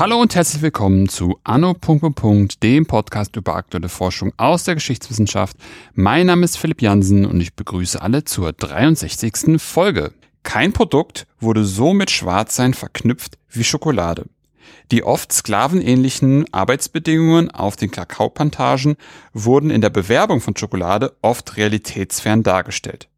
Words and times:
Hallo 0.00 0.20
und 0.20 0.34
herzlich 0.34 0.60
willkommen 0.62 1.08
zu 1.08 1.38
Anno. 1.44 1.76
dem 2.60 2.86
Podcast 2.86 3.36
über 3.36 3.54
aktuelle 3.54 3.88
Forschung 3.88 4.32
aus 4.38 4.64
der 4.64 4.74
Geschichtswissenschaft. 4.74 5.56
Mein 5.94 6.26
Name 6.26 6.44
ist 6.44 6.58
Philipp 6.58 6.82
Jansen 6.82 7.24
und 7.24 7.40
ich 7.40 7.54
begrüße 7.54 8.02
alle 8.02 8.24
zur 8.24 8.52
63. 8.52 9.62
Folge. 9.62 10.12
Kein 10.42 10.72
Produkt 10.72 11.28
wurde 11.38 11.64
so 11.64 11.94
mit 11.94 12.10
Schwarzsein 12.10 12.74
verknüpft 12.74 13.38
wie 13.50 13.62
Schokolade. 13.62 14.24
Die 14.90 15.04
oft 15.04 15.32
sklavenähnlichen 15.32 16.52
Arbeitsbedingungen 16.52 17.50
auf 17.50 17.76
den 17.76 17.90
Kakaoplantagen 17.90 18.96
wurden 19.32 19.70
in 19.70 19.80
der 19.80 19.90
Bewerbung 19.90 20.40
von 20.40 20.56
Schokolade 20.56 21.16
oft 21.22 21.56
realitätsfern 21.56 22.42
dargestellt. 22.42 23.08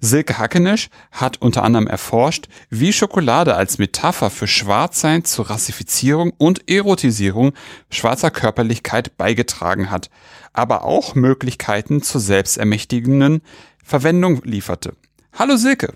Silke 0.00 0.38
Hackenesch 0.38 0.88
hat 1.12 1.40
unter 1.42 1.62
anderem 1.62 1.86
erforscht, 1.86 2.48
wie 2.70 2.92
Schokolade 2.92 3.54
als 3.54 3.78
Metapher 3.78 4.30
für 4.30 4.46
Schwarzsein 4.46 5.24
zur 5.24 5.50
Rassifizierung 5.50 6.32
und 6.38 6.70
Erotisierung 6.70 7.52
schwarzer 7.90 8.30
Körperlichkeit 8.30 9.16
beigetragen 9.16 9.90
hat, 9.90 10.10
aber 10.52 10.84
auch 10.84 11.14
Möglichkeiten 11.14 12.02
zur 12.02 12.20
selbstermächtigenden 12.20 13.42
Verwendung 13.84 14.42
lieferte. 14.44 14.94
Hallo 15.38 15.56
Silke. 15.56 15.94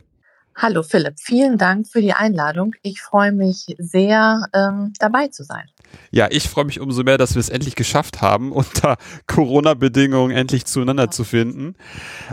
Hallo 0.57 0.85
Philipp, 0.85 1.19
vielen 1.19 1.59
Dank 1.59 1.89
für 1.89 2.01
die 2.01 2.13
Einladung. 2.13 2.75
Ich 2.83 3.03
freue 3.03 3.33
mich 3.33 3.75
sehr, 3.79 4.47
ähm, 4.55 4.93
dabei 5.01 5.27
zu 5.27 5.43
sein. 5.43 5.69
Ja, 6.13 6.29
ich 6.31 6.49
freue 6.49 6.65
mich 6.65 6.79
umso 6.79 7.03
mehr, 7.03 7.19
dass 7.19 7.35
wir 7.35 7.41
es 7.41 7.49
endlich 7.49 7.75
geschafft 7.75 8.23
haben, 8.23 8.53
unter 8.53 8.97
Corona-Bedingungen 9.27 10.31
endlich 10.35 10.65
zueinander 10.67 11.05
ja. 11.05 11.11
zu 11.11 11.25
finden. 11.25 11.75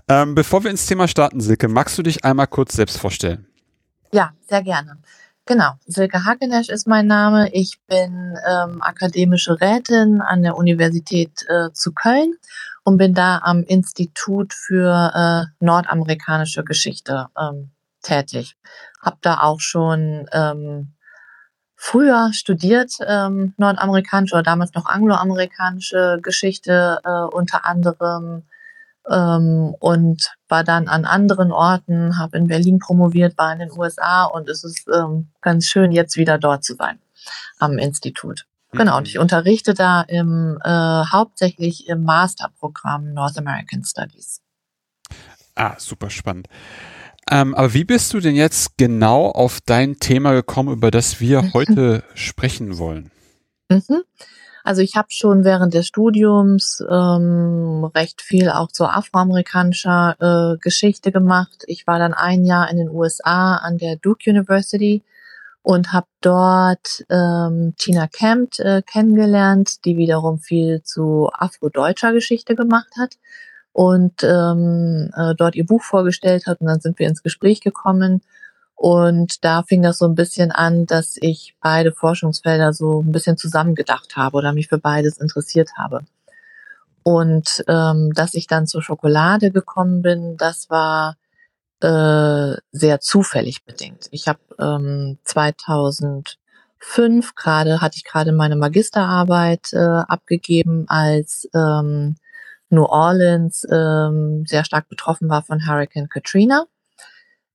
Ähm, 0.08 0.36
bevor 0.36 0.64
wir 0.64 0.70
ins 0.70 0.86
Thema 0.86 1.08
starten, 1.08 1.42
Silke, 1.42 1.68
magst 1.68 1.98
du 1.98 2.04
dich 2.04 2.24
einmal 2.24 2.48
kurz 2.48 2.74
selbst 2.74 2.98
vorstellen? 3.00 3.48
Ja, 4.14 4.34
sehr 4.48 4.62
gerne. 4.62 4.98
Genau, 5.48 5.72
Silke 5.88 6.24
Hagenesch 6.24 6.70
ist 6.70 6.88
mein 6.88 7.08
Name. 7.08 7.52
Ich 7.54 7.80
bin 7.88 8.38
ähm, 8.48 8.82
akademische 8.84 9.60
Rätin 9.60 10.22
an 10.22 10.44
der 10.44 10.56
Universität 10.56 11.44
äh, 11.50 11.72
zu 11.74 11.92
Köln 11.94 12.36
und 12.84 12.98
bin 12.98 13.16
da 13.16 13.40
am 13.40 13.64
Institut 13.64 14.54
für 14.54 15.12
äh, 15.16 15.66
nordamerikanische 15.66 16.64
Geschichte 16.64 17.28
ähm, 17.38 17.72
tätig. 18.02 18.56
Habe 19.02 19.18
da 19.22 19.42
auch 19.42 19.60
schon 19.60 20.28
ähm, 20.32 20.94
früher 21.76 22.32
studiert, 22.34 22.94
ähm, 23.08 23.54
nordamerikanische 23.58 24.36
oder 24.36 24.44
damals 24.44 24.74
noch 24.74 24.86
angloamerikanische 24.86 26.20
Geschichte 26.22 27.00
äh, 27.04 27.36
unter 27.36 27.66
anderem 27.66 28.44
ähm, 29.10 29.76
und 29.80 30.32
war 30.48 30.64
dann 30.64 30.88
an 30.88 31.06
anderen 31.06 31.52
Orten, 31.52 32.20
habe 32.20 32.38
in 32.38 32.48
Berlin 32.48 32.80
promoviert, 32.80 33.38
war 33.38 33.52
in 33.54 33.60
den 33.60 33.72
USA 33.72 34.26
und 34.26 34.48
es 34.48 34.64
ist 34.64 34.88
ähm, 34.94 35.32
ganz 35.42 35.66
schön, 35.66 35.92
jetzt 35.92 36.18
wieder 36.18 36.38
dort 36.38 36.64
zu 36.64 36.76
sein 36.76 37.00
am 37.58 37.78
Institut. 37.78 38.46
Genau, 38.74 38.98
und 38.98 39.08
ich 39.08 39.16
mhm. 39.16 39.22
unterrichte 39.22 39.74
da 39.74 40.02
im 40.02 40.60
äh, 40.64 40.70
hauptsächlich 40.70 41.90
im 41.90 42.04
Masterprogramm 42.04 43.14
North 43.14 43.38
American 43.38 43.84
Studies. 43.84 44.42
Ah, 45.56 45.76
super 45.78 46.10
spannend. 46.10 46.48
Ähm, 47.30 47.54
aber 47.56 47.74
wie 47.74 47.84
bist 47.84 48.14
du 48.14 48.20
denn 48.20 48.36
jetzt 48.36 48.78
genau 48.78 49.28
auf 49.28 49.60
dein 49.66 50.00
Thema 50.00 50.34
gekommen, 50.34 50.74
über 50.74 50.92
das 50.92 51.20
wir 51.20 51.42
mhm. 51.42 51.54
heute 51.54 52.04
sprechen 52.16 52.78
wollen? 52.78 53.12
Mhm. 53.70 54.04
Also 54.64 54.82
ich 54.82 54.96
habe 54.96 55.08
schon 55.10 55.44
während 55.44 55.74
des 55.74 55.88
Studiums 55.88 56.84
ähm, 56.88 57.90
recht 57.96 58.22
viel 58.22 58.50
auch 58.50 58.72
zur 58.72 58.96
afroamerikanischer 58.96 60.54
äh, 60.54 60.58
Geschichte 60.60 61.12
gemacht. 61.12 61.64
Ich 61.68 61.88
war 61.88 61.98
dann 61.98 62.14
ein 62.14 62.46
Jahr 62.46 62.70
in 62.70 62.78
den 62.78 62.90
USA 62.90 63.56
an 63.56 63.78
der 63.78 63.96
Duke 63.96 64.30
University 64.30 65.04
und 65.64 65.94
habe 65.94 66.08
dort 66.22 67.06
ähm, 67.10 67.74
Tina 67.78 68.08
Kempt 68.08 68.60
äh, 68.60 68.82
kennengelernt, 68.84 69.86
die 69.86 69.98
wiederum 69.98 70.40
viel 70.40 70.84
zu 70.84 71.30
afrodeutscher 71.34 72.14
Geschichte 72.14 72.56
gemacht 72.56 72.94
hat 73.00 73.18
und 73.74 74.24
ähm, 74.24 75.12
äh, 75.16 75.36
dort 75.36 75.56
ihr 75.56 75.66
Buch 75.66 75.84
vorgestellt 75.84 76.48
hat 76.48 76.62
und 76.62 76.68
dann 76.68 76.82
sind 76.82 77.00
wir 77.00 77.08
ins 77.08 77.24
Gespräch 77.24 77.62
gekommen 77.62 78.22
und 78.82 79.46
da 79.46 79.62
fing 79.62 79.84
das 79.84 80.00
so 80.00 80.08
ein 80.08 80.16
bisschen 80.16 80.52
an, 80.52 80.88
dass 80.88 81.16
ich 81.22 81.54
beide 81.62 81.92
Forschungsfelder 81.92 82.74
so 82.74 83.04
ein 83.04 83.12
bisschen 83.12 83.38
zusammengedacht 83.38 84.18
habe 84.18 84.38
oder 84.38 84.54
mich 84.54 84.70
für 84.70 84.80
beides 84.80 85.20
interessiert 85.20 85.70
habe. 85.78 86.00
Und 87.04 87.64
ähm, 87.68 88.12
dass 88.16 88.34
ich 88.34 88.48
dann 88.48 88.66
zur 88.66 88.82
Schokolade 88.82 89.52
gekommen 89.52 90.02
bin, 90.02 90.36
das 90.36 90.72
war 90.72 91.16
äh, 91.82 92.56
sehr 92.72 93.00
zufällig 93.02 93.66
bedingt. 93.66 94.08
Ich 94.10 94.28
habe 94.28 94.40
ähm, 94.60 95.20
2005 95.26 97.36
gerade 97.36 97.82
hatte 97.82 97.98
ich 97.98 98.04
gerade 98.04 98.32
meine 98.32 98.56
Magisterarbeit 98.56 99.74
äh, 99.74 99.78
abgegeben 99.78 100.86
als 100.88 101.48
ähm, 101.54 102.16
New 102.72 102.86
Orleans 102.86 103.68
ähm, 103.70 104.46
sehr 104.48 104.64
stark 104.64 104.90
betroffen 104.90 105.30
war 105.30 105.44
von 105.44 105.68
Hurricane 105.68 106.10
Katrina 106.10 106.66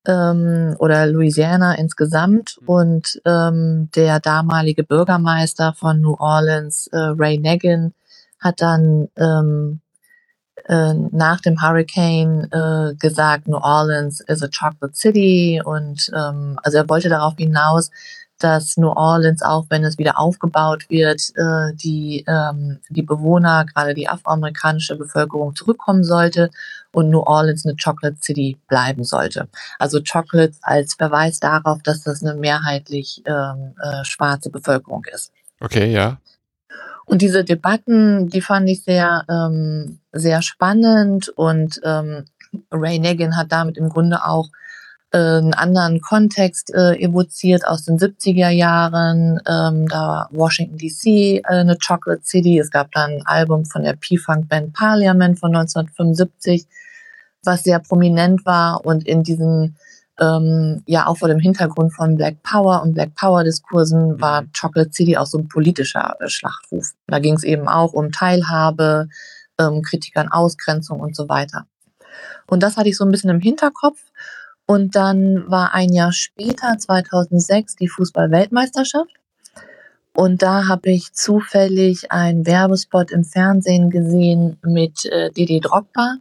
ähm, 0.06 0.76
oder 0.78 1.06
Louisiana 1.06 1.74
insgesamt. 1.74 2.58
Mhm. 2.60 2.68
Und 2.68 3.20
ähm, 3.24 3.90
der 3.94 4.20
damalige 4.20 4.84
Bürgermeister 4.84 5.74
von 5.74 6.00
New 6.00 6.14
Orleans, 6.18 6.88
äh, 6.88 6.96
Ray 6.98 7.38
Nagin, 7.38 7.94
hat 8.38 8.60
dann 8.60 9.08
ähm, 9.16 9.80
äh, 10.68 10.94
nach 10.94 11.40
dem 11.40 11.62
Hurricane 11.62 12.48
äh, 12.50 12.94
gesagt, 12.96 13.48
New 13.48 13.58
Orleans 13.58 14.20
is 14.20 14.42
a 14.42 14.48
chocolate 14.48 14.96
city 14.96 15.60
und 15.64 16.10
ähm, 16.14 16.58
also 16.62 16.78
er 16.78 16.88
wollte 16.88 17.08
darauf 17.08 17.34
hinaus, 17.36 17.90
dass 18.38 18.76
New 18.76 18.90
Orleans, 18.90 19.42
auch 19.42 19.66
wenn 19.70 19.84
es 19.84 19.98
wieder 19.98 20.18
aufgebaut 20.18 20.86
wird, 20.88 21.30
äh, 21.36 21.74
die, 21.74 22.24
ähm, 22.28 22.78
die 22.88 23.02
Bewohner, 23.02 23.64
gerade 23.64 23.94
die 23.94 24.08
afroamerikanische 24.08 24.96
Bevölkerung 24.96 25.54
zurückkommen 25.54 26.04
sollte 26.04 26.50
und 26.92 27.10
New 27.10 27.20
Orleans 27.20 27.64
eine 27.64 27.76
Chocolate 27.76 28.18
City 28.20 28.58
bleiben 28.68 29.04
sollte. 29.04 29.48
Also 29.78 30.00
Chocolate 30.00 30.54
als 30.62 30.94
Verweis 30.94 31.40
darauf, 31.40 31.82
dass 31.82 32.02
das 32.02 32.22
eine 32.22 32.34
mehrheitlich 32.34 33.22
ähm, 33.26 33.74
äh, 33.82 34.04
schwarze 34.04 34.50
Bevölkerung 34.50 35.04
ist. 35.12 35.32
Okay, 35.60 35.92
ja. 35.92 36.18
Und 37.06 37.22
diese 37.22 37.44
Debatten, 37.44 38.28
die 38.28 38.40
fand 38.40 38.68
ich 38.68 38.82
sehr, 38.82 39.24
ähm, 39.28 40.00
sehr 40.12 40.42
spannend 40.42 41.28
und 41.28 41.80
ähm, 41.84 42.24
Ray 42.70 42.98
Nagin 42.98 43.36
hat 43.36 43.52
damit 43.52 43.76
im 43.76 43.88
Grunde 43.88 44.24
auch 44.24 44.48
äh, 45.12 45.18
einen 45.18 45.54
anderen 45.54 46.00
Kontext 46.00 46.72
äh, 46.74 46.96
evoziert 47.00 47.66
aus 47.66 47.84
den 47.84 47.98
70er 47.98 48.50
Jahren. 48.50 49.40
Ähm, 49.46 49.88
da 49.88 50.00
war 50.00 50.28
Washington 50.32 50.78
DC 50.78 51.06
äh, 51.06 51.42
eine 51.44 51.76
Chocolate 51.78 52.24
City. 52.24 52.58
Es 52.58 52.70
gab 52.70 52.92
dann 52.92 53.12
ein 53.12 53.26
Album 53.26 53.64
von 53.64 53.82
der 53.82 53.94
P-Funk-Band 53.94 54.72
Parliament 54.72 55.38
von 55.38 55.54
1975, 55.54 56.66
was 57.44 57.62
sehr 57.62 57.78
prominent 57.78 58.44
war 58.44 58.84
und 58.84 59.06
in 59.06 59.22
diesen 59.22 59.76
ähm, 60.18 60.82
ja 60.86 61.06
auch 61.06 61.18
vor 61.18 61.28
dem 61.28 61.38
Hintergrund 61.38 61.92
von 61.92 62.16
Black 62.16 62.42
Power 62.42 62.82
und 62.82 62.94
Black 62.94 63.14
Power 63.14 63.44
Diskursen 63.44 64.12
mhm. 64.12 64.20
war 64.20 64.44
Chocolate 64.58 64.92
City 64.92 65.16
auch 65.16 65.26
so 65.26 65.38
ein 65.38 65.48
politischer 65.48 66.16
äh, 66.20 66.28
Schlachtruf. 66.28 66.92
Da 67.06 67.18
ging 67.18 67.34
es 67.34 67.44
eben 67.44 67.68
auch 67.68 67.92
um 67.92 68.12
Teilhabe, 68.12 69.08
ähm, 69.58 69.82
Kritik 69.82 70.16
an 70.16 70.28
Ausgrenzung 70.28 71.00
und 71.00 71.14
so 71.14 71.28
weiter. 71.28 71.66
Und 72.46 72.62
das 72.62 72.76
hatte 72.76 72.88
ich 72.88 72.96
so 72.96 73.04
ein 73.04 73.10
bisschen 73.10 73.30
im 73.30 73.40
Hinterkopf 73.40 73.98
und 74.66 74.96
dann 74.96 75.48
war 75.48 75.74
ein 75.74 75.92
Jahr 75.92 76.12
später, 76.12 76.76
2006, 76.76 77.76
die 77.76 77.88
Fußball-Weltmeisterschaft. 77.88 79.12
Und 80.12 80.42
da 80.42 80.66
habe 80.66 80.90
ich 80.90 81.12
zufällig 81.12 82.10
einen 82.10 82.46
Werbespot 82.46 83.10
im 83.12 83.22
Fernsehen 83.22 83.90
gesehen 83.90 84.58
mit 84.64 85.04
äh, 85.04 85.30
Didi 85.30 85.60
Drogba, 85.60 86.16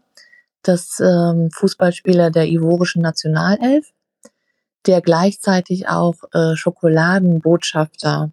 das 0.62 1.00
ähm, 1.00 1.50
Fußballspieler 1.52 2.30
der 2.30 2.48
ivorischen 2.48 3.02
Nationalelf, 3.02 3.92
der 4.86 5.02
gleichzeitig 5.02 5.88
auch 5.88 6.16
äh, 6.34 6.56
Schokoladenbotschafter 6.56 8.32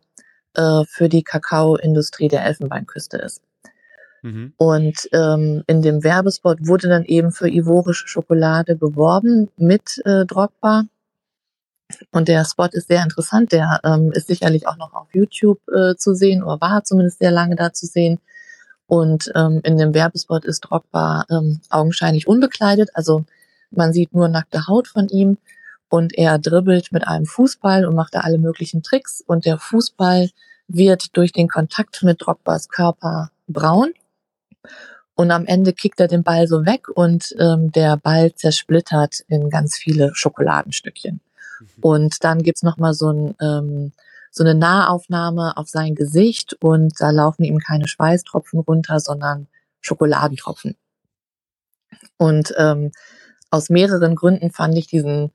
äh, 0.54 0.84
für 0.84 1.08
die 1.08 1.22
Kakaoindustrie 1.22 2.28
der 2.28 2.44
Elfenbeinküste 2.44 3.18
ist. 3.18 3.40
Mhm. 4.22 4.54
Und 4.56 5.08
ähm, 5.12 5.62
in 5.66 5.82
dem 5.82 6.02
Werbespot 6.04 6.66
wurde 6.66 6.88
dann 6.88 7.04
eben 7.04 7.32
für 7.32 7.48
ivorische 7.48 8.06
Schokolade 8.06 8.76
geworben 8.76 9.50
mit 9.56 10.00
äh, 10.04 10.24
Drogba. 10.24 10.84
Und 12.10 12.28
der 12.28 12.44
Spot 12.44 12.68
ist 12.70 12.88
sehr 12.88 13.02
interessant. 13.02 13.52
Der 13.52 13.80
ähm, 13.84 14.12
ist 14.12 14.28
sicherlich 14.28 14.66
auch 14.66 14.76
noch 14.76 14.94
auf 14.94 15.08
YouTube 15.12 15.60
äh, 15.68 15.96
zu 15.96 16.14
sehen 16.14 16.42
oder 16.42 16.60
war 16.60 16.84
zumindest 16.84 17.18
sehr 17.18 17.32
lange 17.32 17.56
da 17.56 17.72
zu 17.72 17.86
sehen. 17.86 18.18
Und 18.86 19.30
ähm, 19.34 19.60
in 19.64 19.76
dem 19.76 19.92
Werbespot 19.92 20.44
ist 20.44 20.60
Drogba 20.60 21.24
ähm, 21.30 21.60
augenscheinlich 21.68 22.26
unbekleidet. 22.26 22.90
Also 22.94 23.24
man 23.70 23.92
sieht 23.92 24.14
nur 24.14 24.28
nackte 24.28 24.66
Haut 24.66 24.88
von 24.88 25.08
ihm. 25.08 25.38
Und 25.88 26.16
er 26.16 26.38
dribbelt 26.38 26.90
mit 26.92 27.06
einem 27.06 27.26
Fußball 27.26 27.84
und 27.84 27.94
macht 27.94 28.14
da 28.14 28.20
alle 28.20 28.38
möglichen 28.38 28.82
Tricks. 28.82 29.22
Und 29.26 29.44
der 29.44 29.58
Fußball 29.58 30.30
wird 30.66 31.16
durch 31.16 31.32
den 31.32 31.48
Kontakt 31.48 32.02
mit 32.02 32.22
Drogbas 32.22 32.68
Körper 32.70 33.30
braun. 33.46 33.92
Und 35.14 35.30
am 35.30 35.46
Ende 35.46 35.72
kickt 35.72 36.00
er 36.00 36.08
den 36.08 36.22
Ball 36.22 36.46
so 36.46 36.64
weg 36.64 36.88
und 36.88 37.34
ähm, 37.38 37.70
der 37.70 37.96
Ball 37.96 38.34
zersplittert 38.34 39.20
in 39.28 39.50
ganz 39.50 39.76
viele 39.76 40.10
Schokoladenstückchen. 40.14 41.20
Mhm. 41.60 41.66
Und 41.82 42.24
dann 42.24 42.42
gibt's 42.42 42.62
noch 42.62 42.78
mal 42.78 42.94
so, 42.94 43.10
ein, 43.10 43.34
ähm, 43.40 43.92
so 44.30 44.42
eine 44.42 44.54
Nahaufnahme 44.54 45.56
auf 45.56 45.68
sein 45.68 45.94
Gesicht 45.94 46.54
und 46.60 46.94
da 46.98 47.10
laufen 47.10 47.44
ihm 47.44 47.58
keine 47.58 47.88
Schweißtropfen 47.88 48.60
runter, 48.60 49.00
sondern 49.00 49.48
Schokoladentropfen. 49.80 50.76
Und 52.16 52.54
ähm, 52.56 52.92
aus 53.50 53.68
mehreren 53.68 54.14
Gründen 54.14 54.50
fand 54.50 54.78
ich 54.78 54.86
diesen 54.86 55.32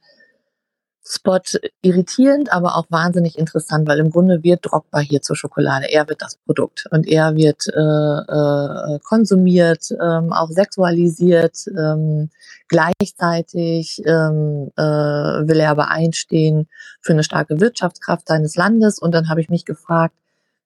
Spot 1.10 1.40
irritierend, 1.82 2.52
aber 2.52 2.76
auch 2.76 2.86
wahnsinnig 2.90 3.38
interessant, 3.38 3.88
weil 3.88 4.00
im 4.00 4.12
Grunde 4.12 4.44
wird 4.44 4.60
Drogba 4.64 5.00
hier 5.00 5.22
zur 5.22 5.38
Schokolade. 5.38 5.86
Er 5.92 6.08
wird 6.10 6.22
das 6.22 6.36
Produkt 6.36 6.86
und 6.92 7.08
er 7.08 7.36
wird 7.36 7.68
äh, 7.68 8.96
äh, 8.96 9.00
konsumiert, 9.00 9.90
ähm, 9.92 10.34
auch 10.34 10.50
sexualisiert. 10.50 11.66
Ähm, 11.68 12.30
gleichzeitig 12.68 14.02
ähm, 14.06 14.72
äh, 14.76 14.82
will 14.82 15.60
er 15.60 15.72
aber 15.72 15.90
einstehen 15.90 16.68
für 17.02 17.14
eine 17.14 17.24
starke 17.24 17.62
Wirtschaftskraft 17.62 18.28
seines 18.28 18.56
Landes. 18.56 19.00
Und 19.00 19.14
dann 19.14 19.30
habe 19.30 19.40
ich 19.40 19.50
mich 19.50 19.64
gefragt, 19.64 20.16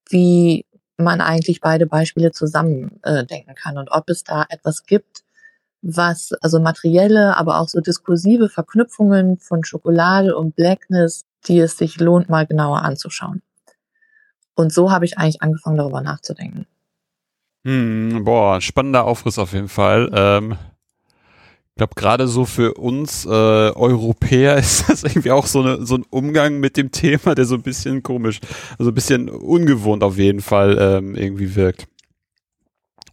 wie 0.09 0.65
man 0.97 1.21
eigentlich 1.21 1.61
beide 1.61 1.85
Beispiele 1.85 2.31
zusammen 2.31 2.99
äh, 3.03 3.25
denken 3.25 3.55
kann 3.55 3.77
und 3.77 3.91
ob 3.91 4.09
es 4.09 4.23
da 4.23 4.45
etwas 4.49 4.85
gibt, 4.85 5.23
was 5.81 6.31
also 6.41 6.59
materielle, 6.59 7.35
aber 7.37 7.59
auch 7.59 7.67
so 7.67 7.81
diskursive 7.81 8.49
Verknüpfungen 8.49 9.37
von 9.37 9.63
Schokolade 9.63 10.35
und 10.37 10.55
Blackness, 10.55 11.25
die 11.47 11.59
es 11.59 11.77
sich 11.77 11.99
lohnt, 11.99 12.29
mal 12.29 12.45
genauer 12.45 12.83
anzuschauen. 12.83 13.41
Und 14.55 14.71
so 14.71 14.91
habe 14.91 15.05
ich 15.05 15.17
eigentlich 15.17 15.41
angefangen, 15.41 15.77
darüber 15.77 16.01
nachzudenken. 16.01 16.67
Hm, 17.65 18.23
boah, 18.23 18.61
spannender 18.61 19.05
Aufriss 19.05 19.39
auf 19.39 19.53
jeden 19.53 19.69
Fall. 19.69 20.11
Ähm, 20.13 20.57
ich 21.69 21.77
glaube, 21.77 21.95
gerade 21.95 22.27
so 22.27 22.45
für 22.45 22.73
uns 22.73 23.25
äh, 23.25 23.29
Europäer 23.29 24.57
ist 24.57 24.89
das 24.89 25.03
irgendwie 25.03 25.31
auch 25.31 25.47
so, 25.47 25.61
eine, 25.61 25.85
so 25.85 25.95
ein 25.95 26.05
Umgang 26.09 26.59
mit 26.59 26.77
dem 26.77 26.91
Thema, 26.91 27.33
der 27.33 27.45
so 27.45 27.55
ein 27.55 27.63
bisschen 27.63 28.03
komisch, 28.03 28.39
also 28.77 28.91
ein 28.91 28.95
bisschen 28.95 29.29
ungewohnt 29.29 30.03
auf 30.03 30.17
jeden 30.17 30.41
Fall 30.41 30.77
ähm, 30.79 31.15
irgendwie 31.15 31.55
wirkt. 31.55 31.87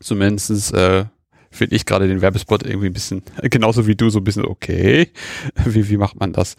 Zumindest 0.00 0.74
äh, 0.74 1.06
finde 1.50 1.76
ich 1.76 1.86
gerade 1.86 2.08
den 2.08 2.20
Werbespot 2.20 2.62
irgendwie 2.62 2.88
ein 2.88 2.92
bisschen, 2.92 3.22
genauso 3.42 3.86
wie 3.86 3.96
du, 3.96 4.10
so 4.10 4.18
ein 4.18 4.24
bisschen 4.24 4.44
okay. 4.44 5.12
Wie, 5.64 5.88
wie 5.88 5.96
macht 5.96 6.18
man 6.18 6.32
das? 6.32 6.56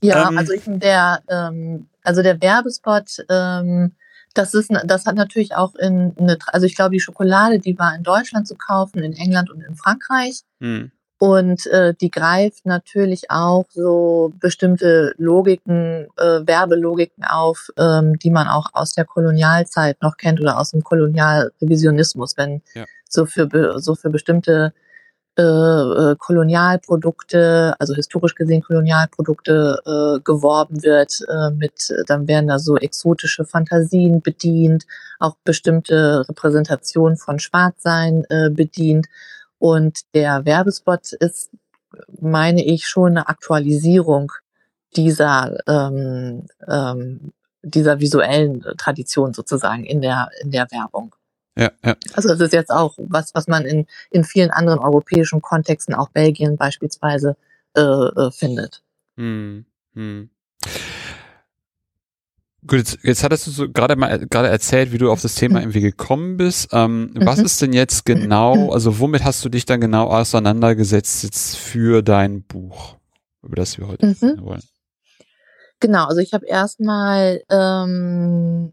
Ja, 0.00 0.28
ähm, 0.28 0.38
also 0.38 0.52
ich, 0.52 0.62
der, 0.66 1.22
ähm, 1.28 1.86
also 2.02 2.22
der 2.22 2.40
Werbespot, 2.40 3.24
ähm, 3.30 3.92
das 4.34 4.52
ist, 4.52 4.70
das 4.84 5.06
hat 5.06 5.14
natürlich 5.14 5.54
auch 5.54 5.74
in 5.76 6.14
eine, 6.18 6.38
also 6.48 6.66
ich 6.66 6.74
glaube, 6.74 6.90
die 6.90 7.00
Schokolade, 7.00 7.58
die 7.60 7.78
war 7.78 7.94
in 7.94 8.02
Deutschland 8.02 8.46
zu 8.48 8.56
kaufen, 8.56 9.02
in 9.02 9.14
England 9.14 9.50
und 9.50 9.62
in 9.62 9.76
Frankreich. 9.76 10.42
Hm. 10.60 10.90
Und 11.18 11.66
äh, 11.66 11.94
die 11.94 12.10
greift 12.10 12.66
natürlich 12.66 13.30
auch 13.30 13.64
so 13.70 14.32
bestimmte 14.40 15.14
Logiken, 15.16 16.08
äh, 16.18 16.46
Werbelogiken 16.46 17.24
auf, 17.24 17.70
ähm, 17.78 18.18
die 18.18 18.30
man 18.30 18.48
auch 18.48 18.66
aus 18.72 18.92
der 18.92 19.04
Kolonialzeit 19.04 20.02
noch 20.02 20.16
kennt 20.16 20.40
oder 20.40 20.58
aus 20.58 20.72
dem 20.72 20.82
Kolonialrevisionismus, 20.82 22.36
wenn 22.36 22.60
ja 22.74 22.84
so 23.14 23.26
für, 23.26 23.48
so 23.78 23.94
für 23.94 24.10
bestimmte 24.10 24.74
äh, 25.36 25.42
äh, 25.42 26.16
Kolonialprodukte, 26.16 27.74
also 27.80 27.94
historisch 27.94 28.36
gesehen 28.36 28.62
Kolonialprodukte 28.62 29.80
äh, 29.84 30.20
geworben 30.22 30.84
wird, 30.84 31.12
äh, 31.28 31.50
mit, 31.50 31.92
dann 32.06 32.28
werden 32.28 32.46
da 32.46 32.60
so 32.60 32.76
exotische 32.76 33.44
Fantasien 33.44 34.22
bedient, 34.22 34.84
auch 35.18 35.34
bestimmte 35.42 36.24
Repräsentationen 36.28 37.16
von 37.16 37.40
Schwarzsein 37.40 38.24
äh, 38.28 38.50
bedient. 38.50 39.06
Und 39.58 40.02
der 40.14 40.44
Werbespot 40.44 41.14
ist, 41.14 41.50
meine 42.20 42.64
ich, 42.64 42.86
schon 42.86 43.12
eine 43.12 43.28
Aktualisierung 43.28 44.30
dieser, 44.94 45.56
ähm, 45.66 46.46
ähm, 46.68 47.32
dieser 47.62 47.98
visuellen 47.98 48.60
Tradition 48.78 49.34
sozusagen 49.34 49.84
in 49.84 50.00
der, 50.00 50.28
in 50.42 50.52
der 50.52 50.70
Werbung. 50.70 51.14
Ja, 51.56 51.70
ja. 51.84 51.96
Also 52.14 52.28
das 52.28 52.40
ist 52.40 52.52
jetzt 52.52 52.70
auch 52.70 52.94
was, 52.98 53.34
was 53.34 53.46
man 53.46 53.64
in, 53.64 53.86
in 54.10 54.24
vielen 54.24 54.50
anderen 54.50 54.80
europäischen 54.80 55.40
Kontexten, 55.40 55.94
auch 55.94 56.08
Belgien 56.10 56.56
beispielsweise, 56.56 57.36
äh, 57.76 57.80
äh, 57.80 58.30
findet. 58.32 58.82
Hm, 59.16 59.64
hm. 59.94 60.30
Gut, 62.66 62.78
jetzt, 62.78 62.98
jetzt 63.02 63.22
hattest 63.22 63.46
du 63.46 63.50
so 63.50 63.68
gerade 63.70 63.94
mal 63.94 64.26
gerade 64.26 64.48
erzählt, 64.48 64.90
wie 64.90 64.98
du 64.98 65.10
auf 65.12 65.20
das 65.20 65.34
Thema 65.34 65.60
irgendwie 65.60 65.82
gekommen 65.82 66.38
bist. 66.38 66.68
Ähm, 66.72 67.10
mhm. 67.12 67.26
Was 67.26 67.38
ist 67.38 67.60
denn 67.60 67.74
jetzt 67.74 68.06
genau, 68.06 68.72
also 68.72 68.98
womit 68.98 69.22
hast 69.22 69.44
du 69.44 69.50
dich 69.50 69.66
dann 69.66 69.80
genau 69.80 70.06
auseinandergesetzt 70.06 71.24
jetzt 71.24 71.56
für 71.56 72.02
dein 72.02 72.42
Buch, 72.42 72.96
über 73.42 73.56
das 73.56 73.76
wir 73.76 73.86
heute 73.86 74.06
mhm. 74.06 74.40
wollen? 74.40 74.62
Genau, 75.80 76.06
also 76.06 76.20
ich 76.20 76.32
habe 76.32 76.46
erstmal 76.46 77.42
ähm, 77.50 78.72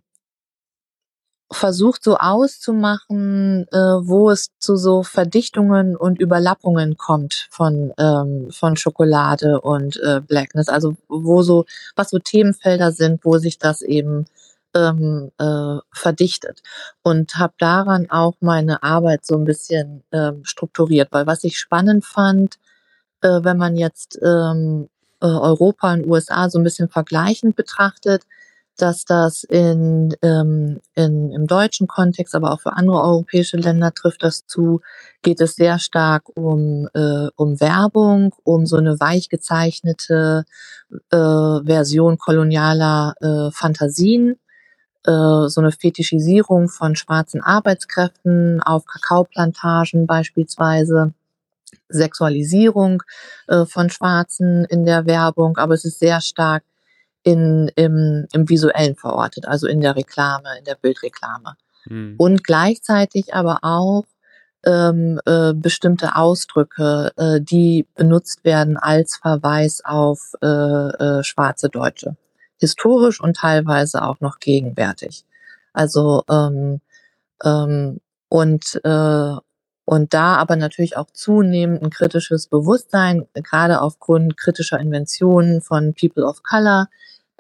versucht 1.52 2.04
so 2.04 2.18
auszumachen, 2.18 3.68
äh, 3.72 3.78
wo 3.78 4.30
es 4.30 4.50
zu 4.60 4.78
so 4.78 5.04
Verdichtungen 5.04 5.96
und 5.96 6.20
Überlappungen 6.20 6.98
kommt 6.98 7.48
von 7.52 7.94
ähm, 7.98 8.50
von 8.52 8.78
Schokolade 8.78 9.60
und 9.62 9.98
äh, 10.02 10.22
Blackness, 10.22 10.70
also 10.70 10.96
wo 11.10 11.42
so 11.44 11.66
was 11.96 12.10
so 12.10 12.20
Themenfelder 12.20 12.92
sind, 12.92 13.26
wo 13.26 13.38
sich 13.38 13.60
das 13.60 13.82
eben 13.82 14.26
ähm, 14.74 15.32
äh, 15.38 15.78
verdichtet. 15.92 16.62
Und 17.04 17.36
habe 17.38 17.54
daran 17.58 18.10
auch 18.10 18.36
meine 18.40 18.84
Arbeit 18.84 19.26
so 19.26 19.36
ein 19.36 19.46
bisschen 19.46 20.04
ähm, 20.12 20.44
strukturiert, 20.46 21.10
weil 21.12 21.28
was 21.28 21.44
ich 21.44 21.60
spannend 21.60 22.06
fand, 22.06 22.58
äh, 23.22 23.40
wenn 23.44 23.58
man 23.58 23.76
jetzt 23.76 24.20
ähm, 24.24 24.90
äh, 25.22 25.26
Europa 25.26 25.94
und 25.94 26.08
USA 26.08 26.50
so 26.50 26.60
ein 26.60 26.64
bisschen 26.64 26.90
vergleichend 26.90 27.56
betrachtet, 27.56 28.24
dass 28.78 29.06
das 29.06 29.44
in, 29.44 30.16
ähm, 30.22 30.80
in, 30.96 31.32
im 31.32 31.48
deutschen 31.48 31.88
Kontext, 31.88 32.34
aber 32.36 32.52
auch 32.52 32.62
für 32.62 32.74
andere 32.74 33.02
europäische 33.02 33.58
Länder 33.58 33.94
trifft 33.94 34.24
das 34.24 34.46
zu, 34.48 34.82
geht 35.22 35.42
es 35.42 35.56
sehr 35.56 35.80
stark 35.80 36.24
um, 36.36 36.88
äh, 36.94 37.28
um 37.36 37.60
Werbung, 37.60 38.34
um 38.44 38.66
so 38.66 38.78
eine 38.78 39.00
weich 39.00 39.30
gezeichnete 39.30 40.46
äh, 41.12 41.18
Version 41.18 42.18
kolonialer 42.18 43.14
äh, 43.22 43.52
Fantasien, 43.52 44.38
äh, 45.06 45.48
so 45.48 45.62
eine 45.62 45.72
Fetischisierung 45.72 46.70
von 46.70 46.96
schwarzen 46.96 47.42
Arbeitskräften 47.42 48.62
auf 48.62 48.86
Kakaoplantagen 48.86 50.08
beispielsweise. 50.08 51.14
Sexualisierung 51.94 53.04
äh, 53.48 53.66
von 53.66 53.90
Schwarzen 53.90 54.66
in 54.66 54.86
der 54.86 55.06
Werbung, 55.06 55.58
aber 55.58 55.74
es 55.74 55.86
ist 55.86 56.00
sehr 56.00 56.22
stark 56.22 56.64
in, 57.24 57.72
im, 57.76 58.28
im 58.34 58.50
Visuellen 58.50 58.96
verortet, 58.96 59.48
also 59.48 59.68
in 59.68 59.82
der 59.82 59.96
Reklame, 59.96 60.58
in 60.58 60.66
der 60.66 60.76
Bildreklame. 60.76 61.56
Mhm. 61.86 62.16
Und 62.18 62.44
gleichzeitig 62.44 63.34
aber 63.34 63.60
auch 63.62 64.06
ähm, 64.66 65.20
äh, 65.26 65.54
bestimmte 65.54 66.16
Ausdrücke, 66.16 67.12
äh, 67.18 67.42
die 67.42 67.88
benutzt 67.96 68.44
werden 68.44 68.78
als 68.78 69.18
Verweis 69.18 69.82
auf 69.84 70.34
äh, 70.42 70.48
äh, 70.48 71.24
schwarze 71.24 71.70
Deutsche. 71.70 72.16
Historisch 72.58 73.20
und 73.20 73.38
teilweise 73.38 74.04
auch 74.04 74.20
noch 74.20 74.40
gegenwärtig. 74.40 75.26
Also 75.74 76.24
ähm, 76.30 76.82
ähm, 77.44 78.00
und 78.30 78.80
äh, 78.84 79.36
und 79.86 80.14
da 80.14 80.36
aber 80.36 80.56
natürlich 80.56 80.96
auch 80.96 81.08
zunehmend 81.12 81.82
ein 81.82 81.90
kritisches 81.90 82.48
Bewusstsein, 82.48 83.28
gerade 83.34 83.82
aufgrund 83.82 84.38
kritischer 84.38 84.80
Inventionen 84.80 85.62
von 85.62 85.94
People 86.00 86.24
of 86.24 86.44
Color, 86.44 86.88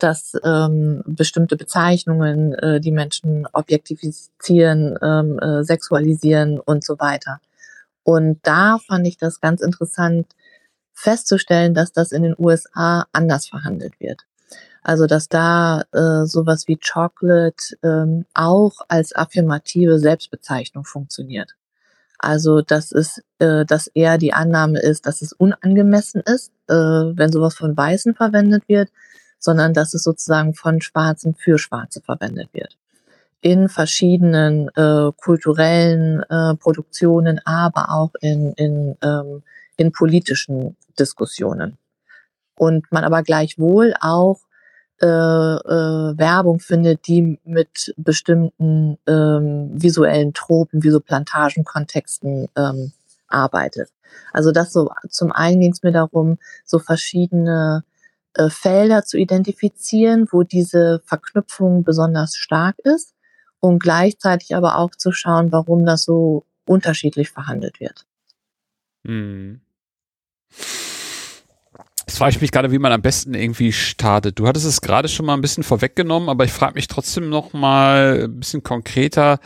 dass 0.03 0.33
ähm, 0.43 1.03
bestimmte 1.05 1.55
Bezeichnungen 1.55 2.53
äh, 2.53 2.79
die 2.79 2.91
Menschen 2.91 3.47
objektifizieren, 3.53 4.97
ähm, 5.01 5.39
äh, 5.39 5.63
sexualisieren 5.63 6.59
und 6.59 6.83
so 6.83 6.99
weiter. 6.99 7.39
Und 8.03 8.39
da 8.43 8.79
fand 8.79 9.07
ich 9.07 9.17
das 9.17 9.41
ganz 9.41 9.61
interessant 9.61 10.27
festzustellen, 10.93 11.73
dass 11.73 11.91
das 11.91 12.11
in 12.11 12.23
den 12.23 12.35
USA 12.37 13.05
anders 13.11 13.47
verhandelt 13.47 13.99
wird. 13.99 14.21
Also 14.83 15.05
dass 15.05 15.29
da 15.29 15.83
äh, 15.91 16.25
sowas 16.25 16.67
wie 16.67 16.77
Chocolate 16.77 17.77
ähm, 17.83 18.25
auch 18.33 18.73
als 18.87 19.15
affirmative 19.15 19.99
Selbstbezeichnung 19.99 20.85
funktioniert. 20.85 21.55
Also 22.17 22.61
dass 22.61 22.91
es, 22.91 23.21
äh, 23.39 23.65
dass 23.65 23.87
eher 23.87 24.17
die 24.17 24.33
Annahme 24.33 24.79
ist, 24.79 25.05
dass 25.05 25.21
es 25.21 25.33
unangemessen 25.33 26.21
ist, 26.21 26.51
äh, 26.67 26.73
wenn 26.73 27.31
sowas 27.31 27.55
von 27.55 27.77
Weißen 27.77 28.15
verwendet 28.15 28.63
wird, 28.67 28.89
sondern 29.41 29.73
dass 29.73 29.93
es 29.93 30.03
sozusagen 30.03 30.53
von 30.53 30.79
Schwarzen 30.81 31.35
für 31.35 31.57
Schwarze 31.57 31.99
verwendet 32.01 32.49
wird. 32.53 32.77
In 33.41 33.67
verschiedenen 33.67 34.69
äh, 34.75 35.11
kulturellen 35.17 36.21
äh, 36.29 36.55
Produktionen, 36.55 37.41
aber 37.43 37.89
auch 37.89 38.11
in, 38.21 38.53
in, 38.53 38.95
ähm, 39.03 39.43
in 39.77 39.91
politischen 39.91 40.77
Diskussionen. 40.97 41.77
Und 42.55 42.91
man 42.91 43.03
aber 43.03 43.23
gleichwohl 43.23 43.95
auch 43.99 44.41
äh, 45.01 45.07
äh, 45.07 46.17
Werbung 46.17 46.59
findet, 46.59 47.07
die 47.07 47.39
mit 47.43 47.95
bestimmten 47.97 48.99
ähm, 49.07 49.71
visuellen 49.73 50.35
Tropen, 50.35 50.83
wie 50.83 50.91
so 50.91 50.99
Plantagenkontexten 50.99 52.49
ähm, 52.55 52.91
arbeitet. 53.27 53.89
Also 54.31 54.51
das 54.51 54.71
so 54.71 54.91
zum 55.09 55.31
einen 55.31 55.61
ging 55.61 55.71
es 55.71 55.81
mir 55.81 55.91
darum, 55.91 56.37
so 56.63 56.77
verschiedene 56.77 57.83
äh, 58.35 58.49
Felder 58.49 59.03
zu 59.03 59.17
identifizieren, 59.17 60.27
wo 60.31 60.43
diese 60.43 61.01
Verknüpfung 61.05 61.83
besonders 61.83 62.35
stark 62.35 62.77
ist 62.79 63.13
und 63.59 63.79
gleichzeitig 63.79 64.55
aber 64.55 64.77
auch 64.77 64.91
zu 64.91 65.11
schauen, 65.11 65.51
warum 65.51 65.85
das 65.85 66.03
so 66.03 66.45
unterschiedlich 66.65 67.29
verhandelt 67.29 67.79
wird. 67.79 68.05
Hm. 69.05 69.61
Jetzt 72.07 72.17
frage 72.17 72.31
ich 72.31 72.41
mich 72.41 72.51
gerade, 72.51 72.71
wie 72.71 72.79
man 72.79 72.91
am 72.91 73.01
besten 73.01 73.33
irgendwie 73.33 73.71
startet. 73.71 74.37
Du 74.39 74.47
hattest 74.47 74.65
es 74.65 74.81
gerade 74.81 75.07
schon 75.07 75.25
mal 75.25 75.33
ein 75.33 75.41
bisschen 75.41 75.63
vorweggenommen, 75.63 76.29
aber 76.29 76.43
ich 76.43 76.51
frage 76.51 76.75
mich 76.75 76.87
trotzdem 76.87 77.29
noch 77.29 77.53
mal 77.53 78.23
ein 78.25 78.39
bisschen 78.39 78.63
konkreter. 78.63 79.39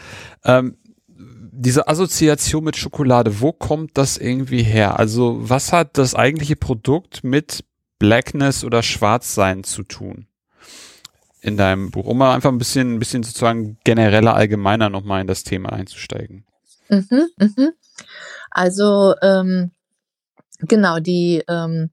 Ähm, 0.44 0.78
diese 1.08 1.88
Assoziation 1.88 2.64
mit 2.64 2.76
Schokolade, 2.76 3.40
wo 3.40 3.52
kommt 3.52 3.98
das 3.98 4.18
irgendwie 4.18 4.64
her? 4.64 5.00
Also 5.00 5.38
was 5.40 5.74
hat 5.74 5.98
das 5.98 6.16
eigentliche 6.16 6.56
Produkt 6.56 7.24
mit 7.24 7.64
Blackness 8.00 8.64
oder 8.64 8.84
Schwarzsein 8.84 9.64
zu 9.64 9.84
tun? 9.84 10.28
In 11.42 11.58
deinem 11.58 11.92
Buch, 11.92 12.06
um 12.06 12.18
mal 12.18 12.34
einfach 12.34 12.52
ein 12.52 12.58
bisschen, 12.58 12.96
ein 12.96 13.00
bisschen 13.00 13.24
sozusagen 13.24 13.78
genereller, 13.84 14.36
allgemeiner 14.36 14.90
nochmal 14.90 15.22
in 15.22 15.28
das 15.28 15.44
Thema 15.44 15.74
einzusteigen. 15.74 16.46
Mhm, 16.90 17.28
mhm. 17.38 17.72
Also 18.50 19.14
ähm, 19.22 19.72
genau, 20.62 21.00
die 21.00 21.44
ähm, 21.48 21.92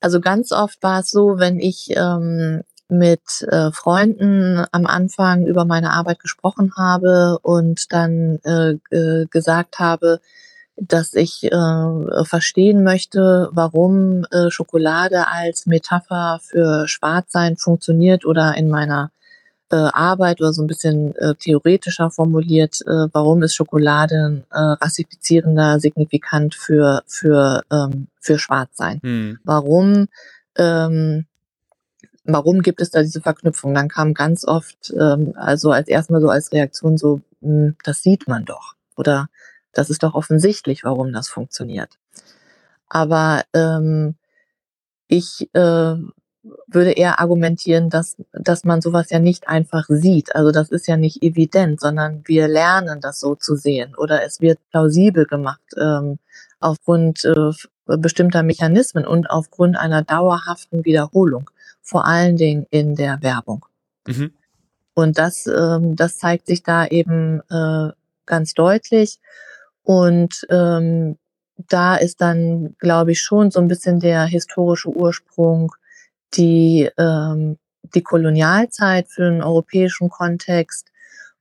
also 0.00 0.20
ganz 0.20 0.52
oft 0.52 0.82
war 0.82 1.00
es 1.00 1.10
so, 1.10 1.38
wenn 1.38 1.58
ich 1.58 1.88
ähm, 1.96 2.62
mit 2.88 3.42
äh, 3.50 3.72
Freunden 3.72 4.64
am 4.70 4.86
Anfang 4.86 5.46
über 5.46 5.64
meine 5.64 5.92
Arbeit 5.92 6.20
gesprochen 6.20 6.72
habe 6.76 7.38
und 7.40 7.90
dann 7.90 8.38
äh, 8.44 8.74
gesagt 9.30 9.78
habe, 9.78 10.20
dass 10.76 11.14
ich 11.14 11.44
äh, 11.44 12.24
verstehen 12.24 12.82
möchte, 12.82 13.48
warum 13.52 14.24
äh, 14.30 14.50
Schokolade 14.50 15.28
als 15.28 15.66
Metapher 15.66 16.40
für 16.42 16.88
Schwarzsein 16.88 17.56
funktioniert 17.56 18.24
oder 18.24 18.56
in 18.56 18.68
meiner 18.68 19.10
äh, 19.70 19.76
Arbeit 19.76 20.40
oder 20.40 20.52
so 20.52 20.62
ein 20.62 20.66
bisschen 20.66 21.14
äh, 21.16 21.34
theoretischer 21.36 22.10
formuliert, 22.10 22.80
äh, 22.86 23.08
warum 23.12 23.42
ist 23.42 23.54
Schokolade 23.54 24.16
ein 24.16 24.44
äh, 24.50 24.58
rassifizierender 24.84 25.80
Signifikant 25.80 26.54
für 26.54 27.02
für 27.06 27.62
ähm, 27.70 28.08
für 28.20 28.38
Schwarzsein? 28.38 29.00
Hm. 29.02 29.38
Warum 29.44 30.08
ähm, 30.56 31.26
warum 32.24 32.62
gibt 32.62 32.80
es 32.80 32.90
da 32.90 33.02
diese 33.02 33.20
Verknüpfung? 33.20 33.74
Dann 33.74 33.88
kam 33.88 34.14
ganz 34.14 34.44
oft, 34.44 34.92
ähm, 34.98 35.34
also 35.36 35.70
als 35.70 35.88
erstmal 35.88 36.20
so 36.20 36.28
als 36.28 36.52
Reaktion 36.52 36.96
so, 36.96 37.20
mh, 37.40 37.66
hm, 37.66 37.76
das 37.84 38.02
sieht 38.02 38.28
man 38.28 38.44
doch 38.44 38.74
oder 38.96 39.28
das 39.74 39.90
ist 39.90 40.02
doch 40.02 40.14
offensichtlich, 40.14 40.84
warum 40.84 41.12
das 41.12 41.28
funktioniert. 41.28 41.98
Aber 42.88 43.42
ähm, 43.52 44.14
ich 45.08 45.48
äh, 45.54 45.96
würde 46.66 46.92
eher 46.92 47.20
argumentieren, 47.20 47.90
dass, 47.90 48.16
dass 48.32 48.64
man 48.64 48.80
sowas 48.80 49.10
ja 49.10 49.18
nicht 49.18 49.48
einfach 49.48 49.86
sieht. 49.88 50.34
Also 50.34 50.50
das 50.50 50.70
ist 50.70 50.86
ja 50.86 50.96
nicht 50.96 51.22
evident, 51.22 51.80
sondern 51.80 52.22
wir 52.26 52.48
lernen 52.48 53.00
das 53.00 53.20
so 53.20 53.34
zu 53.34 53.56
sehen 53.56 53.94
oder 53.96 54.24
es 54.24 54.40
wird 54.40 54.58
plausibel 54.70 55.26
gemacht 55.26 55.62
ähm, 55.76 56.18
aufgrund 56.60 57.24
äh, 57.24 57.52
bestimmter 57.86 58.42
Mechanismen 58.42 59.06
und 59.06 59.28
aufgrund 59.28 59.76
einer 59.76 60.02
dauerhaften 60.02 60.84
Wiederholung, 60.84 61.50
vor 61.82 62.06
allen 62.06 62.36
Dingen 62.36 62.66
in 62.70 62.94
der 62.94 63.22
Werbung. 63.22 63.66
Mhm. 64.06 64.32
Und 64.94 65.18
das, 65.18 65.46
ähm, 65.46 65.96
das 65.96 66.18
zeigt 66.18 66.46
sich 66.46 66.62
da 66.62 66.86
eben 66.86 67.40
äh, 67.50 67.92
ganz 68.26 68.54
deutlich. 68.54 69.18
Und 69.84 70.46
ähm, 70.50 71.18
da 71.56 71.96
ist 71.96 72.20
dann, 72.20 72.74
glaube 72.78 73.12
ich, 73.12 73.20
schon 73.20 73.50
so 73.50 73.60
ein 73.60 73.68
bisschen 73.68 74.00
der 74.00 74.24
historische 74.24 74.90
Ursprung 74.90 75.72
die, 76.34 76.90
ähm, 76.98 77.58
die 77.82 78.02
Kolonialzeit 78.02 79.06
für 79.08 79.30
den 79.30 79.42
europäischen 79.42 80.08
Kontext 80.08 80.90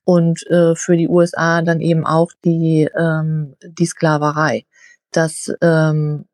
und 0.04 0.46
äh, 0.48 0.76
für 0.76 0.98
die 0.98 1.08
USA 1.08 1.62
dann 1.62 1.82
eben 1.82 2.06
auch 2.06 2.32
die, 2.44 2.90
ähm, 2.96 3.56
die 3.64 3.86
Sklaverei. 3.86 4.66
Dass, 5.12 5.52
ähm, 5.62 6.26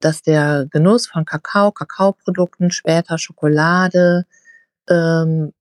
dass 0.00 0.22
der 0.22 0.66
Genuss 0.70 1.06
von 1.06 1.24
Kakao, 1.24 1.70
Kakaoprodukten, 1.70 2.70
später 2.70 3.18
Schokolade 3.18 4.26
ähm, 4.88 5.52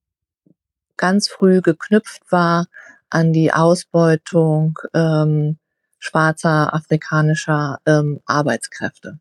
ganz 0.98 1.27
früh 1.27 1.62
geknüpft 1.62 2.24
war 2.32 2.68
an 3.10 3.34
die 3.34 3.54
Ausbeutung 3.54 4.80
ähm, 4.94 5.58
schwarzer 6.05 6.74
afrikanischer 6.74 7.79
ähm, 7.85 8.19
Arbeitskräfte 8.25 9.19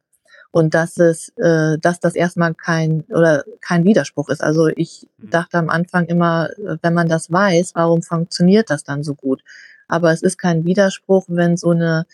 und 0.51 0.75
dass 0.75 0.99
es, 0.99 1.31
äh, 1.37 1.79
dass 1.79 1.99
das 1.99 2.15
erstmal 2.15 2.55
kein 2.55 3.05
oder 3.09 3.45
kein 3.61 3.85
Widerspruch 3.85 4.29
ist. 4.29 4.43
Also 4.43 4.69
ich 4.69 5.09
mhm. 5.19 5.31
dachte 5.31 5.59
am 5.59 5.71
Anfang 5.71 6.07
immer, 6.07 6.51
wenn 6.83 6.95
man 6.95 7.09
das 7.09 7.33
weiß, 7.33 7.73
warum 7.75 8.03
funktioniert 8.03 8.71
das 8.71 8.85
dann 8.85 9.03
so 9.03 9.15
gut? 9.15 9.43
Aber 9.89 10.13
es 10.13 10.23
ist 10.23 10.39
kein 10.39 10.65
Widerspruch, 10.65 11.25
wenn 11.29 11.57
so 11.57 11.71
eine 11.71 12.07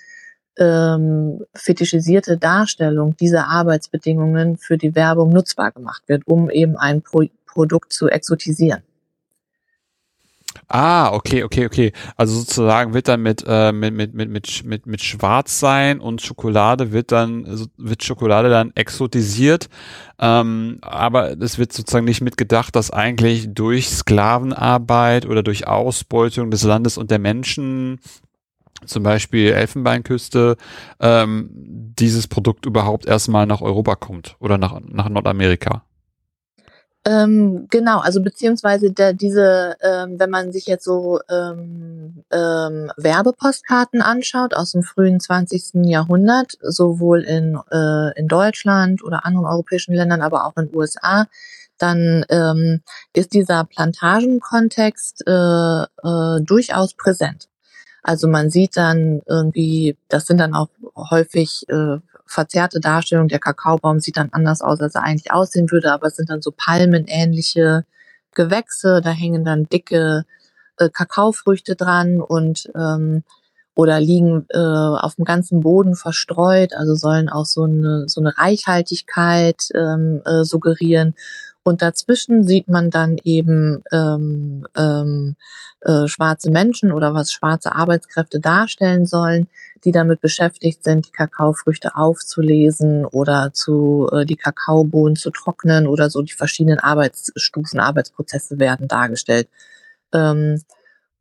ähm, 0.56 1.44
fetischisierte 1.54 2.38
Darstellung 2.38 3.16
dieser 3.16 3.48
Arbeitsbedingungen 3.48 4.56
für 4.56 4.78
die 4.78 4.94
Werbung 4.94 5.30
nutzbar 5.30 5.72
gemacht 5.72 6.04
wird, 6.06 6.26
um 6.26 6.48
eben 6.48 6.76
ein 6.76 7.02
Pro 7.02 7.24
Produkt 7.46 7.92
zu 7.92 8.08
exotisieren. 8.08 8.84
Ah, 10.69 11.12
okay, 11.12 11.45
okay, 11.45 11.66
okay. 11.66 11.92
Also 12.16 12.38
sozusagen 12.38 12.92
wird 12.95 13.09
dann 13.09 13.23
mit 13.23 13.45
äh, 13.47 13.73
mit 13.73 13.95
mit 13.95 14.14
mit 14.14 14.30
mit 14.30 14.64
mit 14.64 14.87
mit 14.87 15.00
Schwarz 15.00 15.61
sein 15.61 16.00
und 16.00 16.23
Schokolade 16.23 16.92
wird 16.92 17.12
dann 17.12 17.69
wird 17.76 18.02
Schokolade 18.02 18.50
dann 18.50 18.73
exotisiert, 18.75 19.69
ähm, 20.19 20.78
aber 20.83 21.40
es 21.40 21.59
wird 21.59 21.73
sozusagen 21.73 22.04
nicht 22.04 22.21
mitgedacht, 22.21 22.75
dass 22.75 22.90
eigentlich 22.90 23.52
durch 23.54 23.88
Sklavenarbeit 23.90 25.26
oder 25.26 25.42
durch 25.42 25.66
Ausbeutung 25.66 26.50
des 26.50 26.64
Landes 26.64 26.99
und 26.99 27.11
der 27.11 27.19
Menschen 27.19 28.00
zum 28.87 29.02
Beispiel 29.02 29.52
Elfenbeinküste, 29.52 30.57
ähm, 31.00 31.50
dieses 31.52 32.28
Produkt 32.28 32.66
überhaupt 32.66 33.07
erstmal 33.07 33.47
nach 33.47 33.61
Europa 33.61 33.95
kommt 33.95 34.37
oder 34.40 34.59
nach, 34.59 34.80
nach 34.80 35.09
Nordamerika. 35.09 35.85
Ähm, 37.07 37.66
genau, 37.71 38.00
also 38.00 38.23
beziehungsweise 38.23 38.92
der, 38.92 39.14
diese, 39.14 39.76
ähm, 39.80 40.21
wenn 40.21 40.28
man 40.28 40.52
sich 40.52 40.66
jetzt 40.66 40.85
so 40.85 41.21
ähm, 41.30 42.25
ähm, 42.30 42.92
Werbepostkarten 42.99 44.02
anschaut 44.02 44.52
aus 44.54 44.73
dem 44.73 44.83
frühen 44.83 45.19
20. 45.19 45.87
Jahrhundert, 45.87 46.59
sowohl 46.61 47.23
in, 47.23 47.59
äh, 47.73 48.19
in 48.19 48.28
Deutschland 48.28 49.02
oder 49.02 49.25
anderen 49.25 49.47
europäischen 49.47 49.95
Ländern, 49.95 50.21
aber 50.21 50.45
auch 50.45 50.57
in 50.59 50.66
den 50.66 50.76
USA, 50.76 51.26
dann 51.78 52.26
ähm, 52.28 52.83
ist 53.14 53.33
dieser 53.33 53.64
Plantagenkontext 53.64 55.25
äh, 55.26 55.83
äh, 55.83 56.40
durchaus 56.42 56.92
präsent. 56.92 57.49
Also 58.02 58.28
man 58.28 58.50
sieht 58.50 58.76
dann 58.76 59.23
irgendwie, 59.26 59.97
das 60.09 60.26
sind 60.26 60.38
dann 60.38 60.54
auch 60.54 60.69
häufig 60.97 61.64
äh, 61.69 61.99
verzerrte 62.30 62.80
Darstellung. 62.80 63.28
Der 63.28 63.40
Kakaobaum 63.40 63.99
sieht 64.00 64.16
dann 64.16 64.30
anders 64.32 64.62
aus, 64.62 64.80
als 64.80 64.94
er 64.94 65.02
eigentlich 65.02 65.32
aussehen 65.32 65.70
würde, 65.70 65.92
aber 65.92 66.06
es 66.06 66.16
sind 66.16 66.30
dann 66.30 66.42
so 66.42 66.52
palmenähnliche 66.56 67.84
Gewächse, 68.34 69.00
da 69.02 69.10
hängen 69.10 69.44
dann 69.44 69.68
dicke 69.68 70.25
äh, 70.78 70.88
Kakaofrüchte 70.88 71.75
dran 71.75 72.20
und 72.20 72.70
ähm, 72.76 73.25
oder 73.75 73.99
liegen 73.99 74.46
äh, 74.50 74.58
auf 74.58 75.16
dem 75.16 75.25
ganzen 75.25 75.60
Boden 75.60 75.96
verstreut, 75.96 76.75
also 76.75 76.94
sollen 76.94 77.28
auch 77.28 77.46
so 77.46 77.64
eine, 77.64 78.04
so 78.08 78.20
eine 78.20 78.37
Reichhaltigkeit 78.37 79.68
ähm, 79.75 80.22
äh, 80.25 80.44
suggerieren. 80.44 81.14
Und 81.62 81.83
dazwischen 81.83 82.43
sieht 82.43 82.69
man 82.69 82.90
dann 82.90 83.19
eben 83.23 83.83
ähm, 83.93 84.67
ähm, 84.76 85.37
äh, 85.83 86.09
schwarze 86.09 86.50
Menschen 86.50 86.90
oder 86.90 87.12
was 87.12 87.33
schwarze 87.33 87.75
Arbeitskräfte 87.75 88.40
darstellen 88.40 89.05
sollen, 89.05 89.47
die 89.85 89.93
damit 89.93 90.23
beschäftigt 90.23 90.83
sind, 90.85 91.07
die 91.07 91.12
Kakaofrüchte 91.12 91.97
aufzulesen 91.97 93.05
oder 93.05 93.52
zu 93.52 94.09
äh, 94.11 94.25
die 94.25 94.37
Kakaobohnen 94.37 95.17
zu 95.17 95.31
trocknen 95.31 95.87
oder 95.87 96.09
so 96.09 96.23
die 96.23 96.33
verschiedenen 96.33 96.79
Arbeitsstufen, 96.79 97.79
Arbeitsprozesse 97.79 98.59
werden 98.59 98.88
dargestellt. 98.88 99.49
Ähm, 100.14 100.62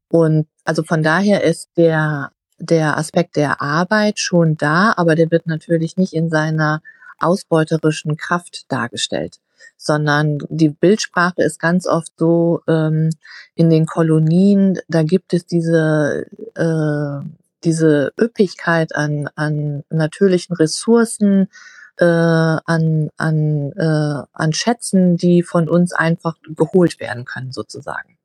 und 0.08 0.48
also 0.64 0.84
von 0.84 1.04
daher 1.04 1.44
ist 1.44 1.70
der 1.78 2.32
der 2.62 2.98
Aspekt 2.98 3.36
der 3.38 3.62
Arbeit 3.62 4.20
schon 4.20 4.58
da, 4.58 4.94
aber 4.98 5.16
der 5.16 5.32
wird 5.32 5.48
natürlich 5.48 5.98
nicht 5.98 6.14
in 6.14 6.30
seiner 6.30 6.82
ausbeuterischen 7.20 8.18
Kraft 8.18 8.66
dargestellt 8.70 9.40
sondern 9.78 10.40
die 10.50 10.70
Bildsprache 10.70 11.42
ist 11.42 11.60
ganz 11.60 11.88
oft 11.88 12.12
so 12.18 12.62
ähm, 12.68 13.10
in 13.56 13.70
den 13.70 13.86
Kolonien, 13.86 14.80
da 14.88 15.04
gibt 15.04 15.34
es 15.34 15.46
diese 15.46 16.26
äh, 16.56 17.26
diese 17.64 18.14
Üppigkeit 18.20 18.96
an, 18.96 19.30
an 19.36 19.84
natürlichen 19.90 20.56
Ressourcen, 20.56 21.50
äh, 21.98 22.06
an, 22.06 23.10
an, 23.18 23.72
äh, 23.74 24.24
an 24.32 24.54
Schätzen, 24.54 25.18
die 25.18 25.44
von 25.44 25.68
uns 25.68 25.94
einfach 25.94 26.36
geholt 26.56 27.00
werden 27.00 27.26
können, 27.26 27.52
sozusagen. 27.52 28.18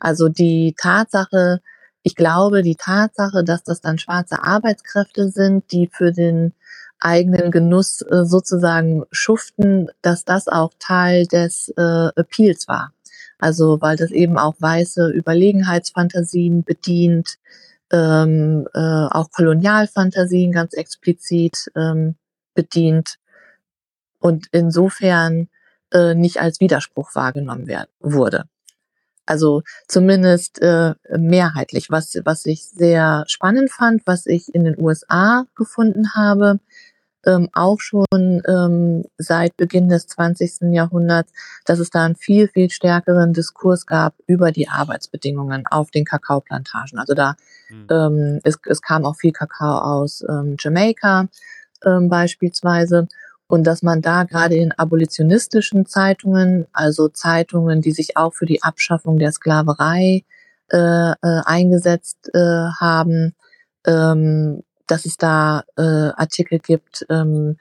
Also 0.00 0.28
die 0.28 0.74
Tatsache, 0.76 1.60
ich 2.02 2.16
glaube, 2.16 2.62
die 2.62 2.76
Tatsache, 2.76 3.44
dass 3.44 3.62
das 3.62 3.80
dann 3.80 3.98
schwarze 3.98 4.42
Arbeitskräfte 4.42 5.30
sind, 5.30 5.70
die 5.72 5.88
für 5.92 6.12
den 6.12 6.52
eigenen 7.06 7.50
Genuss 7.50 8.02
äh, 8.02 8.24
sozusagen 8.24 9.04
schuften, 9.12 9.88
dass 10.02 10.24
das 10.24 10.48
auch 10.48 10.72
Teil 10.78 11.26
des 11.26 11.72
äh, 11.76 12.08
Appeals 12.16 12.66
war. 12.68 12.92
Also 13.38 13.80
weil 13.80 13.96
das 13.96 14.10
eben 14.10 14.38
auch 14.38 14.54
weiße 14.58 15.10
Überlegenheitsfantasien 15.10 16.64
bedient, 16.64 17.38
ähm, 17.92 18.66
äh, 18.74 18.78
auch 18.78 19.30
Kolonialfantasien 19.30 20.52
ganz 20.52 20.74
explizit 20.74 21.70
ähm, 21.76 22.16
bedient 22.54 23.16
und 24.18 24.46
insofern 24.50 25.48
äh, 25.92 26.14
nicht 26.14 26.40
als 26.40 26.60
Widerspruch 26.60 27.14
wahrgenommen 27.14 27.68
werden, 27.68 27.90
wurde. 28.00 28.44
Also 29.26 29.62
zumindest 29.88 30.62
äh, 30.62 30.94
mehrheitlich. 31.16 31.90
Was, 31.90 32.16
was 32.24 32.46
ich 32.46 32.64
sehr 32.64 33.24
spannend 33.26 33.72
fand, 33.72 34.02
was 34.06 34.26
ich 34.26 34.54
in 34.54 34.64
den 34.64 34.80
USA 34.80 35.46
gefunden 35.56 36.14
habe, 36.14 36.60
ähm, 37.26 37.48
auch 37.52 37.80
schon 37.80 38.06
ähm, 38.12 39.04
seit 39.18 39.56
Beginn 39.56 39.88
des 39.88 40.06
20. 40.06 40.72
Jahrhunderts, 40.72 41.32
dass 41.64 41.78
es 41.78 41.90
da 41.90 42.04
einen 42.04 42.16
viel, 42.16 42.48
viel 42.48 42.70
stärkeren 42.70 43.32
Diskurs 43.32 43.86
gab 43.86 44.14
über 44.26 44.52
die 44.52 44.68
Arbeitsbedingungen 44.68 45.66
auf 45.66 45.90
den 45.90 46.04
Kakaoplantagen. 46.04 46.98
Also 46.98 47.14
da 47.14 47.36
mhm. 47.68 47.86
ähm, 47.90 48.40
es, 48.44 48.58
es 48.66 48.80
kam 48.80 49.04
auch 49.04 49.16
viel 49.16 49.32
Kakao 49.32 49.78
aus 49.78 50.24
ähm, 50.28 50.56
Jamaika 50.58 51.28
ähm, 51.84 52.08
beispielsweise 52.08 53.08
und 53.48 53.64
dass 53.64 53.82
man 53.82 54.02
da 54.02 54.24
gerade 54.24 54.56
in 54.56 54.72
abolitionistischen 54.72 55.86
Zeitungen, 55.86 56.66
also 56.72 57.08
Zeitungen, 57.08 57.80
die 57.80 57.92
sich 57.92 58.16
auch 58.16 58.34
für 58.34 58.46
die 58.46 58.62
Abschaffung 58.62 59.18
der 59.18 59.32
Sklaverei 59.32 60.24
äh, 60.68 60.78
äh, 60.78 61.14
eingesetzt 61.22 62.28
äh, 62.34 62.38
haben, 62.80 63.34
ähm, 63.86 64.62
dass 64.86 65.04
es 65.04 65.16
da 65.16 65.64
äh, 65.76 65.82
Artikel 65.82 66.58
gibt, 66.58 67.06
ähm, 67.10 67.56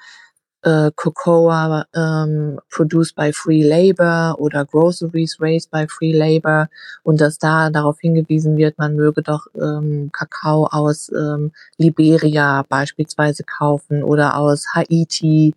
äh, 0.63 0.91
Cocoa 0.96 1.86
ähm, 1.96 2.60
produced 2.70 3.15
by 3.15 3.32
free 3.32 3.63
labor 3.63 4.36
oder 4.39 4.65
Groceries 4.65 5.38
raised 5.39 5.70
by 5.70 5.86
free 5.88 6.12
labor 6.12 6.67
und 7.03 7.22
dass 7.22 7.38
da 7.38 7.70
darauf 7.70 8.00
hingewiesen 8.00 8.58
wird, 8.58 8.77
man 8.77 8.96
möge 8.96 9.22
doch 9.22 9.46
ähm, 9.55 10.10
Kakao 10.12 10.65
aus 10.65 11.12
ähm, 11.12 11.51
Liberia 11.77 12.65
beispielsweise 12.67 13.44
kaufen 13.44 14.03
oder 14.03 14.38
aus 14.38 14.65
Haiti, 14.74 15.53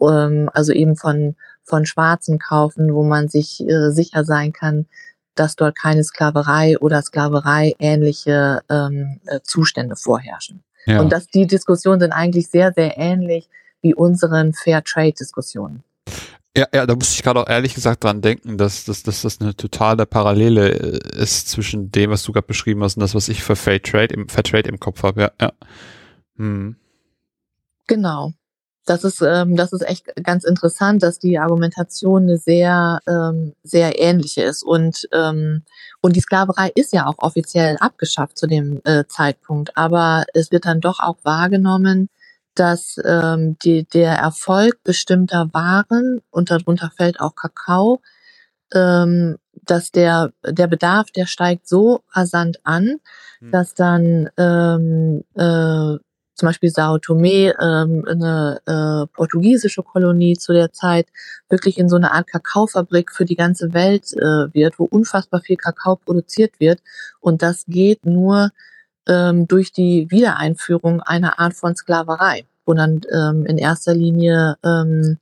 ähm, 0.00 0.50
also 0.54 0.72
eben 0.72 0.96
von 0.96 1.36
von 1.66 1.84
Schwarzen 1.84 2.38
kaufen, 2.38 2.94
wo 2.94 3.02
man 3.02 3.28
sich 3.28 3.60
äh, 3.60 3.90
sicher 3.90 4.24
sein 4.24 4.52
kann, 4.52 4.86
dass 5.34 5.56
dort 5.56 5.76
keine 5.76 6.04
Sklaverei 6.04 6.78
oder 6.78 7.02
Sklaverei 7.02 7.74
ähnliche 7.78 8.62
ähm, 8.70 9.20
äh, 9.26 9.40
Zustände 9.42 9.96
vorherrschen. 9.96 10.62
Ja. 10.86 11.00
Und 11.00 11.10
dass 11.10 11.26
die 11.26 11.46
Diskussionen 11.46 12.00
sind 12.00 12.12
eigentlich 12.12 12.48
sehr, 12.48 12.72
sehr 12.72 12.96
ähnlich 12.96 13.48
wie 13.82 13.94
unseren 13.94 14.52
Fair 14.52 14.82
Trade 14.82 15.12
Diskussionen. 15.12 15.82
Ja, 16.56 16.66
ja, 16.72 16.86
da 16.86 16.94
muss 16.94 17.12
ich 17.12 17.22
gerade 17.22 17.40
auch 17.40 17.48
ehrlich 17.48 17.74
gesagt 17.74 18.02
dran 18.02 18.22
denken, 18.22 18.56
dass, 18.56 18.86
dass, 18.86 19.02
dass 19.02 19.20
das 19.20 19.40
eine 19.42 19.54
totale 19.54 20.06
Parallele 20.06 20.70
äh, 20.70 21.22
ist 21.22 21.50
zwischen 21.50 21.92
dem, 21.92 22.10
was 22.10 22.22
du 22.22 22.32
gerade 22.32 22.46
beschrieben 22.46 22.82
hast 22.82 22.96
und 22.96 23.02
das, 23.02 23.14
was 23.14 23.28
ich 23.28 23.42
für 23.42 23.56
Fair 23.56 23.82
Trade 23.82 24.14
im, 24.14 24.28
Fair 24.30 24.42
Trade 24.42 24.68
im 24.68 24.80
Kopf 24.80 25.02
habe. 25.02 25.20
Ja, 25.20 25.32
ja. 25.38 25.52
Hm. 26.36 26.76
Genau. 27.86 28.32
Das 28.86 29.02
ist, 29.02 29.20
ähm, 29.20 29.56
das 29.56 29.72
ist 29.72 29.82
echt 29.82 30.06
ganz 30.22 30.44
interessant, 30.44 31.02
dass 31.02 31.18
die 31.18 31.38
Argumentation 31.38 32.22
eine 32.22 32.38
sehr, 32.38 33.00
ähm, 33.08 33.52
sehr 33.64 34.00
ähnliche 34.00 34.44
ist. 34.44 34.62
Und, 34.62 35.08
ähm, 35.12 35.64
und 36.00 36.14
die 36.14 36.20
Sklaverei 36.20 36.70
ist 36.74 36.92
ja 36.92 37.06
auch 37.06 37.18
offiziell 37.18 37.76
abgeschafft 37.80 38.38
zu 38.38 38.46
dem 38.46 38.80
äh, 38.84 39.04
Zeitpunkt. 39.08 39.76
Aber 39.76 40.24
es 40.34 40.52
wird 40.52 40.66
dann 40.66 40.80
doch 40.80 41.00
auch 41.00 41.16
wahrgenommen, 41.24 42.08
dass 42.54 42.98
ähm, 43.04 43.56
die, 43.64 43.84
der 43.84 44.14
Erfolg 44.14 44.78
bestimmter 44.84 45.52
Waren, 45.52 46.22
und 46.30 46.50
darunter 46.50 46.90
fällt 46.96 47.20
auch 47.20 47.34
Kakao, 47.34 48.00
ähm, 48.72 49.36
dass 49.64 49.90
der, 49.90 50.32
der 50.46 50.68
Bedarf, 50.68 51.10
der 51.10 51.26
steigt 51.26 51.68
so 51.68 52.02
rasant 52.12 52.60
an, 52.64 53.00
hm. 53.40 53.50
dass 53.50 53.74
dann 53.74 54.30
ähm, 54.36 55.24
äh, 55.34 55.98
zum 56.36 56.48
Beispiel 56.48 56.70
Sao 56.70 56.98
Tome, 56.98 57.54
ähm, 57.60 58.04
eine 58.06 58.60
äh, 58.66 59.06
portugiesische 59.14 59.82
Kolonie 59.82 60.36
zu 60.36 60.52
der 60.52 60.72
Zeit, 60.72 61.08
wirklich 61.48 61.78
in 61.78 61.88
so 61.88 61.96
eine 61.96 62.12
Art 62.12 62.26
Kakaofabrik 62.28 63.10
für 63.10 63.24
die 63.24 63.36
ganze 63.36 63.72
Welt 63.72 64.12
äh, 64.12 64.52
wird, 64.54 64.78
wo 64.78 64.84
unfassbar 64.84 65.40
viel 65.40 65.56
Kakao 65.56 65.96
produziert 65.96 66.60
wird. 66.60 66.80
Und 67.20 67.42
das 67.42 67.64
geht 67.66 68.04
nur 68.04 68.50
ähm, 69.08 69.48
durch 69.48 69.72
die 69.72 70.10
Wiedereinführung 70.10 71.00
einer 71.00 71.40
Art 71.40 71.54
von 71.54 71.74
Sklaverei, 71.74 72.44
wo 72.66 72.74
dann 72.74 73.00
ähm, 73.10 73.46
in 73.46 73.56
erster 73.56 73.94
Linie 73.94 74.56
ähm, 74.62 75.18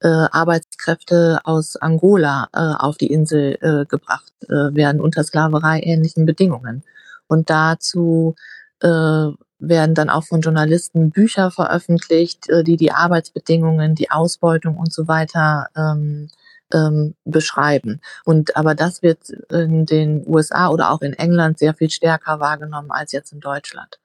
äh, 0.00 0.08
Arbeitskräfte 0.08 1.40
aus 1.44 1.76
Angola 1.76 2.48
äh, 2.54 2.58
auf 2.58 2.96
die 2.96 3.12
Insel 3.12 3.58
äh, 3.60 3.84
gebracht 3.86 4.32
äh, 4.48 4.74
werden 4.74 5.00
unter 5.00 5.24
Sklaverei 5.24 5.80
ähnlichen 5.80 6.24
Bedingungen. 6.24 6.84
Und 7.26 7.50
dazu 7.50 8.34
äh, 8.80 9.28
werden 9.68 9.94
dann 9.94 10.10
auch 10.10 10.24
von 10.24 10.40
Journalisten 10.40 11.10
Bücher 11.10 11.50
veröffentlicht, 11.50 12.48
äh, 12.48 12.64
die 12.64 12.76
die 12.76 12.92
Arbeitsbedingungen, 12.92 13.94
die 13.94 14.10
Ausbeutung 14.10 14.76
und 14.76 14.92
so 14.92 15.08
weiter 15.08 15.68
ähm, 15.76 16.28
ähm, 16.72 17.14
beschreiben. 17.24 18.00
Und 18.24 18.56
aber 18.56 18.74
das 18.74 19.02
wird 19.02 19.30
in 19.50 19.86
den 19.86 20.24
USA 20.26 20.68
oder 20.68 20.90
auch 20.90 21.02
in 21.02 21.12
England 21.12 21.58
sehr 21.58 21.74
viel 21.74 21.90
stärker 21.90 22.40
wahrgenommen 22.40 22.90
als 22.90 23.12
jetzt 23.12 23.32
in 23.32 23.40
Deutschland. 23.40 23.98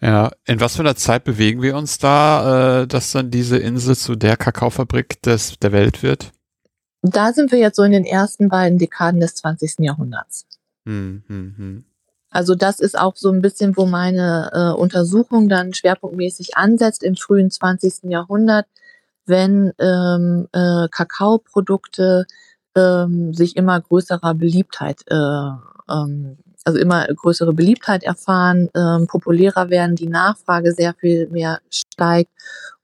Ja, 0.00 0.30
in 0.44 0.60
was 0.60 0.76
für 0.76 0.82
einer 0.82 0.96
Zeit 0.96 1.24
bewegen 1.24 1.62
wir 1.62 1.76
uns 1.76 1.98
da, 1.98 2.82
äh, 2.82 2.86
dass 2.86 3.12
dann 3.12 3.30
diese 3.30 3.58
Insel 3.58 3.96
zu 3.96 4.14
der 4.14 4.36
Kakaofabrik 4.36 5.20
des, 5.22 5.58
der 5.58 5.72
Welt 5.72 6.02
wird? 6.02 6.32
Da 7.02 7.32
sind 7.32 7.52
wir 7.52 7.58
jetzt 7.58 7.76
so 7.76 7.82
in 7.82 7.92
den 7.92 8.04
ersten 8.04 8.48
beiden 8.48 8.78
Dekaden 8.78 9.20
des 9.20 9.34
20. 9.36 9.76
Jahrhunderts. 9.80 10.46
Hm, 10.84 11.22
hm, 11.26 11.54
hm. 11.56 11.84
Also 12.30 12.54
das 12.54 12.80
ist 12.80 12.98
auch 12.98 13.16
so 13.16 13.30
ein 13.30 13.40
bisschen, 13.40 13.76
wo 13.76 13.86
meine 13.86 14.50
äh, 14.52 14.78
Untersuchung 14.78 15.48
dann 15.48 15.72
schwerpunktmäßig 15.72 16.56
ansetzt 16.56 17.02
im 17.02 17.16
frühen 17.16 17.50
20. 17.50 18.10
Jahrhundert, 18.10 18.66
wenn 19.26 19.72
ähm, 19.78 20.48
äh, 20.52 20.88
Kakaoprodukte 20.90 22.26
ähm, 22.76 23.32
sich 23.32 23.56
immer 23.56 23.80
größerer 23.80 24.34
Beliebtheit, 24.34 25.00
äh, 25.06 25.14
ähm, 25.14 26.38
also 26.64 26.78
immer 26.78 27.06
größere 27.06 27.54
Beliebtheit 27.54 28.02
erfahren, 28.02 28.68
ähm, 28.74 29.06
populärer 29.06 29.70
werden, 29.70 29.96
die 29.96 30.08
Nachfrage 30.08 30.72
sehr 30.72 30.94
viel 30.94 31.28
mehr 31.28 31.60
steigt 31.70 32.30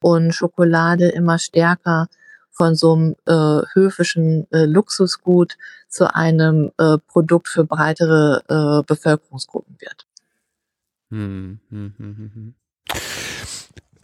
und 0.01 0.35
Schokolade 0.35 1.09
immer 1.09 1.39
stärker 1.39 2.09
von 2.55 2.75
so 2.75 2.95
einem 2.95 3.17
äh, 3.27 3.63
höfischen 3.75 4.47
äh, 4.53 4.65
Luxusgut 4.65 5.57
zu 5.89 6.15
einem 6.15 6.71
äh, 6.79 6.99
Produkt 6.99 7.49
für 7.49 7.65
breitere 7.65 8.43
äh, 8.49 8.83
Bevölkerungsgruppen 8.87 9.77
wird. 9.81 10.07
Hm, 11.11 11.61
hm, 11.71 11.95
hm, 11.99 12.17
hm, 12.17 12.31
hm. 12.35 12.55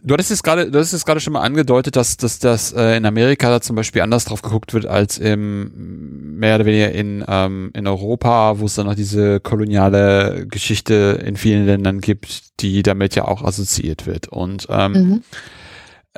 Du 0.03 0.13
hattest 0.15 0.31
es 0.31 0.41
gerade, 0.41 0.71
du 0.71 0.79
hattest 0.79 0.93
es 0.93 1.05
gerade 1.05 1.19
schon 1.19 1.33
mal 1.33 1.41
angedeutet, 1.41 1.95
dass, 1.95 2.17
dass 2.17 2.39
das 2.39 2.73
äh, 2.73 2.97
in 2.97 3.05
Amerika 3.05 3.49
da 3.51 3.61
zum 3.61 3.75
Beispiel 3.75 4.01
anders 4.01 4.25
drauf 4.25 4.41
geguckt 4.41 4.73
wird 4.73 4.87
als 4.87 5.19
im 5.19 6.39
mehr 6.39 6.55
oder 6.55 6.65
weniger 6.65 6.91
in 6.91 7.23
ähm, 7.27 7.69
in 7.75 7.85
Europa, 7.85 8.57
wo 8.57 8.65
es 8.65 8.73
dann 8.73 8.87
noch 8.87 8.95
diese 8.95 9.39
koloniale 9.39 10.47
Geschichte 10.47 11.21
in 11.23 11.37
vielen 11.37 11.67
Ländern 11.67 12.01
gibt, 12.01 12.61
die 12.61 12.81
damit 12.81 13.13
ja 13.13 13.25
auch 13.25 13.43
assoziiert 13.43 14.07
wird. 14.07 14.27
Und 14.27 14.65
ähm, 14.71 14.91
mhm. 14.91 15.23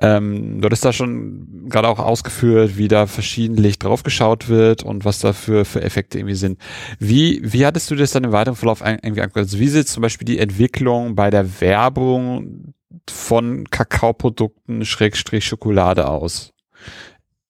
Ähm, 0.01 0.59
du 0.59 0.65
hattest 0.65 0.85
da 0.85 0.91
schon 0.91 1.69
gerade 1.69 1.87
auch 1.87 1.99
ausgeführt, 1.99 2.77
wie 2.77 2.87
da 2.87 3.05
verschiedentlich 3.05 3.77
draufgeschaut 3.77 4.49
wird 4.49 4.83
und 4.83 5.05
was 5.05 5.19
da 5.19 5.33
für, 5.33 5.65
für 5.65 5.81
Effekte 5.81 6.17
irgendwie 6.17 6.35
sind. 6.35 6.59
Wie, 6.97 7.39
wie 7.43 7.65
hattest 7.65 7.91
du 7.91 7.95
das 7.95 8.11
dann 8.11 8.23
im 8.23 8.31
weiteren 8.31 8.55
Verlauf 8.55 8.81
irgendwie 8.81 9.21
angeguckt? 9.21 9.37
Also 9.37 9.59
wie 9.59 9.67
sieht 9.67 9.87
zum 9.87 10.01
Beispiel 10.01 10.25
die 10.25 10.39
Entwicklung 10.39 11.15
bei 11.15 11.29
der 11.29 11.61
Werbung 11.61 12.73
von 13.07 13.69
Kakaoprodukten 13.69 14.83
Schrägstrich 14.83 15.45
Schokolade 15.45 16.07
aus? 16.07 16.53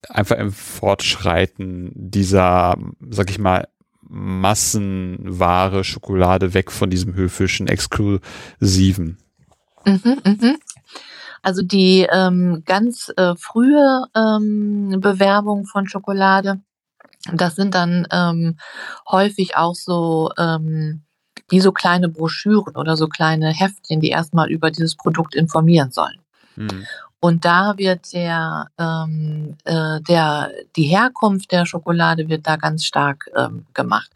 Einfach 0.09 0.37
im 0.37 0.51
Fortschreiten 0.51 1.91
dieser, 1.95 2.75
sag 3.09 3.29
ich 3.29 3.39
mal, 3.39 3.69
Massenware 4.01 5.85
Schokolade 5.85 6.53
weg 6.53 6.71
von 6.71 6.89
diesem 6.89 7.15
höfischen, 7.15 7.67
exklusiven. 7.67 9.17
Mhm, 9.85 10.17
mhm. 10.25 10.57
Also 11.43 11.61
die 11.61 12.07
ähm, 12.11 12.63
ganz 12.65 13.11
äh, 13.17 13.35
frühe 13.35 14.05
ähm, 14.15 14.97
Bewerbung 14.99 15.65
von 15.65 15.87
Schokolade, 15.87 16.61
das 17.31 17.55
sind 17.55 17.75
dann 17.75 18.07
ähm, 18.11 18.57
häufig 19.09 19.55
auch 19.55 19.75
so 19.75 20.31
ähm, 20.37 21.01
wie 21.49 21.59
so 21.59 21.71
kleine 21.71 22.09
Broschüren 22.09 22.75
oder 22.75 22.97
so 22.97 23.07
kleine 23.07 23.49
Heftchen, 23.51 23.99
die 23.99 24.09
erstmal 24.09 24.49
über 24.49 24.71
dieses 24.71 24.95
Produkt 24.95 25.35
informieren 25.35 25.91
sollen. 25.91 26.19
Mhm. 26.55 26.85
Und 27.19 27.45
da 27.45 27.77
wird 27.77 28.11
der, 28.13 28.67
ähm, 28.77 29.55
äh, 29.63 30.01
der, 30.01 30.51
die 30.75 30.83
Herkunft 30.83 31.51
der 31.51 31.65
Schokolade 31.65 32.27
wird 32.27 32.47
da 32.47 32.57
ganz 32.57 32.83
stark 32.85 33.29
ähm, 33.35 33.65
gemacht. 33.73 34.11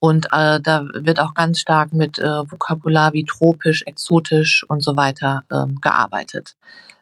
Und 0.00 0.26
äh, 0.32 0.60
da 0.60 0.86
wird 0.94 1.20
auch 1.20 1.34
ganz 1.34 1.60
stark 1.60 1.92
mit 1.92 2.18
äh, 2.18 2.50
Vokabular 2.50 3.12
wie 3.12 3.24
tropisch, 3.24 3.82
exotisch 3.86 4.64
und 4.66 4.82
so 4.82 4.96
weiter 4.96 5.44
ähm, 5.52 5.78
gearbeitet. 5.80 6.56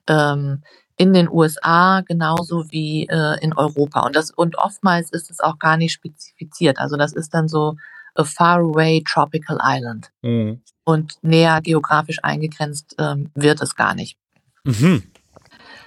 Ähm, 0.09 0.63
in 0.97 1.13
den 1.13 1.31
USA 1.31 2.01
genauso 2.01 2.71
wie 2.71 3.07
äh, 3.09 3.39
in 3.41 3.57
Europa. 3.57 4.01
Und 4.01 4.17
das 4.17 4.33
und 4.33 4.59
oftmals 4.59 5.11
ist 5.11 5.31
es 5.31 5.39
auch 5.39 5.61
gar 5.61 5.77
nicht 5.77 5.93
spezifiziert. 5.93 6.79
Also 6.81 6.97
das 6.97 7.13
ist 7.13 7.33
dann 7.33 7.49
so 7.49 7.77
a 8.17 8.25
faraway 8.25 9.03
tropical 9.09 9.59
island. 9.63 10.11
Mhm. 10.23 10.61
Und 10.85 11.19
näher 11.23 11.61
geografisch 11.63 12.19
eingegrenzt 12.23 12.97
ähm, 12.99 13.31
wird 13.35 13.63
es 13.63 13.77
gar 13.77 13.95
nicht. 13.95 14.19
Mhm. 14.65 15.05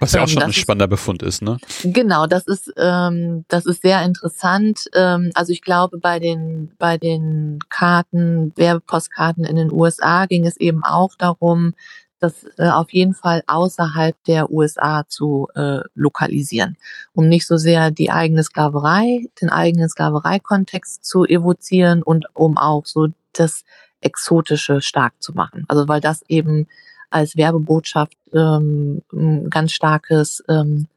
Was 0.02 0.14
ja 0.14 0.22
auch 0.22 0.24
ähm, 0.24 0.30
schon 0.30 0.44
ein 0.44 0.54
spannender 0.54 0.88
Befund 0.88 1.22
ist, 1.22 1.44
ne? 1.44 1.58
Genau, 1.84 2.26
das 2.26 2.48
ist 2.48 2.74
ähm, 2.76 3.46
das 3.48 3.68
ist 3.68 3.84
sehr 3.84 4.04
interessant. 4.04 4.90
Ähm, 4.96 5.32
also 5.36 5.54
ich 5.54 5.62
glaube, 5.62 6.00
bei 6.00 6.20
den 6.20 6.72
bei 6.80 6.98
den 6.98 7.60
Karten, 7.70 8.52
Werbepostkarten 8.56 9.46
in 9.46 9.56
den 9.56 9.72
USA 9.72 10.26
ging 10.26 10.48
es 10.48 10.58
eben 10.58 10.84
auch 10.84 11.16
darum, 11.16 11.76
das 12.20 12.46
äh, 12.58 12.70
auf 12.70 12.92
jeden 12.92 13.14
Fall 13.14 13.44
außerhalb 13.46 14.16
der 14.24 14.52
USA 14.52 15.04
zu 15.08 15.48
äh, 15.54 15.82
lokalisieren, 15.94 16.78
um 17.14 17.28
nicht 17.28 17.46
so 17.46 17.58
sehr 17.58 17.92
die 17.92 18.10
eigene 18.10 18.44
Sklaverei, 18.44 19.28
den 19.40 19.50
eigenen 19.50 19.88
Sklavereikontext 19.88 21.06
zu 21.06 21.26
evozieren 21.26 22.02
und 22.02 22.26
um 22.34 22.58
auch 22.58 22.88
so 22.88 23.08
das 23.34 23.64
Exotische 24.02 24.82
stark 24.82 25.14
zu 25.20 25.34
machen. 25.34 25.66
Also 25.68 25.88
weil 25.88 26.02
das 26.02 26.24
eben 26.28 26.68
als 27.12 27.38
Werbebotschaft 27.38 28.18
ähm, 28.34 29.04
ein 29.14 29.50
ganz 29.50 29.74
starkes 29.74 30.44
ähm, 30.50 30.88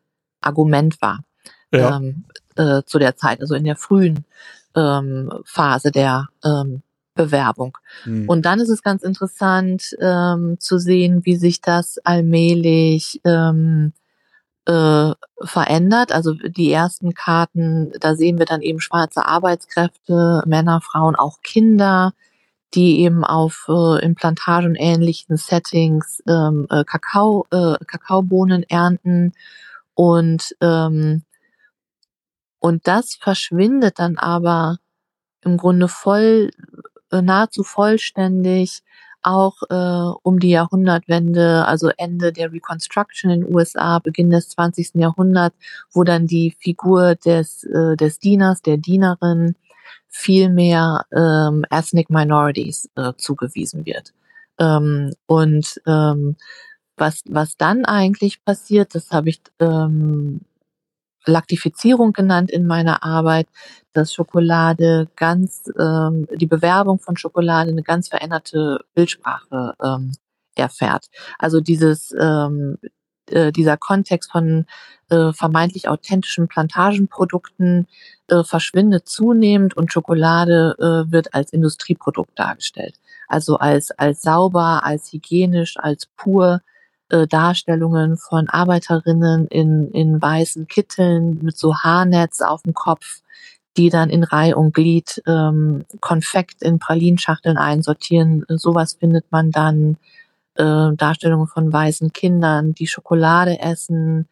Argument 0.40 1.00
war 1.03 1.20
ja. 1.74 1.96
ähm, 1.96 2.24
äh, 2.57 2.83
zu 2.85 2.98
der 2.98 3.16
Zeit, 3.16 3.40
also 3.40 3.55
in 3.55 3.64
der 3.64 3.77
frühen 3.77 4.24
ähm, 4.77 5.31
Phase 5.44 5.90
der 5.90 6.29
ähm, 6.44 6.83
Bewerbung. 7.14 7.79
Hm. 8.05 8.29
Und 8.29 8.44
dann 8.44 8.61
ist 8.61 8.68
es 8.68 8.83
ganz 8.83 9.03
interessant 9.03 9.94
ähm, 10.00 10.57
zu 10.59 10.79
sehen, 10.79 11.24
wie 11.24 11.37
sich 11.37 11.61
das 11.61 11.98
allmählich 11.98 13.20
ähm, 13.24 13.92
äh, 14.66 15.12
verändert. 15.42 16.12
Also 16.12 16.35
die 16.35 16.72
ersten 16.72 17.14
Karten, 17.14 17.92
da 18.00 18.16
sehen 18.16 18.38
wir 18.38 18.46
dann 18.46 18.62
eben 18.62 18.81
schwarze 18.81 19.27
Arbeitskräfte, 19.27 20.42
Männer, 20.46 20.81
Frauen, 20.81 21.14
auch 21.14 21.40
Kinder, 21.42 22.12
die 22.75 23.01
eben 23.01 23.25
auf 23.25 23.67
äh, 23.69 24.05
in 24.05 24.15
Plantagen 24.15 24.75
ähnlichen 24.75 25.37
Settings 25.37 26.23
ähm, 26.29 26.67
äh, 26.71 26.85
Kakao, 26.85 27.47
äh, 27.51 27.77
Kakaobohnen 27.87 28.65
ernten 28.65 29.33
und 29.95 30.55
ähm, 30.61 31.23
und 32.59 32.87
das 32.87 33.15
verschwindet 33.15 33.99
dann 33.99 34.17
aber 34.17 34.79
im 35.43 35.57
Grunde 35.59 35.89
voll 35.89 36.51
äh, 37.13 37.23
nahezu 37.23 37.63
vollständig 37.63 38.83
auch 39.25 39.63
äh, 39.71 40.19
um 40.23 40.39
die 40.39 40.51
Jahrhundertwende, 40.51 41.67
also 41.67 41.91
Ende 41.97 42.33
der 42.33 42.53
Reconstruction 42.53 43.31
in 43.31 43.41
den 43.41 43.55
USA, 43.55 43.99
Beginn 43.99 44.31
des 44.31 44.51
20. 44.51 44.95
Jahrhunderts, 44.95 45.57
wo 45.93 46.05
dann 46.05 46.27
die 46.27 46.55
Figur 46.59 47.15
des, 47.15 47.65
äh, 47.65 47.97
des 47.97 48.19
Dieners, 48.19 48.61
der 48.63 48.77
Dienerin 48.77 49.57
viel 50.16 50.48
mehr 50.48 51.07
ähm, 51.12 51.64
Ethnic 51.70 52.09
Minorities 52.09 52.88
äh, 52.94 53.14
zugewiesen 53.16 53.85
wird. 53.85 54.14
Ähm, 54.61 55.12
und 55.27 55.81
ähm, 55.88 56.37
was, 56.96 57.22
was 57.27 57.57
dann 57.57 57.85
eigentlich 57.85 58.44
passiert, 58.44 58.94
das 58.94 59.11
habe 59.11 59.31
ich 59.31 59.42
ähm, 59.59 60.42
Laktifizierung 61.27 62.12
genannt 62.12 62.53
in 62.53 62.64
meiner 62.64 63.03
Arbeit, 63.03 63.48
dass 63.92 64.14
Schokolade 64.14 65.09
ganz, 65.16 65.64
ähm, 65.81 66.29
die 66.33 66.46
Bewerbung 66.46 67.00
von 67.00 67.16
Schokolade 67.16 67.70
eine 67.70 67.83
ganz 67.83 68.09
veränderte 68.09 68.85
Bildsprache 68.94 69.74
ähm, 69.83 70.12
erfährt. 70.55 71.07
Also 71.40 71.61
dieses, 71.61 72.14
ähm, 72.16 72.79
äh, 73.31 73.53
dieser 73.53 73.77
Kontext 73.77 74.31
von 74.33 74.67
äh, 75.11 75.33
vermeintlich 75.33 75.89
authentischen 75.89 76.49
Plantagenprodukten 76.49 77.87
äh, 78.29 78.43
verschwindet 78.43 79.09
zunehmend 79.09 79.77
und 79.77 79.93
Schokolade 79.93 80.77
äh, 80.79 81.13
wird 81.13 81.35
als 81.35 81.53
Industrieprodukt 81.53 82.39
dargestellt. 82.39 82.95
Also 83.29 83.57
als, 83.57 83.91
als 83.93 84.23
sauber, 84.23 84.85
als 84.85 85.13
hygienisch, 85.13 85.77
als 85.79 86.07
pur 86.17 86.61
äh, 87.11 87.27
Darstellungen 87.27 88.17
von 88.17 88.49
Arbeiterinnen 88.49 89.47
in, 89.49 89.91
in 89.91 90.21
weißen 90.21 90.67
Kitteln 90.69 91.39
mit 91.43 91.57
so 91.57 91.77
Haarnetz 91.77 92.41
auf 92.41 92.63
dem 92.63 92.75
Kopf, 92.75 93.21
die 93.77 93.91
dann 93.91 94.09
in 94.09 94.25
Reih 94.25 94.55
und 94.55 94.73
Glied 94.73 95.23
ähm, 95.27 95.85
Konfekt 96.01 96.63
in 96.63 96.79
Pralinschachteln 96.79 97.59
einsortieren. 97.59 98.45
Sowas 98.49 98.95
findet 98.95 99.31
man 99.31 99.51
dann. 99.51 99.97
Äh, 100.57 100.95
Darstellungen 100.97 101.49
von 101.49 101.73
weißen 101.73 102.12
Kindern, 102.12 102.75
die 102.75 102.87
Schokolade 102.87 103.59
essen, 103.61 104.29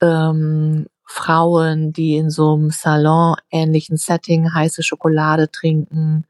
ähm, 0.00 0.86
Frauen, 1.04 1.92
die 1.92 2.16
in 2.16 2.30
so 2.30 2.54
einem 2.54 2.70
Salon-ähnlichen 2.70 3.96
Setting 3.96 4.52
heiße 4.52 4.82
Schokolade 4.82 5.50
trinken 5.50 6.24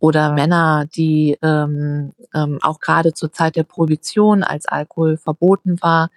oder 0.00 0.32
Männer, 0.32 0.86
die 0.86 1.38
ähm, 1.42 2.12
ähm, 2.34 2.58
auch 2.62 2.80
gerade 2.80 3.14
zur 3.14 3.32
Zeit 3.32 3.56
der 3.56 3.64
Prohibition, 3.64 4.42
als 4.42 4.66
Alkohol 4.66 5.16
verboten 5.16 5.80
war, 5.82 6.10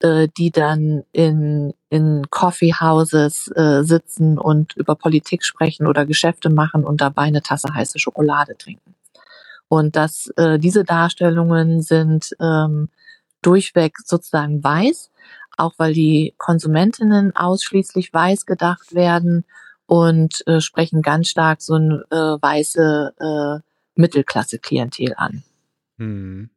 äh, 0.00 0.28
die 0.36 0.50
dann 0.50 1.04
in, 1.12 1.72
in 1.88 2.26
Coffeehouses 2.30 3.50
äh, 3.56 3.82
sitzen 3.84 4.38
und 4.38 4.76
über 4.76 4.94
Politik 4.94 5.44
sprechen 5.44 5.86
oder 5.86 6.04
Geschäfte 6.04 6.50
machen 6.50 6.84
und 6.84 7.00
dabei 7.00 7.22
eine 7.22 7.42
Tasse 7.42 7.72
heiße 7.72 7.98
Schokolade 7.98 8.56
trinken. 8.58 8.95
Und 9.68 9.96
dass 9.96 10.28
äh, 10.36 10.58
diese 10.58 10.84
Darstellungen 10.84 11.82
sind 11.82 12.30
ähm, 12.40 12.88
durchweg 13.42 13.98
sozusagen 14.04 14.62
weiß 14.62 15.10
auch 15.56 15.74
weil 15.78 15.92
die 15.92 16.34
Konsumentinnen 16.38 17.34
ausschließlich 17.34 18.12
weiß 18.12 18.46
gedacht 18.46 18.94
werden 18.94 19.44
und 19.86 20.46
äh, 20.46 20.60
sprechen 20.60 21.02
ganz 21.02 21.28
stark 21.28 21.62
so 21.62 21.74
ein 21.74 22.02
äh, 22.10 22.16
weiße 22.16 23.14
äh, 23.18 23.60
Mittelklasse-Klientel 23.94 25.14
an. 25.16 25.42
Hm. 25.98 26.50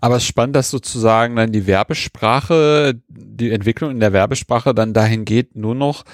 Aber 0.00 0.16
es 0.16 0.22
ist 0.22 0.28
spannend, 0.28 0.56
dass 0.56 0.70
sozusagen 0.70 1.36
dann 1.36 1.52
die 1.52 1.66
Werbesprache, 1.66 3.00
die 3.08 3.50
Entwicklung 3.50 3.90
in 3.90 4.00
der 4.00 4.12
Werbesprache 4.12 4.74
dann 4.74 4.94
dahin 4.94 5.24
geht, 5.24 5.56
nur 5.56 5.74
noch 5.74 6.04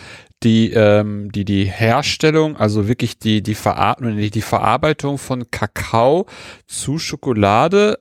die, 0.43 0.73
ähm, 0.73 1.31
die, 1.33 1.45
die 1.45 1.65
Herstellung, 1.65 2.57
also 2.57 2.89
wirklich 2.89 3.19
die, 3.19 3.43
die 3.43 3.55
Verarbeitung, 3.55 4.17
die 4.17 4.43
Verarbeitung 4.43 5.19
von 5.19 5.51
Kakao 5.51 6.27
zu 6.67 6.99
Schokolade 6.99 7.99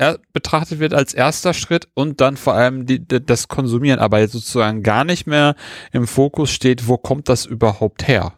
er 0.00 0.18
betrachtet 0.32 0.78
wird 0.78 0.94
als 0.94 1.12
erster 1.12 1.52
Schritt 1.52 1.88
und 1.92 2.22
dann 2.22 2.38
vor 2.38 2.54
allem 2.54 2.86
die, 2.86 3.06
das 3.06 3.48
Konsumieren, 3.48 4.00
aber 4.00 4.18
jetzt 4.20 4.32
sozusagen 4.32 4.82
gar 4.82 5.04
nicht 5.04 5.26
mehr 5.26 5.54
im 5.92 6.06
Fokus 6.06 6.50
steht, 6.50 6.88
wo 6.88 6.96
kommt 6.96 7.28
das 7.28 7.44
überhaupt 7.44 8.08
her? 8.08 8.32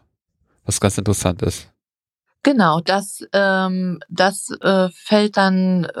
Was 0.65 0.81
ganz 0.81 0.97
interessant 0.97 1.41
ist. 1.41 1.72
Genau, 2.45 2.81
das, 2.81 3.25
ähm, 3.31 3.99
das 4.09 4.49
äh, 4.61 4.89
fällt 4.93 5.37
dann, 5.37 5.85
äh, 5.85 5.97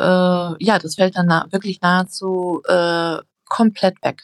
ja, 0.63 0.77
das 0.77 0.95
fällt 0.95 1.15
dann 1.15 1.27
na 1.27 1.47
wirklich 1.51 1.79
nahezu 1.81 2.61
äh, 2.67 3.17
komplett 3.45 3.95
weg 4.03 4.23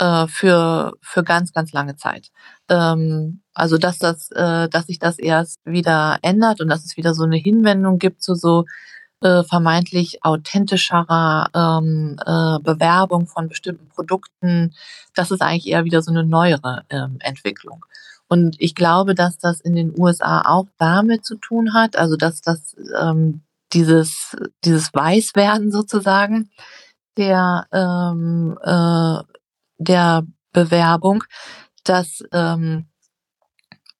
äh, 0.00 0.26
für 0.28 0.94
für 1.02 1.22
ganz 1.24 1.52
ganz 1.52 1.72
lange 1.72 1.96
Zeit. 1.96 2.30
Ähm, 2.70 3.42
also 3.54 3.78
dass 3.78 3.98
das, 3.98 4.30
äh, 4.32 4.68
dass 4.70 4.86
sich 4.86 4.98
das 4.98 5.18
erst 5.18 5.60
wieder 5.66 6.18
ändert 6.22 6.60
und 6.62 6.68
dass 6.68 6.84
es 6.84 6.96
wieder 6.96 7.14
so 7.14 7.24
eine 7.24 7.36
Hinwendung 7.36 7.98
gibt 7.98 8.22
zu 8.22 8.34
so 8.34 8.64
äh, 9.22 9.44
vermeintlich 9.44 10.24
authentischerer 10.24 11.50
ähm, 11.54 12.16
äh, 12.26 12.58
Bewerbung 12.62 13.26
von 13.26 13.48
bestimmten 13.48 13.88
Produkten, 13.88 14.74
das 15.14 15.30
ist 15.30 15.42
eigentlich 15.42 15.68
eher 15.68 15.84
wieder 15.84 16.02
so 16.02 16.10
eine 16.10 16.24
neuere 16.24 16.84
ähm, 16.90 17.18
Entwicklung. 17.20 17.84
Und 18.28 18.56
ich 18.58 18.74
glaube, 18.74 19.14
dass 19.14 19.38
das 19.38 19.60
in 19.60 19.74
den 19.74 19.98
USA 19.98 20.42
auch 20.46 20.66
damit 20.78 21.24
zu 21.24 21.36
tun 21.36 21.74
hat, 21.74 21.96
also 21.96 22.16
dass 22.16 22.40
das 22.40 22.76
ähm, 22.98 23.42
dieses 23.72 24.36
dieses 24.64 24.92
Weißwerden 24.94 25.70
sozusagen 25.70 26.50
der 27.16 27.66
ähm, 27.72 28.58
äh, 28.62 29.22
der 29.78 30.26
Bewerbung, 30.52 31.24
dass 31.84 32.24
ähm, 32.32 32.86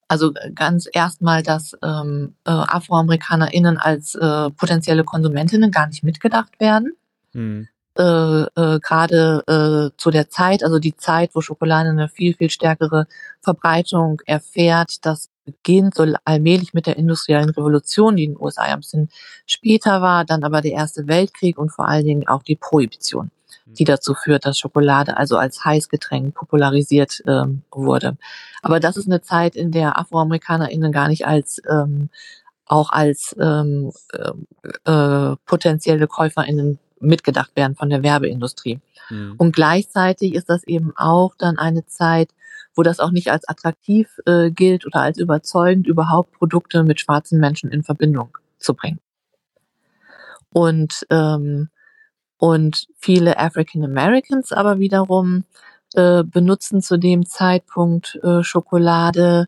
also 0.08 0.32
ganz 0.54 0.88
erstmal, 0.92 1.42
dass 1.42 1.76
ähm, 1.82 2.36
äh, 2.44 2.50
AfroamerikanerInnen 2.50 3.78
als 3.78 4.14
äh, 4.14 4.50
potenzielle 4.50 5.04
Konsumentinnen 5.04 5.70
gar 5.70 5.86
nicht 5.86 6.04
mitgedacht 6.04 6.60
werden. 6.60 6.96
Mhm. 7.32 7.68
Äh, 7.96 8.02
äh, 8.02 8.80
Gerade 8.80 9.44
äh, 9.46 9.96
zu 9.96 10.10
der 10.10 10.28
Zeit, 10.28 10.64
also 10.64 10.78
die 10.78 10.96
Zeit, 10.96 11.30
wo 11.34 11.40
Schokolade 11.40 11.90
eine 11.90 12.08
viel, 12.08 12.34
viel 12.34 12.50
stärkere 12.50 13.06
Verbreitung 13.40 14.20
erfährt, 14.26 15.04
das 15.06 15.30
beginnt 15.44 15.94
so 15.94 16.06
allmählich 16.24 16.74
mit 16.74 16.86
der 16.86 16.96
industriellen 16.96 17.50
Revolution, 17.50 18.16
die 18.16 18.24
in 18.24 18.32
den 18.32 18.40
USA 18.42 18.62
ein 18.62 18.80
bisschen 18.80 19.10
später 19.46 20.02
war, 20.02 20.24
dann 20.24 20.42
aber 20.42 20.60
der 20.60 20.72
Erste 20.72 21.06
Weltkrieg 21.06 21.58
und 21.58 21.70
vor 21.70 21.86
allen 21.86 22.06
Dingen 22.06 22.28
auch 22.28 22.42
die 22.42 22.56
Prohibition. 22.56 23.30
die 23.66 23.84
dazu 23.84 24.14
führt, 24.14 24.44
dass 24.44 24.58
Schokolade 24.58 25.16
also 25.16 25.36
als 25.38 25.64
Heißgetränk 25.64 26.34
popularisiert 26.34 27.22
ähm, 27.26 27.62
wurde. 27.70 28.16
Aber 28.62 28.78
das 28.78 28.96
ist 28.96 29.06
eine 29.06 29.22
Zeit, 29.22 29.56
in 29.56 29.72
der 29.72 29.98
AfroamerikanerInnen 29.98 30.92
gar 30.92 31.08
nicht 31.08 31.26
als 31.26 31.62
ähm, 31.68 32.10
auch 32.66 32.90
als 32.90 33.34
ähm, 33.40 33.92
äh, 34.12 34.90
äh, 34.90 35.36
potenzielle 35.46 36.06
KäuferInnen 36.06 36.78
mitgedacht 37.00 37.54
werden 37.56 37.76
von 37.76 37.90
der 37.90 38.02
Werbeindustrie. 38.02 38.80
Mhm. 39.10 39.34
Und 39.36 39.54
gleichzeitig 39.54 40.34
ist 40.34 40.48
das 40.48 40.64
eben 40.64 40.92
auch 40.96 41.34
dann 41.36 41.58
eine 41.58 41.86
Zeit, 41.86 42.30
wo 42.74 42.82
das 42.82 43.00
auch 43.00 43.10
nicht 43.10 43.30
als 43.30 43.48
attraktiv 43.48 44.20
äh, 44.26 44.50
gilt 44.50 44.86
oder 44.86 45.00
als 45.00 45.18
überzeugend, 45.18 45.86
überhaupt 45.86 46.32
Produkte 46.32 46.82
mit 46.82 47.00
schwarzen 47.00 47.38
Menschen 47.38 47.70
in 47.70 47.84
Verbindung 47.84 48.36
zu 48.58 48.74
bringen. 48.74 49.00
Und, 50.50 51.06
ähm, 51.10 51.68
und 52.38 52.86
viele 52.98 53.38
African 53.38 53.84
Americans 53.84 54.52
aber 54.52 54.78
wiederum 54.78 55.44
äh, 55.94 56.24
benutzen 56.24 56.82
zu 56.82 56.98
dem 56.98 57.26
Zeitpunkt 57.26 58.18
äh, 58.22 58.42
Schokolade 58.42 59.46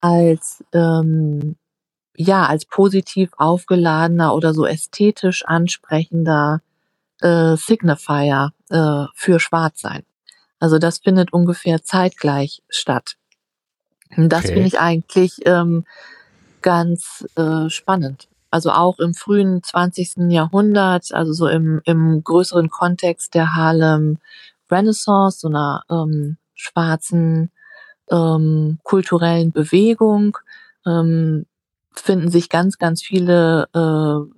als 0.00 0.64
ähm, 0.72 1.56
ja 2.16 2.46
als 2.46 2.66
positiv 2.66 3.30
aufgeladener 3.36 4.34
oder 4.34 4.54
so 4.54 4.64
ästhetisch 4.64 5.44
ansprechender 5.46 6.60
äh, 7.20 7.56
Signifier 7.56 8.52
äh, 8.70 9.04
für 9.14 9.40
Schwarzsein. 9.40 10.04
Also 10.60 10.78
das 10.78 10.98
findet 10.98 11.32
ungefähr 11.32 11.82
zeitgleich 11.82 12.62
statt. 12.68 13.16
Und 14.16 14.30
das 14.30 14.44
okay. 14.44 14.54
finde 14.54 14.68
ich 14.68 14.80
eigentlich 14.80 15.38
ähm, 15.46 15.84
ganz 16.62 17.26
äh, 17.36 17.68
spannend. 17.68 18.28
Also 18.50 18.70
auch 18.70 18.98
im 18.98 19.14
frühen 19.14 19.62
20. 19.62 20.30
Jahrhundert, 20.30 21.12
also 21.12 21.32
so 21.32 21.48
im, 21.48 21.82
im 21.84 22.24
größeren 22.24 22.70
Kontext 22.70 23.34
der 23.34 23.54
Harlem 23.54 24.18
Renaissance, 24.70 25.40
so 25.40 25.48
einer 25.48 25.84
ähm, 25.90 26.38
schwarzen 26.54 27.50
ähm, 28.10 28.78
kulturellen 28.84 29.52
Bewegung, 29.52 30.38
ähm, 30.86 31.46
finden 31.92 32.30
sich 32.30 32.48
ganz, 32.48 32.78
ganz 32.78 33.02
viele 33.02 33.68
äh, 33.74 34.37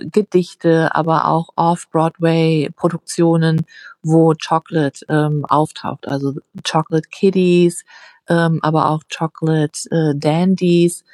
Gedichte, 0.00 0.94
aber 0.94 1.26
auch 1.26 1.48
Off-Broadway-Produktionen, 1.56 3.66
wo 4.02 4.34
Chocolate 4.34 5.04
ähm, 5.08 5.44
auftaucht. 5.46 6.08
Also 6.08 6.34
Chocolate 6.62 7.08
Kitties, 7.10 7.84
ähm, 8.28 8.60
aber 8.62 8.90
auch 8.90 9.02
Chocolate 9.14 9.90
äh, 9.90 10.14
Dandies. 10.16 11.04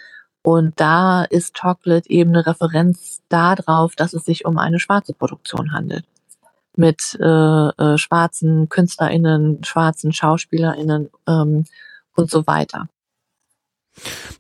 Und 0.43 0.81
da 0.81 1.25
ist 1.25 1.59
Chocolate 1.59 2.09
eben 2.09 2.31
eine 2.31 2.47
Referenz 2.47 3.21
darauf, 3.29 3.95
dass 3.95 4.15
es 4.15 4.25
sich 4.25 4.45
um 4.45 4.59
eine 4.59 4.81
schwarze 4.81 5.13
Produktion 5.13 5.73
handelt. 5.73 6.05
Mit 6.77 7.19
äh, 7.21 7.27
äh, 7.27 7.99
schwarzen 7.99 8.69
KünstlerInnen, 8.69 9.65
schwarzen 9.65 10.13
SchauspielerInnen 10.13 11.11
ähm, 11.27 11.65
und 12.15 12.31
so 12.31 12.47
weiter. 12.47 12.89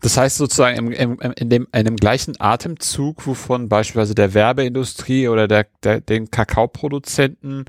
Das 0.01 0.17
heißt 0.17 0.37
sozusagen 0.37 0.93
im, 0.93 0.93
im, 0.93 1.33
in, 1.33 1.51
dem, 1.51 1.67
in 1.73 1.97
gleichen 1.97 2.41
Atemzug, 2.41 3.27
wovon 3.27 3.69
beispielsweise 3.69 4.15
der 4.15 4.35
Werbeindustrie 4.35 5.27
oder 5.29 5.49
der, 5.49 5.67
der, 5.83 6.01
den 6.01 6.31
Kakaoproduzenten 6.31 7.65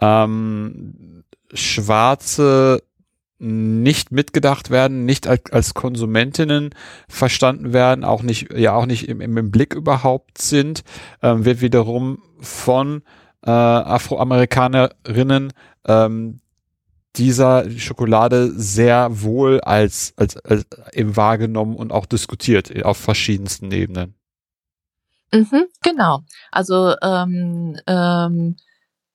ähm, 0.00 1.24
schwarze 1.52 2.82
nicht 3.38 4.12
mitgedacht 4.12 4.70
werden, 4.70 5.04
nicht 5.04 5.26
als, 5.26 5.52
als 5.52 5.74
Konsumentinnen 5.74 6.70
verstanden 7.08 7.74
werden, 7.74 8.04
auch 8.04 8.22
nicht, 8.22 8.54
ja 8.54 8.74
auch 8.74 8.86
nicht 8.86 9.08
im, 9.08 9.20
im 9.20 9.50
Blick 9.50 9.74
überhaupt 9.74 10.38
sind, 10.38 10.84
ähm, 11.22 11.44
wird 11.44 11.60
wiederum 11.60 12.22
von 12.40 13.02
äh, 13.44 13.50
Afroamerikanerinnen 13.50 15.52
ähm, 15.86 16.40
dieser 17.18 17.70
Schokolade 17.70 18.52
sehr 18.52 19.22
wohl 19.22 19.60
als, 19.60 20.12
als, 20.16 20.36
als 20.38 20.66
eben 20.92 21.16
wahrgenommen 21.16 21.76
und 21.76 21.92
auch 21.92 22.06
diskutiert 22.06 22.84
auf 22.84 22.96
verschiedensten 22.96 23.70
Ebenen. 23.72 24.14
Mhm, 25.32 25.66
genau. 25.82 26.22
Also 26.50 26.94
ähm, 27.02 27.76
ähm, 27.86 28.56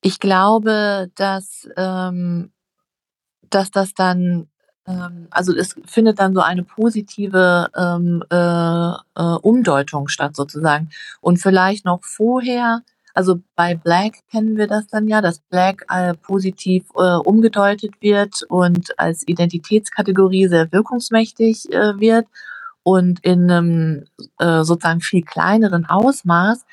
ich 0.02 0.18
glaube, 0.18 1.10
dass, 1.14 1.68
ähm, 1.76 2.52
dass 3.50 3.70
das 3.70 3.94
dann, 3.94 4.48
ähm, 4.86 5.28
also 5.30 5.54
es 5.54 5.74
findet 5.86 6.18
dann 6.18 6.34
so 6.34 6.40
eine 6.40 6.64
positive 6.64 7.70
ähm, 7.76 8.22
äh, 8.30 8.92
äh, 9.20 9.36
Umdeutung 9.42 10.08
statt 10.08 10.36
sozusagen. 10.36 10.90
Und 11.20 11.38
vielleicht 11.38 11.84
noch 11.84 12.04
vorher 12.04 12.82
also 13.14 13.40
bei 13.54 13.74
Black 13.74 14.14
kennen 14.30 14.56
wir 14.56 14.66
das 14.66 14.86
dann 14.86 15.08
ja, 15.08 15.20
dass 15.20 15.40
Black 15.40 15.84
äh, 15.88 16.14
positiv 16.14 16.84
äh, 16.96 17.16
umgedeutet 17.16 17.94
wird 18.00 18.42
und 18.48 18.98
als 18.98 19.26
Identitätskategorie 19.26 20.48
sehr 20.48 20.72
wirkungsmächtig 20.72 21.70
äh, 21.72 21.98
wird. 21.98 22.26
Und 22.84 23.24
in 23.24 23.50
einem 23.50 24.04
äh, 24.38 24.64
sozusagen 24.64 25.00
viel 25.00 25.22
kleineren 25.22 25.86
Ausmaß 25.86 26.64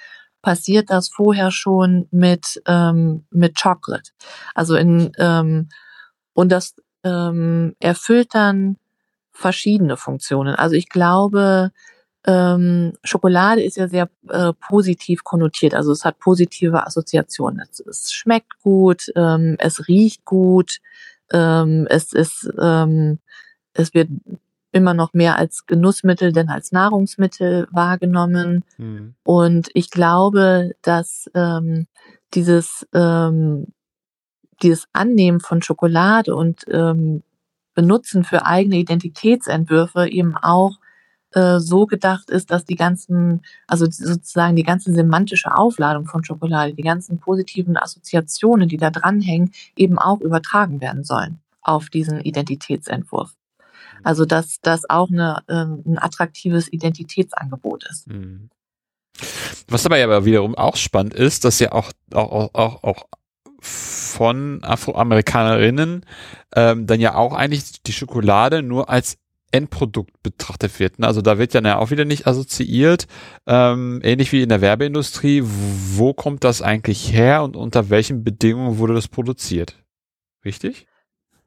passiert 0.41 0.89
das 0.89 1.09
vorher 1.09 1.51
schon 1.51 2.07
mit, 2.11 2.61
ähm, 2.65 3.25
mit 3.29 3.61
Chocolate. 3.61 4.11
Also 4.55 4.75
in, 4.75 5.11
ähm, 5.19 5.69
und 6.33 6.51
das 6.51 6.75
ähm, 7.03 7.75
erfüllt 7.79 8.33
dann 8.33 8.77
verschiedene 9.31 9.97
Funktionen. 9.97 10.55
Also 10.55 10.75
ich 10.75 10.89
glaube, 10.89 11.71
ähm, 12.29 12.93
Schokolade 13.03 13.63
ist 13.63 13.77
ja 13.77 13.87
sehr 13.87 14.07
äh, 14.29 14.53
positiv 14.67 15.23
konnotiert, 15.23 15.73
also 15.73 15.91
es 15.91 16.05
hat 16.05 16.19
positive 16.19 16.85
Assoziationen. 16.85 17.61
Es, 17.71 17.79
es 17.79 18.13
schmeckt 18.13 18.61
gut, 18.61 19.05
ähm, 19.15 19.55
es 19.57 19.87
riecht 19.87 20.25
gut, 20.25 20.77
ähm, 21.31 21.87
es 21.89 22.13
ist, 22.13 22.47
ähm, 22.61 23.17
es 23.73 23.95
wird 23.95 24.09
immer 24.71 24.93
noch 24.93 25.13
mehr 25.13 25.37
als 25.37 25.65
Genussmittel 25.65 26.31
denn 26.31 26.49
als 26.49 26.71
Nahrungsmittel 26.71 27.67
wahrgenommen. 27.71 28.63
Mhm. 28.77 29.15
Und 29.23 29.69
ich 29.73 29.89
glaube, 29.89 30.75
dass 30.83 31.31
ähm, 31.33 31.87
dieses 32.35 32.87
ähm, 32.93 33.65
dieses 34.61 34.87
Annehmen 34.93 35.39
von 35.39 35.63
Schokolade 35.63 36.35
und 36.35 36.65
ähm, 36.69 37.23
Benutzen 37.73 38.23
für 38.23 38.45
eigene 38.45 38.75
Identitätsentwürfe 38.75 40.09
eben 40.09 40.35
auch 40.35 40.77
äh, 41.33 41.59
so 41.59 41.85
gedacht 41.85 42.29
ist, 42.29 42.51
dass 42.51 42.65
die 42.65 42.75
ganzen, 42.75 43.41
also 43.67 43.85
sozusagen 43.85 44.55
die 44.55 44.63
ganze 44.63 44.93
semantische 44.93 45.53
Aufladung 45.53 46.05
von 46.05 46.23
Schokolade, 46.23 46.73
die 46.73 46.83
ganzen 46.83 47.19
positiven 47.19 47.77
Assoziationen, 47.77 48.67
die 48.67 48.77
da 48.77 48.89
dranhängen, 48.89 49.51
eben 49.75 49.99
auch 49.99 50.21
übertragen 50.21 50.81
werden 50.81 51.03
sollen 51.03 51.39
auf 51.61 51.89
diesen 51.89 52.19
Identitätsentwurf. 52.19 53.31
Also 54.03 54.25
dass 54.25 54.59
das 54.61 54.89
auch 54.89 55.09
eine, 55.09 55.43
äh, 55.47 55.65
ein 55.65 55.97
attraktives 55.99 56.71
Identitätsangebot 56.71 57.85
ist. 57.89 58.07
Mhm. 58.07 58.49
Was 59.67 59.83
dabei 59.83 60.03
aber 60.03 60.25
wiederum 60.25 60.55
auch 60.55 60.77
spannend 60.77 61.13
ist, 61.13 61.45
dass 61.45 61.59
ja 61.59 61.73
auch, 61.73 61.91
auch, 62.13 62.53
auch, 62.53 62.83
auch 62.83 63.05
von 63.61 64.63
Afroamerikanerinnen 64.63 66.05
ähm, 66.55 66.87
dann 66.87 66.99
ja 66.99 67.15
auch 67.15 67.33
eigentlich 67.33 67.83
die 67.83 67.93
Schokolade 67.93 68.63
nur 68.63 68.89
als 68.89 69.17
Endprodukt 69.51 70.21
betrachtet 70.23 70.79
wird. 70.79 70.99
Ne? 70.99 71.07
Also 71.07 71.21
da 71.21 71.37
wird 71.37 71.53
ja 71.53 71.77
auch 71.77 71.91
wieder 71.91 72.05
nicht 72.05 72.27
assoziiert, 72.27 73.07
ähm, 73.47 73.99
ähnlich 74.03 74.31
wie 74.31 74.41
in 74.41 74.49
der 74.49 74.61
Werbeindustrie, 74.61 75.43
wo 75.43 76.13
kommt 76.13 76.43
das 76.43 76.61
eigentlich 76.61 77.11
her 77.13 77.43
und 77.43 77.55
unter 77.55 77.89
welchen 77.89 78.23
Bedingungen 78.23 78.77
wurde 78.77 78.93
das 78.93 79.07
produziert? 79.07 79.75
Richtig? 80.45 80.87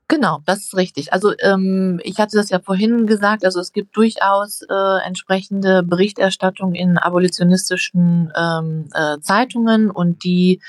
Genau, 0.09 0.41
das 0.45 0.59
ist 0.59 0.77
richtig. 0.77 1.13
Also 1.15 1.33
ähm, 1.39 1.99
ich 2.05 2.19
hatte 2.19 2.37
das 2.37 2.51
ja 2.51 2.61
vorhin 2.61 3.07
gesagt, 3.07 3.47
also 3.47 3.61
es 3.61 3.73
gibt 3.73 3.97
durchaus 3.97 4.61
äh, 4.69 5.07
entsprechende 5.07 5.83
Berichterstattung 5.83 6.75
in 6.75 6.99
abolitionistischen 6.99 8.31
ähm, 8.37 8.89
äh, 8.93 9.21
Zeitungen 9.21 9.91
und 9.91 10.23
die 10.23 10.61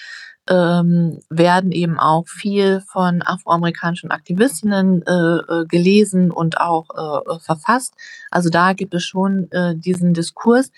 ähm, 0.49 1.19
werden 1.29 1.71
eben 1.71 1.99
auch 1.99 2.27
viel 2.27 2.81
von 2.81 3.21
afroamerikanischen 3.21 4.11
Aktivistinnen 4.11 5.01
äh, 5.03 5.11
äh, 5.11 5.65
gelesen 5.65 6.31
und 6.31 6.59
auch 6.59 6.89
äh, 7.25 7.39
verfasst. 7.39 7.93
Also 8.29 8.49
da 8.49 8.73
gibt 8.73 8.93
es 8.93 9.03
schon 9.03 9.49
äh, 9.51 9.75
diesen 9.75 10.13
Diskurs. 10.13 10.71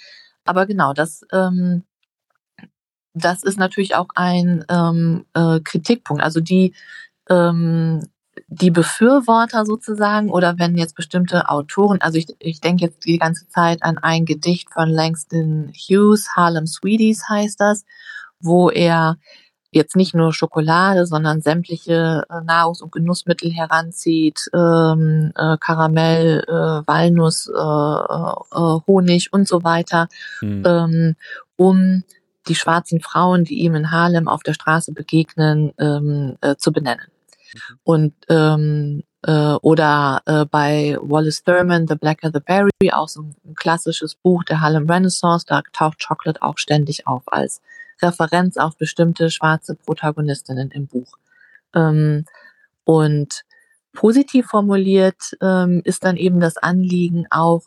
Aber 0.45 0.67
genau, 0.67 0.93
das, 0.93 1.25
ähm, 1.31 1.83
das 3.13 3.43
ist 3.43 3.57
natürlich 3.57 3.95
auch 3.95 4.09
ein 4.15 4.63
ähm, 4.69 5.25
äh, 5.33 5.59
Kritikpunkt. 5.61 6.21
Also 6.21 6.41
die, 6.41 6.75
ähm, 7.29 8.07
die 8.47 8.69
Befürworter 8.69 9.65
sozusagen 9.65 10.29
oder 10.29 10.59
wenn 10.59 10.77
jetzt 10.77 10.95
bestimmte 10.95 11.49
Autoren, 11.49 12.01
also 12.01 12.19
ich, 12.19 12.27
ich 12.39 12.61
denke 12.61 12.85
jetzt 12.85 13.05
die 13.05 13.17
ganze 13.17 13.47
Zeit 13.47 13.81
an 13.81 13.97
ein 13.97 14.25
Gedicht 14.25 14.71
von 14.71 14.89
Langston 14.89 15.71
Hughes, 15.73 16.35
Harlem 16.35 16.67
Sweeties 16.67 17.27
heißt 17.27 17.59
das, 17.59 17.85
wo 18.39 18.69
er 18.69 19.17
jetzt 19.71 19.95
nicht 19.95 20.15
nur 20.15 20.33
Schokolade, 20.33 21.05
sondern 21.05 21.41
sämtliche 21.41 22.23
äh, 22.29 22.33
Nahrungs- 22.45 22.81
und 22.81 22.91
Genussmittel 22.91 23.51
heranzieht, 23.51 24.49
ähm, 24.53 25.31
äh, 25.35 25.57
Karamell, 25.59 26.43
äh, 26.47 26.87
Walnuss, 26.87 27.47
äh, 27.47 27.51
äh, 27.53 28.79
Honig 28.87 29.33
und 29.33 29.47
so 29.47 29.63
weiter, 29.63 30.07
mhm. 30.41 30.63
ähm, 30.65 31.15
um 31.57 32.03
die 32.47 32.55
schwarzen 32.55 33.01
Frauen, 33.01 33.43
die 33.43 33.59
ihm 33.59 33.75
in 33.75 33.91
Harlem 33.91 34.27
auf 34.27 34.43
der 34.43 34.53
Straße 34.53 34.93
begegnen, 34.93 35.73
ähm, 35.79 36.37
äh, 36.41 36.55
zu 36.55 36.71
benennen. 36.71 37.07
Mhm. 37.53 37.79
Und 37.83 38.13
ähm, 38.29 39.03
äh, 39.23 39.55
oder 39.61 40.21
äh, 40.25 40.45
bei 40.45 40.97
Wallace 41.01 41.43
Thurman, 41.43 41.87
The 41.87 41.95
Blacker 41.95 42.29
the 42.31 42.39
Berry, 42.39 42.69
auch 42.91 43.07
so 43.07 43.23
ein 43.23 43.55
klassisches 43.55 44.15
Buch 44.15 44.43
der 44.43 44.61
Harlem 44.61 44.89
Renaissance, 44.89 45.45
da 45.47 45.63
taucht 45.73 46.05
Chocolate 46.07 46.41
auch 46.41 46.57
ständig 46.57 47.07
auf 47.07 47.23
als 47.25 47.61
Referenz 48.01 48.57
auf 48.57 48.77
bestimmte 48.77 49.29
schwarze 49.29 49.75
Protagonistinnen 49.75 50.71
im 50.71 50.87
Buch. 50.87 51.17
Ähm, 51.73 52.25
und 52.83 53.43
positiv 53.93 54.47
formuliert 54.47 55.35
ähm, 55.41 55.81
ist 55.83 56.03
dann 56.03 56.17
eben 56.17 56.39
das 56.39 56.57
Anliegen 56.57 57.25
auch 57.31 57.63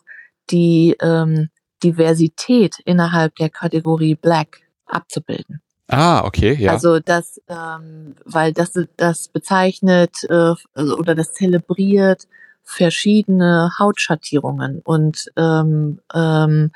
die 0.49 0.95
ähm, 1.01 1.49
Diversität 1.83 2.79
innerhalb 2.85 3.35
der 3.35 3.49
Kategorie 3.49 4.15
Black 4.15 4.61
abzubilden. 4.85 5.61
Ah, 5.87 6.23
okay, 6.23 6.53
ja. 6.53 6.71
Also 6.71 6.99
das, 6.99 7.41
ähm, 7.47 8.15
weil 8.23 8.53
das 8.53 8.73
das 8.95 9.27
bezeichnet 9.27 10.23
äh, 10.29 10.53
also, 10.73 10.97
oder 10.97 11.15
das 11.15 11.33
zelebriert 11.33 12.27
verschiedene 12.63 13.71
Hautschattierungen 13.79 14.81
und 14.83 15.31
ähm, 15.35 15.99
ähm, 16.13 16.71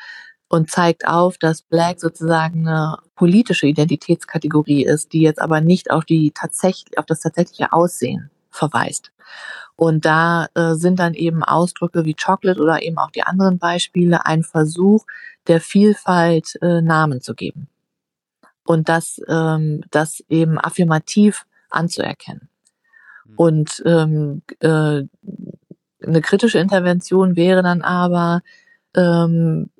und 0.53 0.69
zeigt 0.69 1.07
auf, 1.07 1.39
dass 1.39 1.63
Black 1.63 1.99
sozusagen 1.99 2.67
eine 2.67 2.99
politische 3.15 3.65
Identitätskategorie 3.65 4.85
ist, 4.85 5.11
die 5.11 5.21
jetzt 5.21 5.41
aber 5.41 5.61
nicht 5.61 5.89
auf 5.89 6.05
die 6.05 6.29
tatsächlich 6.29 6.95
auf 6.99 7.07
das 7.07 7.21
tatsächliche 7.21 7.73
Aussehen 7.73 8.29
verweist. 8.51 9.11
Und 9.75 10.05
da 10.05 10.45
äh, 10.53 10.75
sind 10.75 10.99
dann 10.99 11.15
eben 11.15 11.43
Ausdrücke 11.43 12.05
wie 12.05 12.13
Chocolate 12.13 12.61
oder 12.61 12.83
eben 12.83 12.99
auch 12.99 13.09
die 13.09 13.23
anderen 13.23 13.57
Beispiele 13.57 14.27
ein 14.27 14.43
Versuch, 14.43 15.07
der 15.47 15.59
Vielfalt 15.59 16.59
äh, 16.61 16.83
Namen 16.83 17.19
zu 17.19 17.33
geben 17.33 17.67
und 18.63 18.89
das, 18.89 19.19
ähm, 19.27 19.83
das 19.89 20.23
eben 20.29 20.59
affirmativ 20.59 21.47
anzuerkennen. 21.71 22.47
Mhm. 23.25 23.33
Und 23.37 23.83
ähm, 23.87 24.43
äh, 24.59 25.01
eine 26.05 26.21
kritische 26.21 26.59
Intervention 26.59 27.35
wäre 27.35 27.63
dann 27.63 27.81
aber 27.81 28.43
ähm, 28.95 29.71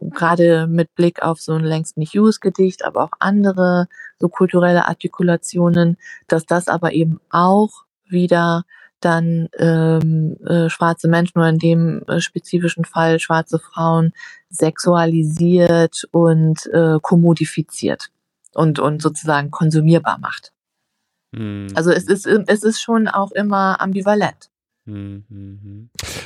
gerade 0.00 0.66
mit 0.66 0.94
Blick 0.94 1.22
auf 1.22 1.40
so 1.40 1.54
ein 1.54 1.64
längst 1.64 1.96
nicht 1.96 2.14
Hughes 2.14 2.40
Gedicht, 2.40 2.84
aber 2.84 3.04
auch 3.04 3.12
andere 3.18 3.88
so 4.18 4.28
kulturelle 4.28 4.88
Artikulationen, 4.88 5.96
dass 6.26 6.46
das 6.46 6.68
aber 6.68 6.92
eben 6.92 7.20
auch 7.30 7.84
wieder 8.08 8.64
dann 9.00 9.48
ähm, 9.58 10.36
äh, 10.46 10.68
schwarze 10.68 11.08
Menschen 11.08 11.38
oder 11.38 11.48
in 11.48 11.58
dem 11.58 12.02
äh, 12.06 12.20
spezifischen 12.20 12.84
Fall 12.84 13.18
schwarze 13.18 13.58
Frauen 13.58 14.12
sexualisiert 14.50 16.04
und 16.12 16.66
äh, 16.66 16.98
kommodifiziert 17.00 18.10
und, 18.54 18.78
und 18.78 19.00
sozusagen 19.00 19.50
konsumierbar 19.50 20.18
macht. 20.18 20.52
Mhm. 21.32 21.68
Also 21.74 21.90
es 21.90 22.04
ist, 22.04 22.26
es 22.26 22.62
ist 22.62 22.80
schon 22.80 23.08
auch 23.08 23.32
immer 23.32 23.80
ambivalent. 23.80 24.49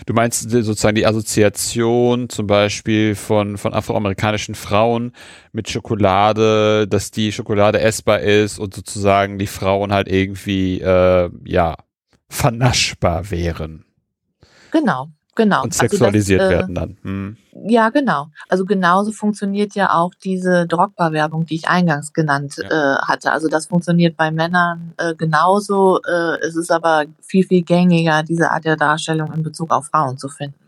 Du 0.07 0.13
meinst 0.13 0.51
sozusagen 0.51 0.95
die 0.95 1.07
Assoziation 1.07 2.29
zum 2.29 2.47
Beispiel 2.47 3.15
von, 3.15 3.59
von 3.59 3.75
afroamerikanischen 3.75 4.55
Frauen 4.55 5.13
mit 5.53 5.71
Schokolade, 5.71 6.87
dass 6.89 7.11
die 7.11 7.33
Schokolade 7.33 7.81
essbar 7.81 8.21
ist 8.21 8.59
und 8.59 8.75
sozusagen 8.75 9.39
die 9.39 9.47
Frauen 9.47 9.93
halt 9.93 10.09
irgendwie, 10.09 10.81
äh, 10.81 11.31
ja, 11.45 11.77
vernaschbar 12.29 13.31
wären. 13.31 13.85
Genau, 14.73 15.11
Genau. 15.37 15.65
Und 15.65 15.75
sexualisiert 15.75 16.41
also 16.41 16.53
das, 16.53 16.57
äh, 16.57 16.61
werden 16.61 16.75
dann. 16.75 16.97
Hm. 17.03 17.37
Ja, 17.67 17.91
genau. 17.91 18.29
Also 18.49 18.65
genauso 18.65 19.13
funktioniert 19.13 19.75
ja 19.75 19.93
auch 19.93 20.13
diese 20.23 20.67
Drogba-Werbung, 20.67 21.47
die 21.47 21.57
ich 21.57 21.69
eingangs 21.69 22.13
genannt 22.13 22.57
ja. 22.59 22.69
äh, 22.69 22.97
hatte. 22.99 23.33
Also 23.33 23.49
das 23.49 23.67
funktioniert 23.67 24.17
bei 24.17 24.31
Männern 24.31 24.93
äh, 24.97 25.15
genauso. 25.15 26.01
Äh, 26.03 26.39
es 26.47 26.57
ist 26.57 26.71
aber 26.71 27.05
viel, 27.21 27.45
viel 27.45 27.63
gängiger, 27.63 28.23
diese 28.23 28.51
Art 28.51 28.65
der 28.65 28.77
Darstellung 28.77 29.33
in 29.33 29.43
Bezug 29.43 29.71
auf 29.73 29.87
Frauen 29.87 30.19
zu 30.19 30.29
finden. 30.29 30.59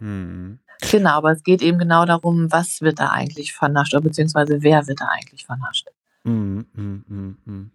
Hm. 0.00 0.58
Genau, 0.90 1.10
aber 1.10 1.32
es 1.32 1.42
geht 1.42 1.62
eben 1.62 1.78
genau 1.78 2.04
darum, 2.04 2.50
was 2.50 2.80
wird 2.80 2.98
da 2.98 3.10
eigentlich 3.10 3.52
vernascht, 3.52 3.94
oder 3.94 4.02
beziehungsweise 4.02 4.62
wer 4.62 4.86
wird 4.88 5.00
da 5.00 5.06
eigentlich 5.06 5.46
vernascht. 5.46 5.86
Hm, 6.24 6.66
hm, 6.74 7.04
hm, 7.08 7.38
hm. 7.44 7.70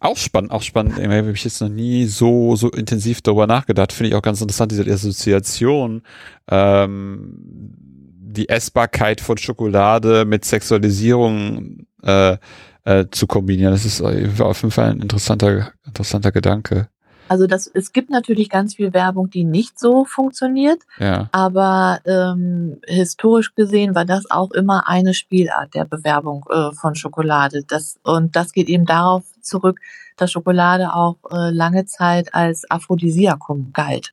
Auch 0.00 0.16
spannend, 0.16 0.50
auch 0.50 0.62
spannend. 0.62 0.98
Ich 0.98 1.04
habe 1.04 1.30
ich 1.32 1.44
jetzt 1.44 1.60
noch 1.60 1.68
nie 1.68 2.06
so, 2.06 2.56
so 2.56 2.70
intensiv 2.70 3.22
darüber 3.22 3.46
nachgedacht. 3.46 3.92
Finde 3.92 4.10
ich 4.10 4.14
auch 4.14 4.22
ganz 4.22 4.40
interessant, 4.40 4.72
diese 4.72 4.90
Assoziation, 4.90 6.02
ähm, 6.50 7.34
die 7.38 8.48
Essbarkeit 8.48 9.20
von 9.20 9.38
Schokolade 9.38 10.24
mit 10.24 10.44
Sexualisierung 10.44 11.86
äh, 12.02 12.36
äh, 12.84 13.06
zu 13.10 13.26
kombinieren. 13.26 13.72
Das 13.72 13.84
ist 13.84 14.00
auf 14.02 14.62
jeden 14.62 14.72
Fall 14.72 14.90
ein 14.90 15.00
interessanter, 15.00 15.72
interessanter 15.86 16.32
Gedanke. 16.32 16.88
Also 17.28 17.46
das, 17.46 17.66
es 17.66 17.92
gibt 17.92 18.10
natürlich 18.10 18.50
ganz 18.50 18.74
viel 18.74 18.92
Werbung, 18.92 19.30
die 19.30 19.44
nicht 19.44 19.78
so 19.78 20.04
funktioniert, 20.04 20.80
ja. 20.98 21.28
aber 21.32 22.00
ähm, 22.04 22.80
historisch 22.86 23.54
gesehen 23.54 23.94
war 23.94 24.04
das 24.04 24.30
auch 24.30 24.50
immer 24.50 24.88
eine 24.88 25.14
Spielart 25.14 25.74
der 25.74 25.84
Bewerbung 25.84 26.44
äh, 26.50 26.72
von 26.72 26.94
Schokolade. 26.94 27.64
Das, 27.66 27.98
und 28.02 28.36
das 28.36 28.52
geht 28.52 28.68
eben 28.68 28.86
darauf 28.86 29.24
zurück, 29.40 29.80
dass 30.16 30.30
Schokolade 30.32 30.94
auch 30.94 31.16
äh, 31.30 31.50
lange 31.50 31.86
Zeit 31.86 32.34
als 32.34 32.70
Aphrodisiakum 32.70 33.72
galt. 33.72 34.12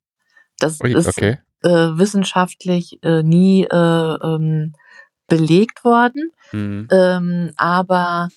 Das 0.60 0.80
Ui, 0.82 0.94
ist 0.94 1.08
okay. 1.08 1.40
äh, 1.64 1.70
wissenschaftlich 1.70 3.00
äh, 3.04 3.24
nie 3.24 3.64
äh, 3.64 3.76
ähm, 3.76 4.74
belegt 5.28 5.84
worden, 5.84 6.32
mhm. 6.52 6.88
ähm, 6.92 7.52
aber 7.58 8.30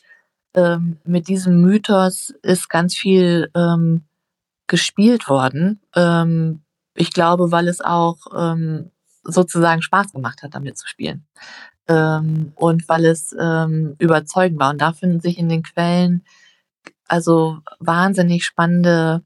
ähm, 0.55 0.99
mit 1.05 1.29
diesem 1.29 1.63
Mythos 1.63 2.35
ist 2.43 2.69
ganz 2.69 2.95
viel 2.95 3.51
ähm, 3.55 4.03
gespielt 4.73 5.29
worden. 5.29 5.83
Ähm, 5.95 6.63
ich 6.95 7.13
glaube, 7.13 7.53
weil 7.53 7.69
es 7.69 7.83
auch 7.83 8.17
ähm, 8.35 8.91
sozusagen 9.23 9.83
Spaß 9.83 10.15
gemacht 10.15 10.43
hat, 10.43 10.55
damit 10.55 10.79
zu 10.79 10.89
spielen. 10.89 11.27
Ähm, 11.89 12.53
und 12.55 12.89
weil 12.89 13.05
es 13.05 13.37
ähm, 13.39 13.97
überzeugend 13.99 14.59
war. 14.59 14.71
Und 14.71 14.81
da 14.81 14.95
finden 14.95 15.21
sich 15.21 15.37
in 15.37 15.51
den 15.51 15.63
Quellen 15.63 16.25
also 17.07 17.59
wahnsinnig 17.81 18.47
spannende 18.47 19.23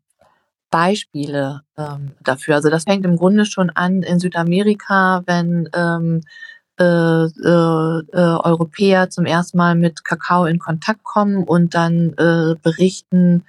Beispiele 0.72 1.62
ähm, 1.78 2.16
dafür. 2.24 2.56
Also 2.56 2.68
das 2.68 2.82
fängt 2.82 3.04
im 3.04 3.16
Grunde 3.16 3.46
schon 3.46 3.70
an 3.70 4.02
in 4.02 4.18
Südamerika, 4.18 5.22
wenn 5.26 5.68
ähm, 5.72 6.22
äh, 6.80 6.84
äh, 6.84 8.00
äh, 8.12 8.38
Europäer 8.42 9.10
zum 9.10 9.26
ersten 9.26 9.58
Mal 9.58 9.76
mit 9.76 10.04
Kakao 10.04 10.46
in 10.46 10.58
Kontakt 10.58 11.04
kommen 11.04 11.44
und 11.44 11.74
dann 11.74 12.14
äh, 12.18 12.56
berichten, 12.60 13.44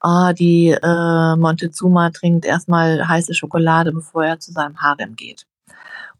ah, 0.00 0.32
die 0.32 0.70
äh, 0.70 1.36
Montezuma 1.36 2.10
trinkt 2.10 2.44
erstmal 2.44 3.06
heiße 3.06 3.34
Schokolade, 3.34 3.92
bevor 3.92 4.24
er 4.24 4.40
zu 4.40 4.52
seinem 4.52 4.80
Harem 4.80 5.16
geht. 5.16 5.46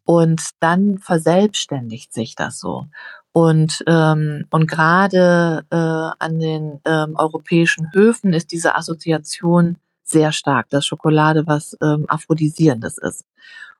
Und 0.04 0.42
dann 0.60 0.98
verselbstständigt 0.98 2.14
sich 2.14 2.34
das 2.34 2.58
so. 2.58 2.86
Und, 3.32 3.84
ähm, 3.86 4.46
und 4.50 4.66
gerade 4.66 5.64
äh, 5.70 5.76
an 5.76 6.38
den 6.40 6.80
ähm, 6.84 7.14
europäischen 7.16 7.92
Höfen 7.92 8.32
ist 8.32 8.50
diese 8.52 8.74
Assoziation 8.74 9.76
sehr 10.02 10.32
stark, 10.32 10.70
dass 10.70 10.86
Schokolade 10.86 11.46
was 11.46 11.76
ähm, 11.82 12.06
Aphrodisierendes 12.08 12.98
ist. 12.98 13.24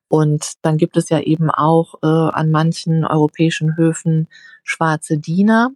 Und 0.08 0.52
dann 0.62 0.76
gibt 0.76 0.96
es 0.96 1.08
ja 1.08 1.20
eben 1.20 1.50
auch 1.50 1.94
äh, 2.02 2.06
an 2.06 2.50
manchen 2.50 3.04
europäischen 3.04 3.76
Höfen 3.76 4.28
schwarze 4.62 5.18
Diener, 5.18 5.70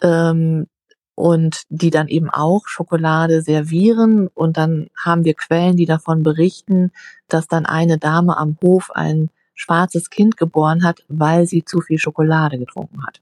ähm, 0.00 0.66
und 1.14 1.62
die 1.68 1.90
dann 1.90 2.08
eben 2.08 2.30
auch 2.30 2.66
Schokolade 2.66 3.42
servieren. 3.42 4.28
Und 4.28 4.56
dann 4.56 4.88
haben 4.96 5.24
wir 5.24 5.34
Quellen, 5.34 5.76
die 5.76 5.86
davon 5.86 6.22
berichten, 6.22 6.90
dass 7.28 7.46
dann 7.46 7.66
eine 7.66 7.98
Dame 7.98 8.36
am 8.36 8.56
Hof 8.62 8.90
ein 8.94 9.30
schwarzes 9.54 10.10
Kind 10.10 10.36
geboren 10.36 10.82
hat, 10.82 11.04
weil 11.08 11.46
sie 11.46 11.64
zu 11.64 11.80
viel 11.80 11.98
Schokolade 11.98 12.58
getrunken 12.58 13.06
hat. 13.06 13.20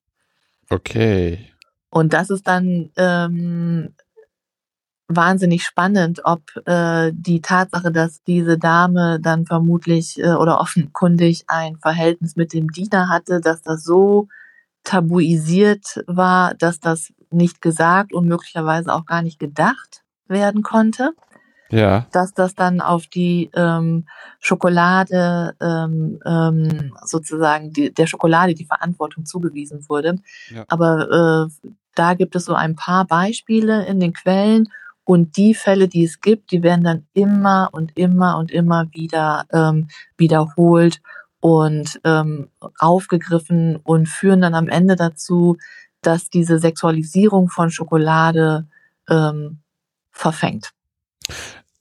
Okay. 0.70 1.50
Und 1.90 2.14
das 2.14 2.30
ist 2.30 2.46
dann 2.46 2.90
ähm, 2.96 3.94
wahnsinnig 5.08 5.64
spannend, 5.64 6.22
ob 6.24 6.42
äh, 6.66 7.12
die 7.14 7.42
Tatsache, 7.42 7.92
dass 7.92 8.22
diese 8.22 8.56
Dame 8.56 9.20
dann 9.20 9.44
vermutlich 9.44 10.18
äh, 10.18 10.32
oder 10.32 10.58
offenkundig 10.60 11.44
ein 11.48 11.76
Verhältnis 11.76 12.36
mit 12.36 12.54
dem 12.54 12.68
Diener 12.68 13.10
hatte, 13.10 13.42
dass 13.42 13.60
das 13.60 13.84
so 13.84 14.28
tabuisiert 14.84 16.02
war, 16.06 16.54
dass 16.54 16.80
das 16.80 17.12
nicht 17.32 17.60
gesagt 17.60 18.12
und 18.12 18.26
möglicherweise 18.26 18.92
auch 18.92 19.06
gar 19.06 19.22
nicht 19.22 19.38
gedacht 19.38 20.02
werden 20.26 20.62
konnte. 20.62 21.12
Ja. 21.70 22.06
Dass 22.12 22.34
das 22.34 22.54
dann 22.54 22.82
auf 22.82 23.06
die 23.06 23.50
ähm, 23.54 24.06
Schokolade 24.40 25.54
ähm, 25.60 26.20
ähm, 26.26 26.92
sozusagen 27.02 27.72
die, 27.72 27.92
der 27.94 28.06
Schokolade 28.06 28.54
die 28.54 28.66
Verantwortung 28.66 29.24
zugewiesen 29.24 29.88
wurde. 29.88 30.18
Ja. 30.50 30.64
Aber 30.68 31.48
äh, 31.48 31.70
da 31.94 32.14
gibt 32.14 32.36
es 32.36 32.44
so 32.44 32.54
ein 32.54 32.76
paar 32.76 33.06
Beispiele 33.06 33.86
in 33.86 34.00
den 34.00 34.12
Quellen 34.12 34.68
und 35.04 35.36
die 35.36 35.54
Fälle, 35.54 35.88
die 35.88 36.04
es 36.04 36.20
gibt, 36.20 36.52
die 36.52 36.62
werden 36.62 36.84
dann 36.84 37.06
immer 37.14 37.70
und 37.72 37.96
immer 37.96 38.38
und 38.38 38.50
immer 38.50 38.86
wieder 38.92 39.46
ähm, 39.52 39.88
wiederholt 40.16 41.00
und 41.40 42.00
ähm, 42.04 42.50
aufgegriffen 42.78 43.76
und 43.82 44.08
führen 44.08 44.42
dann 44.42 44.54
am 44.54 44.68
Ende 44.68 44.94
dazu, 44.94 45.56
dass 46.02 46.28
diese 46.28 46.58
Sexualisierung 46.58 47.48
von 47.48 47.70
Schokolade 47.70 48.66
ähm, 49.08 49.60
verfängt. 50.10 50.72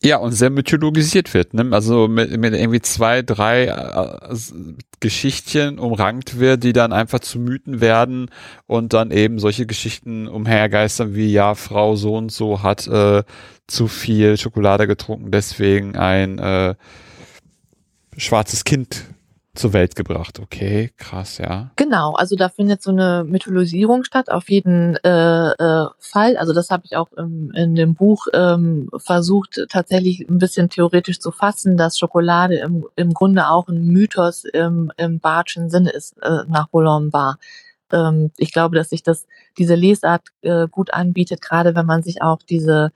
Ja, 0.04 0.18
und 0.18 0.32
sehr 0.32 0.50
mythologisiert 0.50 1.32
wird, 1.36 1.54
ne? 1.54 1.68
Also 1.72 2.08
mit, 2.08 2.36
mit 2.36 2.56
irgendwie 2.56 2.82
zwei, 2.82 3.22
drei 3.22 3.66
äh, 3.66 4.36
Geschichtchen 5.00 5.78
umrankt 5.78 6.40
wird, 6.40 6.64
die 6.64 6.74
dann 6.74 6.92
einfach 6.92 7.20
zu 7.20 7.38
Mythen 7.38 7.82
werden 7.82 8.32
und 8.66 8.94
dann 8.94 9.12
eben 9.12 9.38
solche 9.38 9.68
Geschichten 9.68 10.28
umhergeistern 10.28 11.14
wie, 11.14 11.32
ja, 11.32 11.54
Frau 11.54 11.96
so 11.96 12.16
und 12.16 12.32
so 12.32 12.64
hat 12.64 12.88
äh, 12.88 13.24
zu 13.68 13.88
viel 13.88 14.38
Schokolade 14.38 14.88
getrunken, 14.88 15.30
deswegen 15.30 15.96
ein 15.96 16.40
äh, 16.40 16.74
schwarzes 18.18 18.64
Kind 18.64 19.06
zur 19.62 19.74
Welt 19.74 19.96
gebracht. 19.96 20.40
Okay, 20.40 20.92
krass, 20.98 21.38
ja. 21.38 21.72
Genau, 21.76 22.14
also 22.16 22.36
da 22.36 22.50
findet 22.50 22.82
so 22.82 22.92
eine 22.92 23.24
Mythologisierung 23.24 24.04
statt, 24.04 24.30
auf 24.30 24.50
jeden 24.50 24.96
äh, 25.04 25.52
äh, 25.52 25.88
Fall. 26.00 26.38
Also 26.38 26.54
das 26.54 26.70
habe 26.70 26.84
ich 26.86 26.98
auch 26.98 27.12
im, 27.14 27.52
in 27.52 27.76
dem 27.76 27.94
Buch 27.94 28.26
ähm, 28.34 28.90
versucht, 28.98 29.62
tatsächlich 29.70 30.28
ein 30.28 30.40
bisschen 30.40 30.70
theoretisch 30.70 31.20
zu 31.20 31.32
fassen, 31.32 31.78
dass 31.78 31.98
Schokolade 31.98 32.56
im, 32.56 32.86
im 32.96 33.14
Grunde 33.14 33.48
auch 33.48 33.68
ein 33.68 33.86
Mythos 33.86 34.44
im, 34.46 34.92
im 34.98 35.20
Bartschen 35.20 35.70
Sinne 35.70 35.92
ist, 35.92 36.18
äh, 36.22 36.44
nach 36.48 36.68
Boulogne 36.70 37.14
war. 37.14 37.38
Ähm, 37.92 38.32
ich 38.38 38.52
glaube, 38.52 38.76
dass 38.76 38.90
sich 38.90 39.04
das 39.04 39.28
diese 39.58 39.76
Lesart 39.76 40.24
äh, 40.42 40.68
gut 40.68 40.94
anbietet, 40.94 41.42
gerade 41.42 41.76
wenn 41.76 41.86
man 41.86 42.04
sich 42.04 42.22
auch 42.22 42.40
diese 42.42 42.92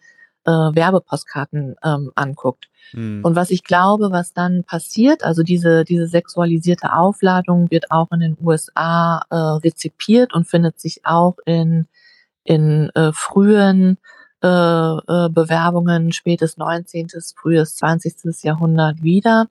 äh, 0.45 0.51
Werbepostkarten 0.51 1.75
ähm, 1.83 2.11
anguckt. 2.15 2.67
Mhm. 2.93 3.21
Und 3.23 3.35
was 3.35 3.49
ich 3.49 3.63
glaube, 3.63 4.11
was 4.11 4.33
dann 4.33 4.63
passiert, 4.63 5.23
also 5.23 5.43
diese, 5.43 5.83
diese 5.83 6.07
sexualisierte 6.07 6.93
Aufladung 6.93 7.69
wird 7.71 7.91
auch 7.91 8.11
in 8.11 8.19
den 8.19 8.37
USA 8.41 9.23
äh, 9.29 9.35
rezipiert 9.35 10.33
und 10.33 10.47
findet 10.47 10.79
sich 10.79 11.05
auch 11.05 11.37
in, 11.45 11.87
in 12.43 12.89
äh, 12.95 13.11
frühen 13.13 13.97
äh, 14.43 14.47
äh, 14.47 15.29
Bewerbungen, 15.29 16.11
spätes 16.11 16.57
19., 16.57 17.07
frühes 17.35 17.75
20. 17.77 18.43
Jahrhundert 18.43 19.01
wieder. 19.01 19.47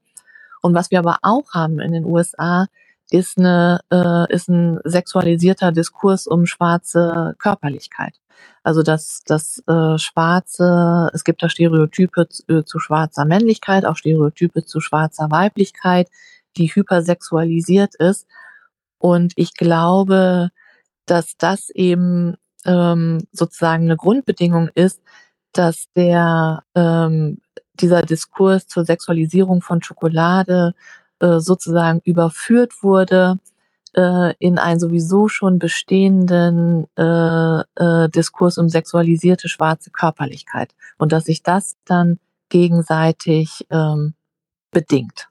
Und 0.62 0.74
was 0.74 0.90
wir 0.90 1.00
aber 1.00 1.18
auch 1.22 1.52
haben 1.52 1.80
in 1.80 1.92
den 1.92 2.04
USA, 2.04 2.66
ist, 3.14 3.38
eine, 3.38 3.78
äh, 3.92 4.32
ist 4.34 4.48
ein 4.48 4.80
sexualisierter 4.84 5.70
Diskurs 5.70 6.26
um 6.26 6.46
schwarze 6.46 7.36
Körperlichkeit. 7.38 8.14
Also 8.64 8.82
das, 8.82 9.22
das 9.24 9.62
äh, 9.68 9.98
Schwarze, 9.98 11.10
es 11.14 11.22
gibt 11.22 11.40
da 11.42 11.48
Stereotype 11.48 12.28
zu, 12.28 12.42
äh, 12.48 12.64
zu 12.64 12.80
schwarzer 12.80 13.24
Männlichkeit, 13.24 13.86
auch 13.86 13.96
Stereotype 13.96 14.64
zu 14.64 14.80
schwarzer 14.80 15.30
Weiblichkeit, 15.30 16.08
die 16.56 16.66
hypersexualisiert 16.66 17.94
ist. 17.94 18.26
Und 18.98 19.32
ich 19.36 19.54
glaube, 19.54 20.50
dass 21.06 21.36
das 21.36 21.70
eben 21.70 22.34
ähm, 22.64 23.26
sozusagen 23.30 23.84
eine 23.84 23.96
Grundbedingung 23.96 24.70
ist, 24.74 25.00
dass 25.52 25.86
der 25.94 26.64
ähm, 26.74 27.38
dieser 27.74 28.02
Diskurs 28.02 28.66
zur 28.66 28.84
Sexualisierung 28.84 29.62
von 29.62 29.82
Schokolade 29.82 30.74
äh, 31.24 31.40
sozusagen 31.40 32.00
überführt 32.04 32.82
wurde 32.82 33.38
äh, 33.96 34.34
in 34.38 34.58
einen 34.58 34.78
sowieso 34.78 35.28
schon 35.28 35.58
bestehenden 35.58 36.86
äh, 36.98 37.60
äh, 37.60 38.08
Diskurs 38.10 38.58
um 38.58 38.68
sexualisierte 38.68 39.48
schwarze 39.48 39.90
Körperlichkeit 39.90 40.74
und 40.98 41.12
dass 41.12 41.24
sich 41.24 41.42
das 41.42 41.76
dann 41.86 42.18
gegenseitig 42.50 43.66
ähm, 43.70 44.14
bedingt. 44.70 45.28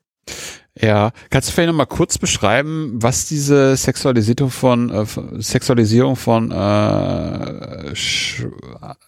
Ja, 0.81 1.11
kannst 1.29 1.49
du 1.49 1.53
vielleicht 1.53 1.67
noch 1.67 1.77
mal 1.77 1.85
kurz 1.85 2.17
beschreiben, 2.17 2.93
was 2.95 3.27
diese 3.27 3.75
Sexualisierung 3.75 4.49
von 4.49 4.89
äh, 4.89 5.05
Sexualisierung 5.39 6.15
von 6.15 6.49
äh, 6.49 7.95
sch 7.95 8.47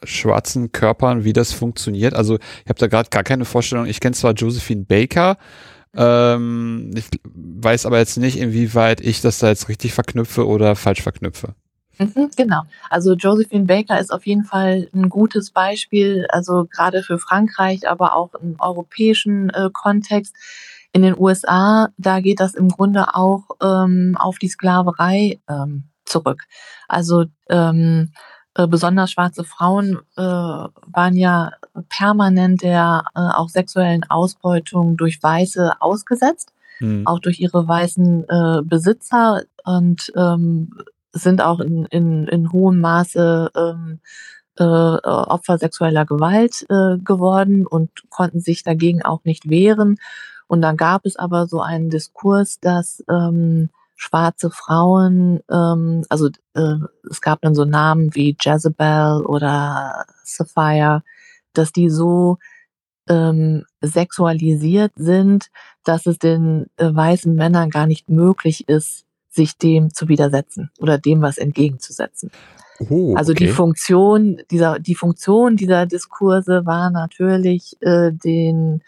schwarzen 0.04 0.72
Körpern, 0.72 1.24
wie 1.24 1.34
das 1.34 1.54
funktioniert? 1.54 2.14
Also 2.14 2.36
ich 2.36 2.70
habe 2.70 2.78
da 2.78 2.86
gerade 2.86 3.10
gar 3.10 3.24
keine 3.24 3.46
Vorstellung. 3.46 3.88
Ich 3.88 4.00
kenne 4.00 4.14
zwar 4.14 4.34
Josephine 4.34 4.86
Baker, 4.86 5.38
ähm, 5.96 6.92
ich 6.96 7.06
weiß 7.24 7.86
aber 7.86 7.98
jetzt 7.98 8.18
nicht, 8.18 8.38
inwieweit 8.38 9.02
ich 9.02 9.22
das 9.22 9.40
da 9.40 9.48
jetzt 9.48 9.70
richtig 9.70 9.94
verknüpfe 9.94 10.48
oder 10.48 10.76
falsch 10.76 11.02
verknüpfe. 11.02 11.56
Mhm, 11.98 12.30
genau. 12.36 12.64
Also 12.90 13.14
Josephine 13.14 13.66
Baker 13.66 14.00
ist 14.00 14.12
auf 14.12 14.26
jeden 14.26 14.44
Fall 14.44 14.90
ein 14.94 15.10
gutes 15.10 15.52
Beispiel, 15.52 16.26
also 16.30 16.66
gerade 16.66 17.04
für 17.04 17.18
Frankreich, 17.18 17.88
aber 17.88 18.16
auch 18.16 18.34
im 18.36 18.58
europäischen 18.60 19.50
äh, 19.52 19.70
Kontext. 19.72 20.36
In 20.92 21.02
den 21.02 21.18
USA, 21.18 21.90
da 21.98 22.20
geht 22.22 22.40
das 22.40 22.54
im 22.54 22.70
Grunde 22.70 23.16
auch 23.16 23.44
ähm, 23.62 24.18
auf 24.18 24.40
die 24.40 24.48
Sklaverei 24.48 25.40
ähm, 25.50 25.90
zurück. 26.06 26.44
Also 26.88 27.26
ähm, 27.50 28.12
äh, 28.56 28.68
besonders 28.68 29.12
schwarze 29.12 29.44
Frauen 29.44 30.00
äh, 30.16 30.22
waren 30.22 31.16
ja 31.16 31.52
permanent 31.90 32.62
der 32.62 33.04
äh, 33.14 33.20
auch 33.20 33.50
sexuellen 33.50 34.04
Ausbeutung 34.10 34.98
durch 34.98 35.22
Weiße 35.22 35.74
ausgesetzt, 35.82 36.54
mhm. 36.80 37.06
auch 37.06 37.20
durch 37.20 37.40
ihre 37.40 37.68
weißen 37.68 38.24
äh, 38.30 38.62
Besitzer 38.64 39.44
und 39.66 40.12
ähm, 40.16 40.72
sind 41.12 41.42
auch 41.42 41.60
in, 41.60 41.86
in, 41.86 42.28
in 42.28 42.52
hohem 42.52 42.80
Maße 42.80 43.52
ähm, 43.56 44.00
äh, 44.58 44.64
Opfer 44.64 45.58
sexueller 45.58 46.06
Gewalt 46.06 46.66
äh, 46.70 46.98
geworden 46.98 47.68
und 47.68 48.10
konnten 48.10 48.40
sich 48.40 48.64
dagegen 48.64 49.04
auch 49.04 49.24
nicht 49.26 49.50
wehren. 49.50 49.98
Und 50.48 50.62
dann 50.62 50.78
gab 50.78 51.06
es 51.06 51.18
aber 51.18 51.48
so 51.48 51.62
einen 51.62 51.90
Diskurs, 51.90 52.60
dass 52.60 53.04
ähm, 53.10 53.70
schwarze 53.96 54.52
Frauen, 54.52 55.40
ähm, 55.50 56.04
also 56.10 56.28
äh, 56.54 56.76
es 57.10 57.22
gab 57.22 57.42
dann 57.42 57.56
so 57.56 57.66
Namen 57.66 58.14
wie 58.14 58.36
Jezebel 58.40 59.24
oder 59.26 60.06
Sapphire, 60.24 61.04
dass 61.54 61.72
die 61.72 61.90
so 61.90 62.38
ähm, 63.08 63.66
sexualisiert 63.82 64.92
sind, 64.96 65.50
dass 65.84 66.06
es 66.06 66.20
den 66.20 66.68
äh, 66.78 66.94
weißen 66.94 67.34
Männern 67.34 67.70
gar 67.70 67.88
nicht 67.88 68.10
möglich 68.10 68.68
ist, 68.68 69.06
sich 69.30 69.58
dem 69.58 69.94
zu 69.94 70.08
widersetzen 70.08 70.72
oder 70.80 70.98
dem 70.98 71.22
was 71.22 71.38
entgegenzusetzen. 71.38 72.32
Oh, 72.90 73.16
also 73.16 73.34
die 73.34 73.48
Funktion 73.48 74.42
dieser 74.52 74.80
die 74.80 74.96
Funktion 74.96 75.56
dieser 75.56 75.86
Diskurse 75.86 76.66
war 76.66 76.90
natürlich 76.90 77.78
äh, 77.82 78.12
den 78.12 78.82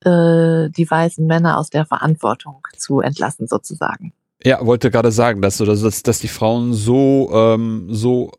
äh, 0.00 0.70
die 0.70 0.90
weißen 0.90 1.24
Männer 1.24 1.58
aus 1.58 1.70
der 1.70 1.86
Verantwortung 1.86 2.62
zu 2.76 3.00
entlassen 3.00 3.46
sozusagen. 3.46 4.12
Ja, 4.44 4.64
wollte 4.64 4.90
gerade 4.90 5.12
sagen, 5.12 5.42
dass 5.42 5.58
dass, 5.58 6.02
dass 6.02 6.18
die 6.20 6.28
Frauen 6.28 6.72
so 6.72 7.30
ähm, 7.32 7.86
so 7.90 8.32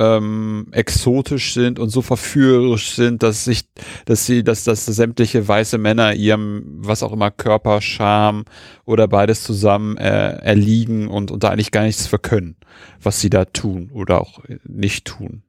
ähm, 0.00 0.68
exotisch 0.72 1.52
sind 1.52 1.78
und 1.78 1.90
so 1.90 2.00
verführerisch 2.00 2.94
sind, 2.94 3.22
dass 3.22 3.44
sich, 3.44 3.68
dass 4.06 4.24
sie, 4.24 4.42
dass, 4.42 4.64
dass 4.64 4.86
sämtliche 4.86 5.46
weiße 5.46 5.76
Männer 5.76 6.14
ihrem, 6.14 6.64
was 6.78 7.02
auch 7.02 7.12
immer, 7.12 7.30
Körper, 7.30 7.82
Charme 7.82 8.44
oder 8.86 9.08
beides 9.08 9.42
zusammen 9.42 9.98
äh, 9.98 10.38
erliegen 10.38 11.08
und, 11.08 11.30
und 11.30 11.44
da 11.44 11.50
eigentlich 11.50 11.70
gar 11.70 11.82
nichts 11.82 12.06
für 12.06 12.18
können, 12.18 12.56
was 13.02 13.20
sie 13.20 13.28
da 13.28 13.44
tun 13.44 13.90
oder 13.92 14.20
auch 14.22 14.40
nicht 14.64 15.04
tun. 15.04 15.42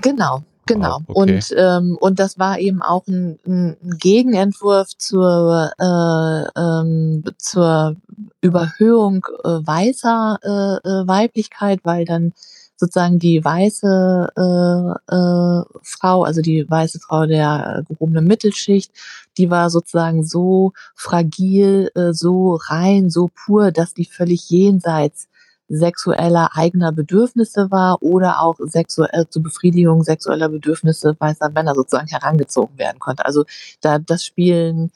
Genau, 0.00 0.44
Genau. 0.68 1.00
Oh, 1.08 1.22
okay. 1.22 1.34
Und, 1.34 1.54
ähm, 1.56 1.98
und 2.00 2.18
das 2.18 2.38
war 2.38 2.58
eben 2.58 2.82
auch 2.82 3.06
ein, 3.06 3.38
ein 3.46 3.76
Gegenentwurf 3.98 4.96
zur, 4.96 5.72
äh, 5.78 6.60
ähm, 6.60 7.24
zur 7.38 7.96
Überhöhung 8.40 9.26
äh, 9.44 9.48
weißer 9.48 10.38
äh, 10.42 10.88
äh, 10.88 11.08
Weiblichkeit, 11.08 11.80
weil 11.82 12.04
dann 12.04 12.32
sozusagen 12.76 13.18
die 13.18 13.44
weiße 13.44 14.28
äh, 14.36 15.14
äh, 15.14 15.80
Frau, 15.82 16.22
also 16.22 16.40
die 16.42 16.68
weiße 16.68 17.00
Frau 17.00 17.26
der 17.26 17.82
gehobenen 17.88 18.24
Mittelschicht, 18.24 18.92
die 19.36 19.50
war 19.50 19.68
sozusagen 19.70 20.22
so 20.24 20.72
fragil, 20.94 21.90
äh, 21.96 22.12
so 22.12 22.54
rein, 22.68 23.10
so 23.10 23.30
pur, 23.34 23.72
dass 23.72 23.94
die 23.94 24.04
völlig 24.04 24.48
jenseits 24.50 25.28
sexueller 25.68 26.50
eigener 26.54 26.92
Bedürfnisse 26.92 27.70
war 27.70 28.02
oder 28.02 28.40
auch 28.40 28.56
sexuell 28.60 29.28
zur 29.28 29.42
Befriedigung 29.42 30.02
sexueller 30.02 30.48
Bedürfnisse 30.48 31.16
weißer 31.18 31.50
Männer 31.50 31.74
sozusagen 31.74 32.08
herangezogen 32.08 32.78
werden 32.78 32.98
konnte. 32.98 33.24
Also 33.26 33.44
da 33.80 33.98
das 33.98 34.24
spielen, 34.24 34.90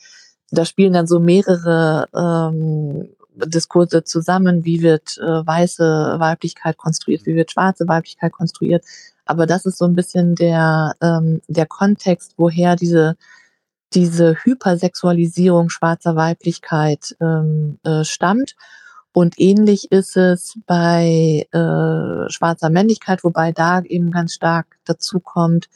da 0.51 0.65
spielen 0.65 0.95
dann 0.95 1.07
so 1.07 1.21
mehrere 1.21 2.09
ähm, 2.15 3.09
Diskurse 3.35 4.05
zusammen, 4.05 4.65
wie 4.65 4.83
wird 4.83 5.19
äh, 5.19 5.47
weiße 5.47 6.17
Weiblichkeit 6.19 6.77
konstruiert, 6.77 7.27
wie 7.27 7.35
wird 7.35 7.51
schwarze 7.51 7.89
Weiblichkeit 7.89 8.33
konstruiert. 8.33 8.85
Aber 9.25 9.47
das 9.47 9.67
ist 9.67 9.79
so 9.79 9.85
ein 9.85 9.95
bisschen 9.95 10.35
der, 10.35 10.95
ähm, 11.01 11.41
der 11.49 11.67
Kontext, 11.67 12.35
woher 12.37 12.77
diese, 12.77 13.17
diese 13.95 14.37
Hypersexualisierung 14.43 15.71
schwarzer 15.71 16.17
Weiblichkeit 16.17 17.17
ähm, 17.21 17.79
äh, 17.85 18.05
stammt. 18.05 18.57
Und 19.13 19.39
ähnlich 19.39 19.93
ist 19.93 20.17
es 20.17 20.59
bei 20.67 21.47
äh, 21.53 22.31
schwarzer 22.31 22.71
Männlichkeit, 22.71 23.25
wobei 23.25 23.53
da 23.53 23.83
eben 23.83 24.11
ganz 24.11 24.35
stark 24.35 24.79
dazu 24.85 25.21
kommt, 25.21 25.69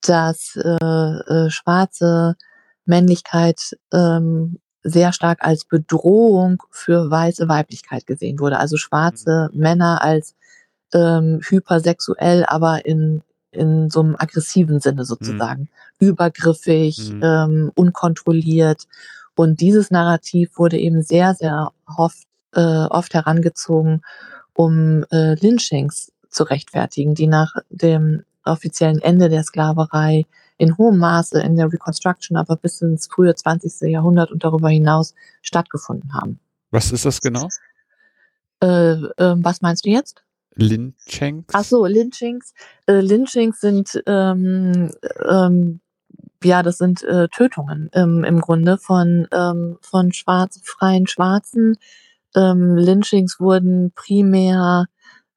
dass 0.00 0.56
äh, 0.56 0.84
äh, 0.84 1.50
schwarze 1.50 2.36
Männlichkeit 2.84 3.76
ähm, 3.92 4.58
sehr 4.82 5.12
stark 5.12 5.38
als 5.42 5.64
Bedrohung 5.64 6.62
für 6.70 7.10
weiße 7.10 7.48
Weiblichkeit 7.48 8.06
gesehen 8.06 8.40
wurde. 8.40 8.58
Also 8.58 8.76
schwarze 8.76 9.48
mhm. 9.52 9.60
Männer 9.60 10.02
als 10.02 10.34
ähm, 10.92 11.40
hypersexuell, 11.42 12.44
aber 12.46 12.84
in, 12.84 13.22
in 13.52 13.90
so 13.90 14.00
einem 14.00 14.16
aggressiven 14.18 14.80
Sinne 14.80 15.04
sozusagen. 15.04 15.68
Mhm. 16.00 16.08
Übergriffig, 16.08 17.12
mhm. 17.12 17.22
ähm, 17.22 17.72
unkontrolliert. 17.74 18.86
Und 19.34 19.60
dieses 19.60 19.90
Narrativ 19.90 20.58
wurde 20.58 20.78
eben 20.78 21.02
sehr, 21.02 21.34
sehr 21.34 21.72
oft, 21.96 22.24
äh, 22.54 22.60
oft 22.60 23.14
herangezogen, 23.14 24.02
um 24.54 25.04
äh, 25.10 25.34
Lynchings 25.34 26.12
zu 26.28 26.44
rechtfertigen, 26.44 27.14
die 27.14 27.26
nach 27.26 27.54
dem 27.70 28.24
offiziellen 28.44 29.00
Ende 29.00 29.28
der 29.28 29.42
Sklaverei 29.42 30.26
in 30.58 30.76
hohem 30.78 30.98
Maße 30.98 31.40
in 31.40 31.56
der 31.56 31.72
Reconstruction, 31.72 32.36
aber 32.36 32.56
bis 32.56 32.80
ins 32.82 33.06
frühe 33.06 33.34
20. 33.34 33.90
Jahrhundert 33.90 34.30
und 34.30 34.44
darüber 34.44 34.68
hinaus 34.68 35.14
stattgefunden 35.42 36.14
haben. 36.14 36.38
Was 36.70 36.92
ist 36.92 37.04
das 37.04 37.20
genau? 37.20 37.48
Äh, 38.62 38.92
äh, 38.92 39.34
was 39.38 39.60
meinst 39.60 39.84
du 39.84 39.90
jetzt? 39.90 40.24
Lynchings? 40.54 41.46
Ach 41.52 41.64
so, 41.64 41.86
Lynchings. 41.86 42.54
Äh, 42.86 43.00
Lynchings 43.00 43.60
sind 43.60 44.02
ähm, 44.06 44.90
ähm, 45.28 45.80
ja, 46.44 46.62
das 46.62 46.78
sind 46.78 47.02
äh, 47.04 47.28
Tötungen 47.28 47.88
ähm, 47.92 48.24
im 48.24 48.40
Grunde 48.40 48.78
von 48.78 49.28
ähm, 49.32 49.78
von 49.80 50.12
schwarz, 50.12 50.60
freien 50.64 51.06
Schwarzen. 51.06 51.76
Ähm, 52.34 52.76
Lynchings 52.76 53.40
wurden 53.40 53.92
primär 53.94 54.86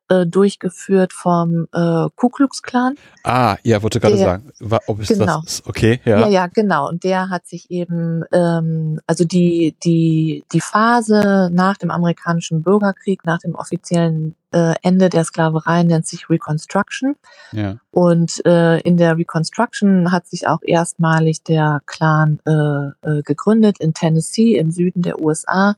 äh, 0.07 0.25
durchgeführt 0.25 1.13
vom 1.13 1.67
äh, 1.73 2.09
Ku 2.15 2.29
Klux 2.29 2.61
Klan. 2.61 2.95
Ah, 3.23 3.57
ja, 3.63 3.81
wollte 3.81 3.99
gerade 3.99 4.17
sagen, 4.17 4.51
ob 4.87 4.99
es 4.99 5.07
genau. 5.07 5.41
das 5.41 5.45
ist. 5.45 5.67
Okay, 5.67 5.99
ja. 6.05 6.19
Ja, 6.19 6.27
ja, 6.27 6.47
genau. 6.47 6.87
Und 6.87 7.03
der 7.03 7.29
hat 7.29 7.47
sich 7.47 7.71
eben, 7.71 8.23
ähm, 8.31 8.99
also 9.07 9.25
die 9.25 9.75
die 9.83 10.43
die 10.51 10.61
Phase 10.61 11.49
nach 11.51 11.77
dem 11.77 11.89
amerikanischen 11.89 12.61
Bürgerkrieg, 12.61 13.25
nach 13.25 13.39
dem 13.39 13.55
offiziellen 13.55 14.35
äh, 14.51 14.75
Ende 14.83 15.09
der 15.09 15.23
Sklaverei 15.23 15.81
nennt 15.81 16.05
sich 16.05 16.29
Reconstruction. 16.29 17.15
Ja. 17.51 17.77
Und 17.89 18.45
äh, 18.45 18.79
in 18.81 18.97
der 18.97 19.17
Reconstruction 19.17 20.11
hat 20.11 20.27
sich 20.27 20.47
auch 20.47 20.61
erstmalig 20.61 21.41
der 21.43 21.81
Clan 21.87 22.39
äh, 22.45 22.51
äh, 22.51 23.23
gegründet 23.23 23.79
in 23.79 23.95
Tennessee 23.95 24.55
im 24.57 24.69
Süden 24.69 25.01
der 25.01 25.19
USA 25.19 25.75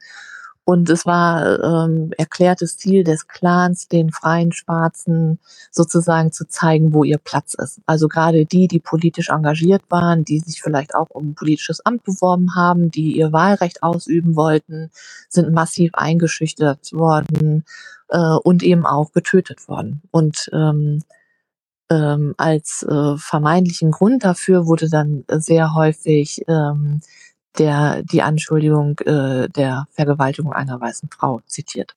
und 0.70 0.90
es 0.90 1.06
war 1.06 1.64
ähm, 1.64 2.12
erklärtes 2.18 2.78
Ziel 2.78 3.06
des 3.06 3.30
Clans, 3.30 3.88
den 3.88 4.12
freien 4.12 4.52
Schwarzen 4.52 5.40
sozusagen 5.72 6.34
zu 6.34 6.46
zeigen, 6.46 6.92
wo 6.92 7.06
ihr 7.06 7.20
Platz 7.20 7.54
ist. 7.54 7.80
Also 7.86 8.10
gerade 8.10 8.46
die, 8.46 8.68
die 8.68 8.82
politisch 8.82 9.30
engagiert 9.30 9.84
waren, 9.88 10.26
die 10.26 10.40
sich 10.40 10.62
vielleicht 10.62 10.94
auch 10.94 11.10
um 11.10 11.36
politisches 11.36 11.86
Amt 11.86 12.04
beworben 12.04 12.54
haben, 12.58 12.92
die 12.92 13.16
ihr 13.16 13.32
Wahlrecht 13.32 13.82
ausüben 13.82 14.36
wollten, 14.36 14.92
sind 15.30 15.54
massiv 15.54 15.92
eingeschüchtert 15.94 16.92
worden 16.92 17.64
äh, 18.10 18.36
und 18.44 18.62
eben 18.62 18.86
auch 18.86 19.14
getötet 19.14 19.70
worden. 19.70 20.02
Und 20.12 20.50
ähm, 20.52 21.00
ähm, 21.90 22.36
als 22.36 22.84
äh, 22.84 23.16
vermeintlichen 23.16 23.92
Grund 23.92 24.26
dafür 24.26 24.66
wurde 24.66 24.90
dann 24.90 25.24
sehr 25.30 25.74
häufig 25.76 26.42
ähm, 26.50 27.00
der 27.58 28.04
die 28.04 28.22
Anschuldigung 28.22 29.00
äh, 29.00 29.50
der 29.50 29.88
Vergewaltigung 29.92 30.54
einer 30.54 30.80
weißen 30.80 31.10
Frau 31.10 31.42
zitiert. 31.48 31.96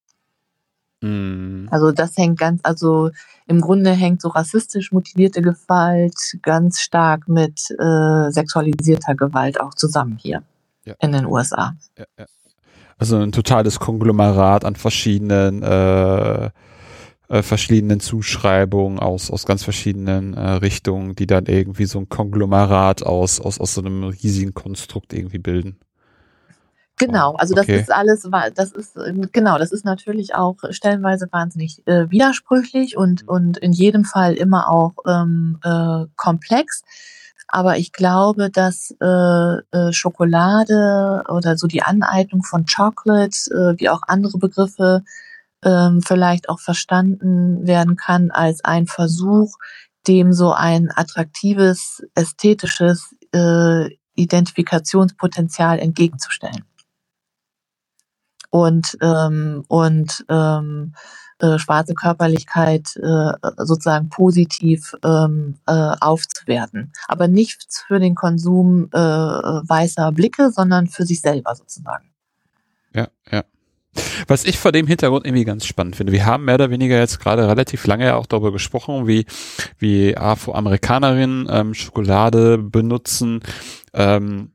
Mm. 1.01 1.67
Also 1.71 1.93
das 1.93 2.17
hängt 2.17 2.39
ganz, 2.39 2.61
also 2.63 3.11
im 3.47 3.61
Grunde 3.61 3.93
hängt 3.93 4.21
so 4.21 4.29
rassistisch 4.29 4.93
motivierte 4.93 5.43
Gewalt 5.43 6.37
ganz 6.43 6.81
stark 6.81 7.29
mit 7.29 7.71
äh, 7.79 8.31
sexualisierter 8.31 9.15
Gewalt 9.15 9.61
auch 9.61 9.75
zusammen 9.75 10.19
hier 10.21 10.43
ja. 10.85 10.95
in 11.01 11.13
den 11.13 11.27
USA. 11.27 11.75
Ja, 11.99 12.05
ja. 12.19 12.27
Also 12.99 13.17
ein 13.17 13.33
totales 13.33 13.81
Konglomerat 13.81 14.67
an 14.67 14.77
verschiedenen 14.77 15.63
äh, 15.63 16.51
äh, 17.31 17.43
verschiedenen 17.43 18.01
Zuschreibungen 18.01 18.99
aus, 18.99 19.31
aus 19.31 19.47
ganz 19.47 19.63
verschiedenen 19.63 20.35
äh, 20.35 20.51
Richtungen, 20.51 21.15
die 21.15 21.27
dann 21.29 21.47
irgendwie 21.47 21.87
so 21.87 22.01
ein 22.01 22.09
Konglomerat 22.09 23.05
aus, 23.05 23.41
aus, 23.41 23.61
aus 23.61 23.75
so 23.75 23.81
einem 23.81 24.05
riesigen 24.05 24.53
Konstrukt 24.53 25.13
irgendwie 25.13 25.39
bilden. 25.39 25.79
Genau, 26.99 27.35
also 27.37 27.55
das 27.55 27.65
okay. 27.65 27.81
ist 27.81 27.91
alles, 27.91 28.29
das 28.55 28.73
ist 28.73 28.99
genau, 29.33 29.59
das 29.59 29.73
ist 29.73 29.85
natürlich 29.87 30.35
auch 30.35 30.57
stellenweise 30.71 31.29
wahnsinnig 31.31 31.81
äh, 31.87 32.11
widersprüchlich 32.11 32.97
und 32.97 33.23
mhm. 33.23 33.29
und 33.29 33.59
in 33.59 33.73
jedem 33.73 34.05
Fall 34.05 34.35
immer 34.35 34.69
auch 34.69 34.95
ähm, 35.07 35.59
äh, 35.63 36.07
komplex. 36.17 36.83
Aber 37.47 37.79
ich 37.79 37.93
glaube, 37.93 38.51
dass 38.51 38.95
äh, 39.01 39.07
äh, 39.07 39.93
Schokolade 39.93 41.23
oder 41.29 41.57
so 41.57 41.69
die 41.69 41.83
Aneignung 41.83 42.43
von 42.43 42.67
Chocolate, 42.67 43.51
äh, 43.51 43.81
wie 43.81 43.89
auch 43.89 44.03
andere 44.07 44.39
Begriffe, 44.39 45.03
ähm, 45.65 46.03
vielleicht 46.03 46.49
auch 46.49 46.61
verstanden 46.61 47.67
werden 47.67 47.97
kann 47.97 48.31
als 48.31 48.65
ein 48.65 48.87
Versuch, 48.87 49.57
dem 50.07 50.33
so 50.33 50.53
ein 50.53 50.91
attraktives, 50.95 52.03
ästhetisches 52.15 53.15
äh, 53.33 53.89
Identifikationspotenzial 54.15 55.79
entgegenzustellen. 55.79 56.65
Und, 58.51 58.99
ähm, 59.01 59.65
und 59.69 60.25
ähm, 60.29 60.95
äh, 61.39 61.59
schwarze 61.59 61.95
Körperlichkeit 61.95 62.97
äh, 62.97 63.33
sozusagen 63.59 64.09
positiv 64.09 64.95
ähm, 65.05 65.59
äh, 65.67 65.73
aufzuwerten. 65.73 66.93
Aber 67.09 67.29
nicht 67.29 67.67
für 67.87 67.99
den 67.99 68.15
Konsum 68.15 68.91
äh, 68.93 68.99
weißer 68.99 70.13
Blicke, 70.13 70.51
sondern 70.51 70.89
für 70.89 71.07
sich 71.07 71.21
selber 71.21 71.55
sozusagen. 71.55 72.11
Ja, 72.93 73.09
ja. 73.31 73.45
Was 74.29 74.45
ich 74.45 74.59
vor 74.59 74.73
dem 74.73 74.87
Hintergrund 74.87 75.27
irgendwie 75.27 75.45
ganz 75.45 75.67
spannend 75.67 75.97
finde, 75.97 76.13
wir 76.13 76.25
haben 76.25 76.45
mehr 76.45 76.55
oder 76.55 76.71
weniger 76.71 76.99
jetzt 76.99 77.19
gerade 77.19 77.49
relativ 77.49 77.87
lange 77.87 78.07
ja 78.07 78.17
auch 78.17 78.27
darüber 78.27 78.53
gesprochen, 78.53 79.09
wie, 79.09 79.27
wie 79.79 80.17
Afroamerikanerinnen 80.17 81.49
ähm, 81.51 81.75
Schokolade 81.75 82.59
benutzen, 82.59 83.41
ähm, 83.93 84.53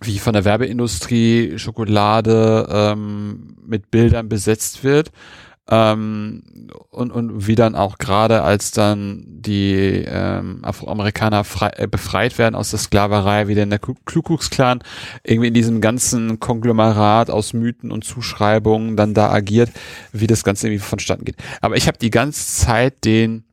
wie 0.00 0.18
von 0.18 0.32
der 0.32 0.44
Werbeindustrie 0.44 1.58
Schokolade 1.58 2.66
ähm, 2.70 3.56
mit 3.64 3.90
Bildern 3.90 4.28
besetzt 4.28 4.84
wird. 4.84 5.12
Ähm, 5.70 6.42
und, 6.90 7.12
und 7.12 7.46
wie 7.46 7.54
dann 7.54 7.76
auch 7.76 7.98
gerade 7.98 8.42
als 8.42 8.72
dann 8.72 9.24
die 9.28 10.04
ähm, 10.06 10.58
Afroamerikaner 10.64 11.44
frei, 11.44 11.70
äh, 11.76 11.86
befreit 11.86 12.36
werden 12.36 12.56
aus 12.56 12.70
der 12.70 12.80
Sklaverei, 12.80 13.46
wie 13.46 13.54
denn 13.54 13.70
der 13.70 13.78
Ku 13.78 13.94
Klux 14.04 14.50
Klan 14.50 14.82
irgendwie 15.22 15.48
in 15.48 15.54
diesem 15.54 15.80
ganzen 15.80 16.40
Konglomerat 16.40 17.30
aus 17.30 17.52
Mythen 17.52 17.92
und 17.92 18.04
Zuschreibungen 18.04 18.96
dann 18.96 19.14
da 19.14 19.30
agiert, 19.30 19.70
wie 20.12 20.26
das 20.26 20.42
Ganze 20.42 20.66
irgendwie 20.66 20.84
vonstatten 20.84 21.24
geht. 21.24 21.36
Aber 21.60 21.76
ich 21.76 21.86
habe 21.86 21.98
die 21.98 22.10
ganze 22.10 22.44
Zeit 22.44 23.04
den, 23.04 23.44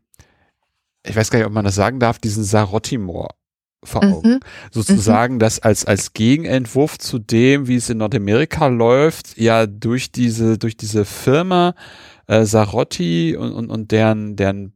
ich 1.06 1.16
weiß 1.16 1.30
gar 1.30 1.40
nicht, 1.40 1.48
ob 1.48 1.54
man 1.54 1.66
das 1.66 1.76
sagen 1.76 2.00
darf, 2.00 2.18
diesen 2.18 2.44
Sarottimor 2.44 3.39
vor 3.84 4.04
Augen. 4.04 4.30
Mhm. 4.30 4.40
Sozusagen 4.72 5.36
mhm. 5.36 5.40
das 5.40 5.60
als, 5.60 5.86
als 5.86 6.14
Gegenentwurf 6.14 6.98
zu 6.98 7.20
dem, 7.20 7.68
wie 7.68 7.76
es 7.76 7.90
in 7.90 8.00
Nordamerika 8.00 8.68
läuft, 8.68 9.38
ja 9.38 9.68
durch 9.68 10.12
diese, 10.12 10.58
durch 10.58 10.78
diese 10.78 11.06
Firma 11.06 11.76
äh, 12.28 12.46
Sarotti 12.46 13.36
und, 13.38 13.54
und, 13.54 13.70
und 13.70 13.92
deren, 13.92 14.36
deren 14.36 14.74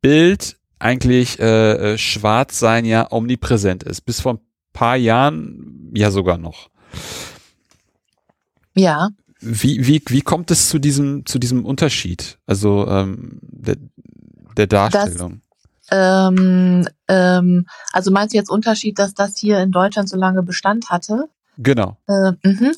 Bild 0.00 0.56
eigentlich 0.78 1.38
äh, 1.40 1.94
äh, 1.94 1.98
Schwarzsein 1.98 2.84
ja 2.84 3.10
omnipräsent 3.10 3.82
ist. 3.82 4.02
Bis 4.02 4.20
vor 4.20 4.34
ein 4.34 4.40
paar 4.72 4.96
Jahren 4.96 5.90
ja 5.94 6.10
sogar 6.10 6.38
noch. 6.38 6.70
Ja. 8.74 9.08
Wie, 9.40 9.86
wie, 9.86 10.02
wie 10.08 10.22
kommt 10.22 10.50
es 10.50 10.68
zu 10.68 10.78
diesem, 10.78 11.26
zu 11.26 11.38
diesem 11.38 11.64
Unterschied? 11.64 12.38
Also 12.46 12.86
ähm, 12.88 13.38
der, 13.42 13.76
der 14.56 14.66
Darstellung? 14.66 15.42
Ähm, 15.90 16.86
ähm, 17.08 17.66
also 17.92 18.10
meinst 18.10 18.34
du 18.34 18.38
jetzt 18.38 18.50
Unterschied, 18.50 18.98
dass 18.98 19.14
das 19.14 19.36
hier 19.36 19.60
in 19.60 19.72
Deutschland 19.72 20.08
so 20.08 20.16
lange 20.16 20.42
Bestand 20.42 20.90
hatte? 20.90 21.28
Genau. 21.60 21.96
Äh, 22.06 22.32
mh. 22.44 22.72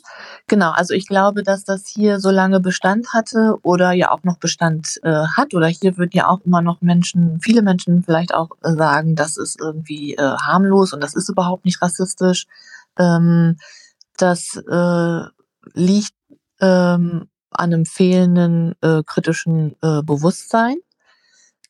Genau, 0.46 0.70
also 0.70 0.94
ich 0.94 1.06
glaube, 1.06 1.42
dass 1.42 1.64
das 1.64 1.86
hier 1.86 2.18
so 2.18 2.30
lange 2.30 2.60
Bestand 2.60 3.12
hatte 3.12 3.58
oder 3.62 3.92
ja 3.92 4.10
auch 4.10 4.24
noch 4.24 4.38
Bestand 4.38 4.98
äh, 5.02 5.26
hat. 5.36 5.52
Oder 5.52 5.66
hier 5.66 5.98
würden 5.98 6.12
ja 6.14 6.28
auch 6.28 6.40
immer 6.46 6.62
noch 6.62 6.80
Menschen, 6.80 7.40
viele 7.42 7.60
Menschen 7.60 8.02
vielleicht 8.02 8.32
auch 8.32 8.50
äh, 8.62 8.72
sagen, 8.72 9.16
das 9.16 9.36
ist 9.36 9.60
irgendwie 9.60 10.14
äh, 10.14 10.22
harmlos 10.22 10.94
und 10.94 11.02
das 11.02 11.14
ist 11.14 11.28
überhaupt 11.28 11.66
nicht 11.66 11.82
rassistisch. 11.82 12.46
Ähm, 12.98 13.58
das 14.16 14.56
äh, 14.56 15.22
liegt 15.74 16.14
ähm, 16.60 17.28
an 17.50 17.74
einem 17.74 17.84
fehlenden 17.84 18.74
äh, 18.80 19.02
kritischen 19.04 19.76
äh, 19.82 20.02
Bewusstsein. 20.02 20.76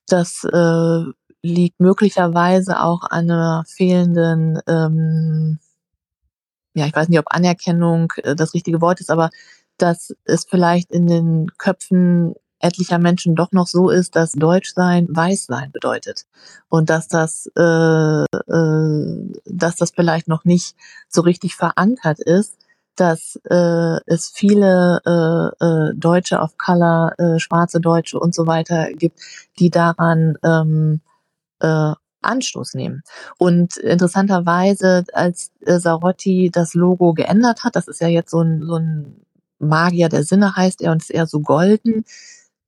Das 0.07 0.45
äh, 0.45 1.05
liegt 1.43 1.81
möglicherweise 1.81 2.81
auch 2.81 3.03
an 3.03 3.31
einer 3.31 3.65
fehlenden, 3.67 4.61
ähm, 4.67 5.59
ja, 6.75 6.87
ich 6.87 6.95
weiß 6.95 7.09
nicht, 7.09 7.19
ob 7.19 7.27
Anerkennung 7.29 8.13
äh, 8.19 8.37
das 8.37 8.55
richtige 8.55 8.81
Wort 8.81 9.01
ist, 9.01 9.11
aber 9.11 9.31
dass 9.79 10.15
es 10.25 10.45
vielleicht 10.45 10.91
in 10.91 11.07
den 11.07 11.51
Köpfen 11.57 12.35
etlicher 12.61 12.99
Menschen 12.99 13.35
doch 13.35 13.53
noch 13.53 13.67
so 13.67 13.89
ist, 13.89 14.15
dass 14.17 14.33
Deutschsein 14.33 15.09
Weißsein 15.09 15.73
bedeutet. 15.73 16.27
Und 16.69 16.91
dass 16.91 17.09
das, 17.09 17.51
äh, 17.57 17.63
äh, 17.63 19.33
dass 19.47 19.77
das 19.77 19.91
vielleicht 19.91 20.29
noch 20.29 20.45
nicht 20.45 20.77
so 21.09 21.23
richtig 21.23 21.57
verankert 21.57 22.21
ist, 22.21 22.59
dass 22.97 23.41
äh, 23.49 24.01
es 24.07 24.31
viele 24.35 25.01
äh, 25.07 25.65
äh, 25.65 25.95
Deutsche 25.95 26.39
of 26.39 26.59
Color, 26.59 27.15
äh, 27.19 27.39
schwarze 27.39 27.81
Deutsche 27.81 28.19
und 28.19 28.35
so 28.35 28.47
weiter 28.47 28.93
gibt, 28.93 29.19
die 29.59 29.71
daran 29.71 30.37
ähm, 30.45 31.01
äh, 31.61 31.93
Anstoß 32.23 32.75
nehmen. 32.75 33.03
Und 33.39 33.77
interessanterweise, 33.79 35.05
als 35.13 35.53
äh, 35.65 35.79
Sarotti 35.79 36.51
das 36.53 36.75
Logo 36.75 37.15
geändert 37.15 37.65
hat, 37.65 37.77
das 37.77 37.89
ist 37.89 38.01
ja 38.01 38.09
jetzt 38.09 38.31
so 38.31 38.43
ein, 38.43 38.63
so 38.63 38.77
ein 38.77 39.25
Magier 39.59 40.09
der 40.09 40.25
Sinne 40.25 40.57
heißt 40.57 40.81
er 40.81 40.93
und 40.93 41.03
ist 41.03 41.11
eher 41.11 41.27
so 41.27 41.41
golden. 41.41 42.05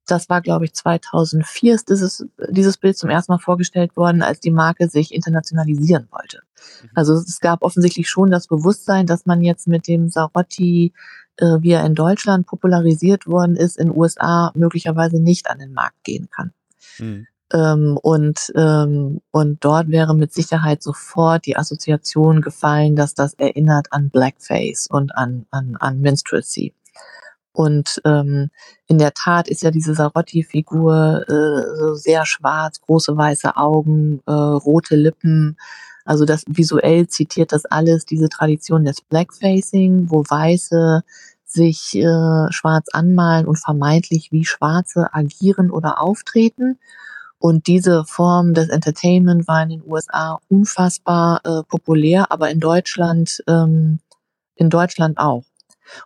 Das 0.07 0.29
war, 0.29 0.43
glaube 0.43 0.65
ich, 0.65 0.75
2004 0.75 1.75
ist 1.75 1.89
dieses, 1.89 2.27
dieses 2.49 2.77
Bild 2.77 2.99
zum 2.99 3.09
ersten 3.09 3.33
Mal 3.33 3.39
vorgestellt 3.39 3.97
worden, 3.97 4.23
als 4.23 4.41
die 4.41 4.51
Marke 4.51 4.89
sich 4.89 5.15
internationalisieren 5.15 6.09
wollte. 6.11 6.41
Mhm. 6.83 6.91
Also 6.95 7.15
es 7.15 7.41
gab 7.41 7.63
offensichtlich 7.63 8.09
schon 8.09 8.31
das 8.31 8.47
Bewusstsein, 8.47 9.07
dass 9.07 9.27
man 9.27 9.43
jetzt 9.43 9.69
mit 9.69 9.87
dem 9.87 10.09
Sarotti, 10.09 10.93
äh, 11.37 11.59
wie 11.61 11.71
er 11.71 11.87
in 11.87 11.95
Deutschland 11.95 12.47
popularisiert 12.47 13.27
worden 13.27 13.57
ist, 13.57 13.79
in 13.79 13.97
USA 13.97 14.53
möglicherweise 14.55 15.21
nicht 15.21 15.49
an 15.49 15.61
den 15.61 15.73
Markt 15.73 16.03
gehen 16.05 16.29
kann. 16.31 16.53
Mhm. 16.99 17.27
Ähm, 17.53 17.99
und, 18.03 18.53
ähm, 18.57 19.21
und 19.31 19.65
dort 19.65 19.89
wäre 19.89 20.15
mit 20.15 20.33
Sicherheit 20.33 20.83
sofort 20.83 21.47
die 21.47 21.57
Assoziation 21.57 22.41
gefallen, 22.41 22.97
dass 22.97 23.15
das 23.15 23.35
erinnert 23.35 23.89
an 23.91 24.11
Blackface 24.11 24.87
und 24.91 25.15
an, 25.17 25.47
an, 25.51 25.77
an 25.79 26.01
Minstrelsy. 26.01 26.75
Und 27.53 28.01
ähm, 28.07 28.51
in 28.87 28.97
der 28.97 29.13
Tat 29.13 29.49
ist 29.49 29.63
ja 29.63 29.71
diese 29.71 29.95
Sarotti-Figur 29.95 31.25
äh, 31.29 31.97
sehr 31.97 32.25
schwarz, 32.25 32.81
große 32.81 33.15
weiße 33.15 33.57
Augen, 33.57 34.23
äh, 34.27 34.33
rote 34.33 34.97
Lippen. 34.97 35.59
Also 36.07 36.25
das 36.25 36.45
visuell 36.49 37.07
zitiert 37.09 37.53
das 37.53 37.67
alles 37.67 38.07
diese 38.07 38.31
Tradition 38.31 38.85
des 38.85 39.03
Blackfacing, 39.03 40.11
wo 40.11 40.25
Weiße 40.27 41.03
sich 41.45 41.95
äh, 41.95 42.51
schwarz 42.51 42.89
anmalen 42.93 43.47
und 43.47 43.59
vermeintlich 43.59 44.33
wie 44.33 44.47
Schwarze 44.47 45.13
agieren 45.13 45.71
oder 45.71 46.01
auftreten. 46.01 46.79
Und 47.43 47.67
diese 47.67 48.05
Form 48.05 48.55
des 48.55 48.69
Entertainment 48.69 49.49
war 49.49 49.65
in 49.65 49.71
den 49.71 49.83
USA 49.85 50.39
unfassbar 50.49 51.41
äh, 51.43 51.65
populär, 51.65 52.31
aber 52.31 52.51
in 52.51 52.61
Deutschland, 52.61 53.43
ähm, 53.49 53.99
in 54.55 54.71
Deutschland 54.71 55.19
auch. 55.19 55.43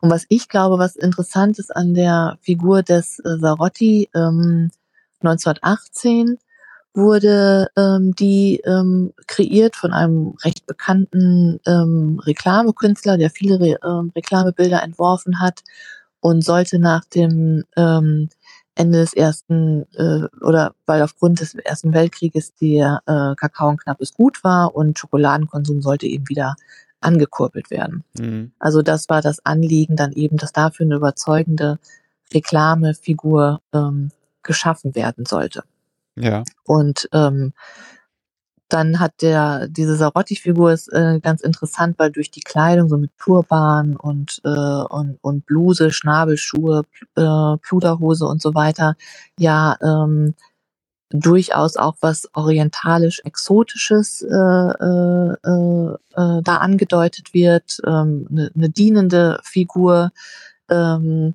Und 0.01 0.11
was 0.11 0.25
ich 0.31 0.49
glaube, 0.49 0.79
was 0.79 0.97
interessant 0.97 1.59
ist 1.59 1.77
an 1.77 1.93
der 1.93 2.39
Figur 2.41 2.83
des 2.83 3.19
äh, 3.19 3.37
Sarotti, 3.39 4.09
ähm, 4.15 4.71
1918 5.21 6.39
wurde 6.95 7.69
ähm, 7.77 8.15
die 8.15 8.63
ähm, 8.65 9.13
kreiert 9.27 9.77
von 9.77 9.93
einem 9.93 10.37
recht 10.43 10.65
bekannten 10.65 11.61
ähm, 11.67 12.19
Reklamekünstler, 12.25 13.19
der 13.19 13.29
viele 13.29 13.61
Re 13.61 13.79
ähm, 13.85 14.11
Reklamebilder 14.17 14.83
entworfen 14.83 15.39
hat 15.39 15.63
und 16.21 16.43
sollte 16.43 16.79
nach 16.79 17.05
dem 17.05 17.65
ähm, 17.77 18.31
Ende 18.77 18.99
des 18.99 19.15
ersten 19.15 19.87
äh, 19.95 20.29
oder 20.45 20.75
weil 20.85 21.03
aufgrund 21.03 21.41
des 21.41 21.55
ersten 21.55 21.93
Weltkrieges 21.95 22.55
der 22.55 23.03
äh, 23.07 23.35
Kakao 23.35 23.71
ein 23.71 23.79
knappes 23.79 24.15
Gut 24.15 24.45
war 24.45 24.77
und 24.77 24.99
Schokoladenkonsum 24.99 25.83
sollte 25.83 26.07
eben 26.07 26.29
wieder 26.29 26.57
angekurbelt 27.01 27.71
werden. 27.71 28.05
Mhm. 28.19 28.53
Also 28.59 28.83
das 28.83 29.09
war 29.09 29.23
das 29.23 29.45
Anliegen, 29.45 29.97
dann 29.97 30.13
eben, 30.13 30.37
dass 30.37 30.53
dafür 30.53 30.87
eine 30.87 30.97
überzeugende 30.97 31.79
Reklamefigur 32.33 33.61
ähm, 33.73 34.11
geschaffen 34.43 34.95
werden 34.95 35.25
sollte. 35.27 35.65
Ja. 36.15 36.45
Und 36.65 37.09
ähm, 37.13 37.53
dann 38.69 38.99
hat 38.99 39.23
der, 39.23 39.69
diese 39.69 39.97
Sarotti-Figur 39.97 40.73
ist 40.73 40.93
äh, 40.93 41.21
ganz 41.21 41.43
interessant, 41.43 41.99
weil 41.99 42.11
durch 42.11 42.31
die 42.31 42.41
Kleidung, 42.41 42.89
so 42.89 42.97
mit 42.97 43.11
Turban 43.19 43.97
und, 43.97 44.41
äh, 44.45 44.49
und, 44.49 45.19
und 45.23 45.47
Bluse, 45.47 45.91
Schnabelschuhe, 45.93 46.83
äh, 47.17 47.57
Pluderhose 47.63 48.27
und 48.27 48.43
so 48.43 48.55
weiter, 48.55 48.97
ja, 49.39 49.77
ähm, 49.83 50.35
durchaus 51.11 51.77
auch 51.77 51.97
was 52.01 52.29
orientalisch 52.35 53.21
Exotisches 53.25 54.23
äh, 54.23 54.35
äh, 54.35 55.35
äh, 55.45 55.95
äh, 56.17 56.43
da 56.43 56.57
angedeutet 56.57 57.33
wird, 57.33 57.79
ähm, 57.87 58.27
eine, 58.31 58.51
eine 58.55 58.71
dienende 58.71 59.39
Figur 59.45 60.11
ähm, 60.69 61.35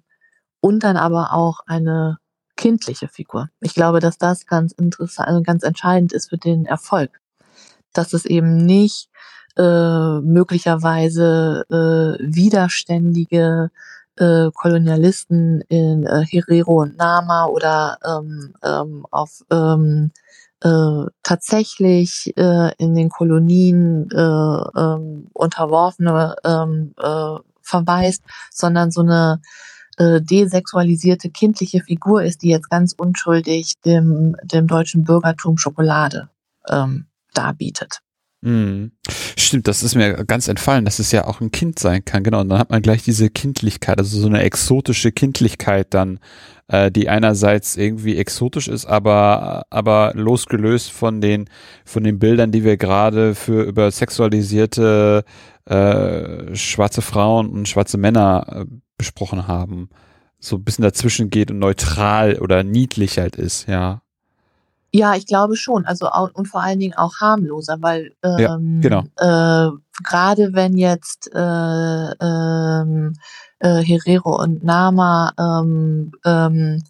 und 0.60 0.84
dann 0.84 0.98
aber 0.98 1.34
auch 1.34 1.62
eine 1.66 2.18
kindliche 2.56 3.08
Figur. 3.08 3.50
Ich 3.60 3.74
glaube, 3.74 4.00
dass 4.00 4.18
das 4.18 4.46
ganz 4.46 4.72
interessant, 4.74 5.28
also 5.28 5.42
ganz 5.42 5.64
entscheidend 5.64 6.14
ist 6.14 6.30
für 6.30 6.38
den 6.38 6.66
Erfolg 6.66 7.22
dass 7.94 8.14
es 8.14 8.26
eben 8.26 8.58
nicht 8.58 9.10
äh, 9.58 10.20
möglicherweise 10.22 11.66
äh, 11.70 12.24
widerständige 12.24 13.72
äh, 14.18 14.50
Kolonialisten 14.54 15.62
in 15.68 16.06
äh, 16.06 16.26
Herero 16.26 16.82
und 16.82 16.98
Nama 16.98 17.46
oder 17.46 17.98
ähm, 18.06 18.54
ähm, 18.64 19.06
auf 19.12 19.42
ähm, 19.52 20.12
äh, 20.64 21.06
tatsächlich 21.24 22.34
äh, 22.38 22.72
in 22.78 22.94
den 22.96 23.10
Kolonien 23.10 24.10
äh, 24.12 24.18
äh, 24.18 25.28
unterworfene 25.34 26.36
ähm, 26.46 26.94
äh, 26.98 27.36
verweist, 27.62 28.24
sondern 28.52 28.92
so 28.92 29.02
eine 29.02 29.42
äh, 29.98 30.22
desexualisierte 30.22 31.30
kindliche 31.30 31.82
Figur 31.82 32.24
ist, 32.24 32.42
die 32.42 32.50
jetzt 32.50 32.70
ganz 32.70 32.94
unschuldig 32.94 33.76
dem, 33.86 34.36
dem 34.44 34.68
deutschen 34.68 35.04
Bürgertum 35.04 35.58
Schokolade 35.58 36.30
ähm, 36.70 37.06
darbietet. 37.34 38.00
Mhm. 38.42 38.92
Stimmt, 39.38 39.68
das 39.68 39.84
ist 39.84 39.96
mir 39.96 40.26
ganz 40.26 40.48
entfallen, 40.48 40.86
dass 40.86 40.98
es 40.98 41.12
ja 41.12 41.28
auch 41.28 41.42
ein 41.42 41.52
Kind 41.52 41.78
sein 41.78 42.04
kann, 42.04 42.24
genau. 42.24 42.42
Und 42.42 42.50
dann 42.50 42.58
hat 42.58 42.72
man 42.72 42.82
gleich 42.82 43.04
diese 43.04 43.30
Kindlichkeit, 43.30 44.00
also 44.00 44.20
so 44.20 44.28
eine 44.28 44.42
exotische 44.42 45.12
Kindlichkeit 45.12 45.94
dann, 45.94 46.20
äh, 46.68 46.90
die 46.90 47.08
einerseits 47.08 47.78
irgendwie 47.78 48.18
exotisch 48.18 48.68
ist, 48.68 48.86
aber 48.86 49.66
aber 49.70 50.14
losgelöst 50.16 50.92
von 50.92 51.22
den 51.22 51.50
von 51.86 52.04
den 52.04 52.18
Bildern, 52.18 52.52
die 52.52 52.64
wir 52.64 52.78
gerade 52.78 53.36
für 53.36 53.62
über 53.64 53.92
sexualisierte 53.92 55.24
äh, 55.66 56.56
schwarze 56.56 57.02
Frauen 57.04 57.50
und 57.50 57.68
schwarze 57.68 57.98
Männer 57.98 58.66
äh, 58.66 58.66
besprochen 59.02 59.48
haben, 59.48 59.90
so 60.40 60.56
ein 60.56 60.64
bisschen 60.64 60.84
dazwischen 60.84 61.30
geht 61.30 61.52
und 61.52 61.60
neutral 61.60 62.40
oder 62.40 62.64
niedlich 62.64 63.18
halt 63.18 63.36
ist, 63.36 63.68
ja. 63.68 64.02
Ja, 64.94 65.16
ich 65.16 65.26
glaube 65.26 65.56
schon. 65.56 65.86
Also 65.86 66.10
und 66.34 66.48
vor 66.48 66.62
allen 66.62 66.80
Dingen 66.80 66.96
auch 66.96 67.22
harmloser, 67.22 67.78
weil 67.82 68.12
ähm, 68.24 68.40
ja, 68.40 68.58
genau. 68.82 69.04
äh, 69.18 69.72
gerade 70.04 70.54
wenn 70.54 70.76
jetzt 70.76 71.32
äh, 71.34 72.12
ähm, 72.22 73.14
äh, 73.60 73.82
Herero 73.84 74.42
und 74.42 74.64
Nama 74.64 75.32
ähm, 75.40 76.12
ähm, 76.26 76.84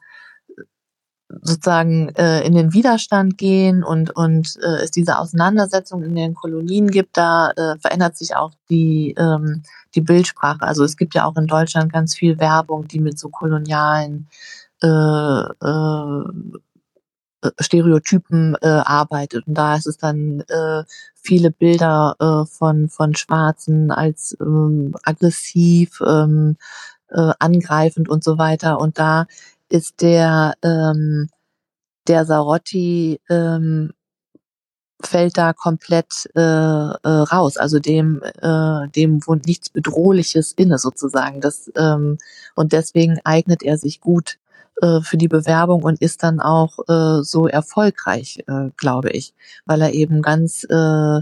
sozusagen 1.41 2.09
äh, 2.15 2.41
in 2.45 2.53
den 2.53 2.73
Widerstand 2.73 3.37
gehen 3.37 3.83
und 3.83 4.15
und 4.15 4.57
äh, 4.61 4.83
es 4.83 4.91
diese 4.91 5.17
Auseinandersetzung 5.17 6.03
in 6.03 6.15
den 6.15 6.33
Kolonien 6.35 6.87
gibt, 6.87 7.17
da 7.17 7.51
äh, 7.51 7.77
verändert 7.79 8.17
sich 8.17 8.35
auch 8.35 8.51
die 8.69 9.15
ähm, 9.17 9.63
die 9.95 10.01
Bildsprache. 10.01 10.61
Also 10.61 10.83
es 10.83 10.97
gibt 10.97 11.15
ja 11.15 11.25
auch 11.25 11.35
in 11.37 11.47
Deutschland 11.47 11.91
ganz 11.91 12.15
viel 12.15 12.39
Werbung, 12.39 12.87
die 12.87 12.99
mit 12.99 13.19
so 13.19 13.29
kolonialen 13.29 14.27
äh, 14.83 14.87
äh, 14.87 16.23
Stereotypen 17.59 18.55
äh, 18.61 18.67
arbeitet. 18.67 19.47
Und 19.47 19.55
da 19.55 19.75
ist 19.75 19.87
es 19.87 19.97
dann 19.97 20.41
äh, 20.47 20.83
viele 21.15 21.51
Bilder 21.51 22.15
äh, 22.19 22.45
von, 22.45 22.89
von 22.89 23.15
Schwarzen 23.15 23.91
als 23.91 24.37
ähm, 24.39 24.93
aggressiv, 25.03 26.01
ähm, 26.05 26.57
äh, 27.09 27.33
angreifend 27.39 28.09
und 28.09 28.23
so 28.23 28.37
weiter. 28.37 28.79
Und 28.79 28.99
da 28.99 29.25
ist 29.71 30.01
der, 30.01 30.55
ähm, 30.63 31.29
der 32.07 32.25
Sarotti 32.25 33.19
ähm, 33.29 33.91
fällt 35.03 35.37
da 35.37 35.53
komplett 35.53 36.29
äh, 36.35 36.41
äh, 36.41 36.97
raus. 37.03 37.57
Also 37.57 37.79
dem, 37.79 38.21
äh, 38.23 38.87
dem 38.89 39.25
wohnt 39.25 39.45
nichts 39.47 39.69
Bedrohliches 39.69 40.53
inne 40.53 40.77
sozusagen. 40.77 41.41
Das, 41.41 41.71
ähm, 41.75 42.17
und 42.55 42.71
deswegen 42.73 43.19
eignet 43.23 43.63
er 43.63 43.77
sich 43.77 43.99
gut 43.99 44.37
äh, 44.81 45.01
für 45.01 45.17
die 45.17 45.27
Bewerbung 45.27 45.83
und 45.83 46.01
ist 46.01 46.23
dann 46.23 46.39
auch 46.39 46.79
äh, 46.87 47.23
so 47.23 47.47
erfolgreich, 47.47 48.43
äh, 48.47 48.69
glaube 48.77 49.09
ich, 49.09 49.33
weil 49.65 49.81
er 49.81 49.93
eben 49.93 50.21
ganz 50.21 50.65
äh, 50.69 51.21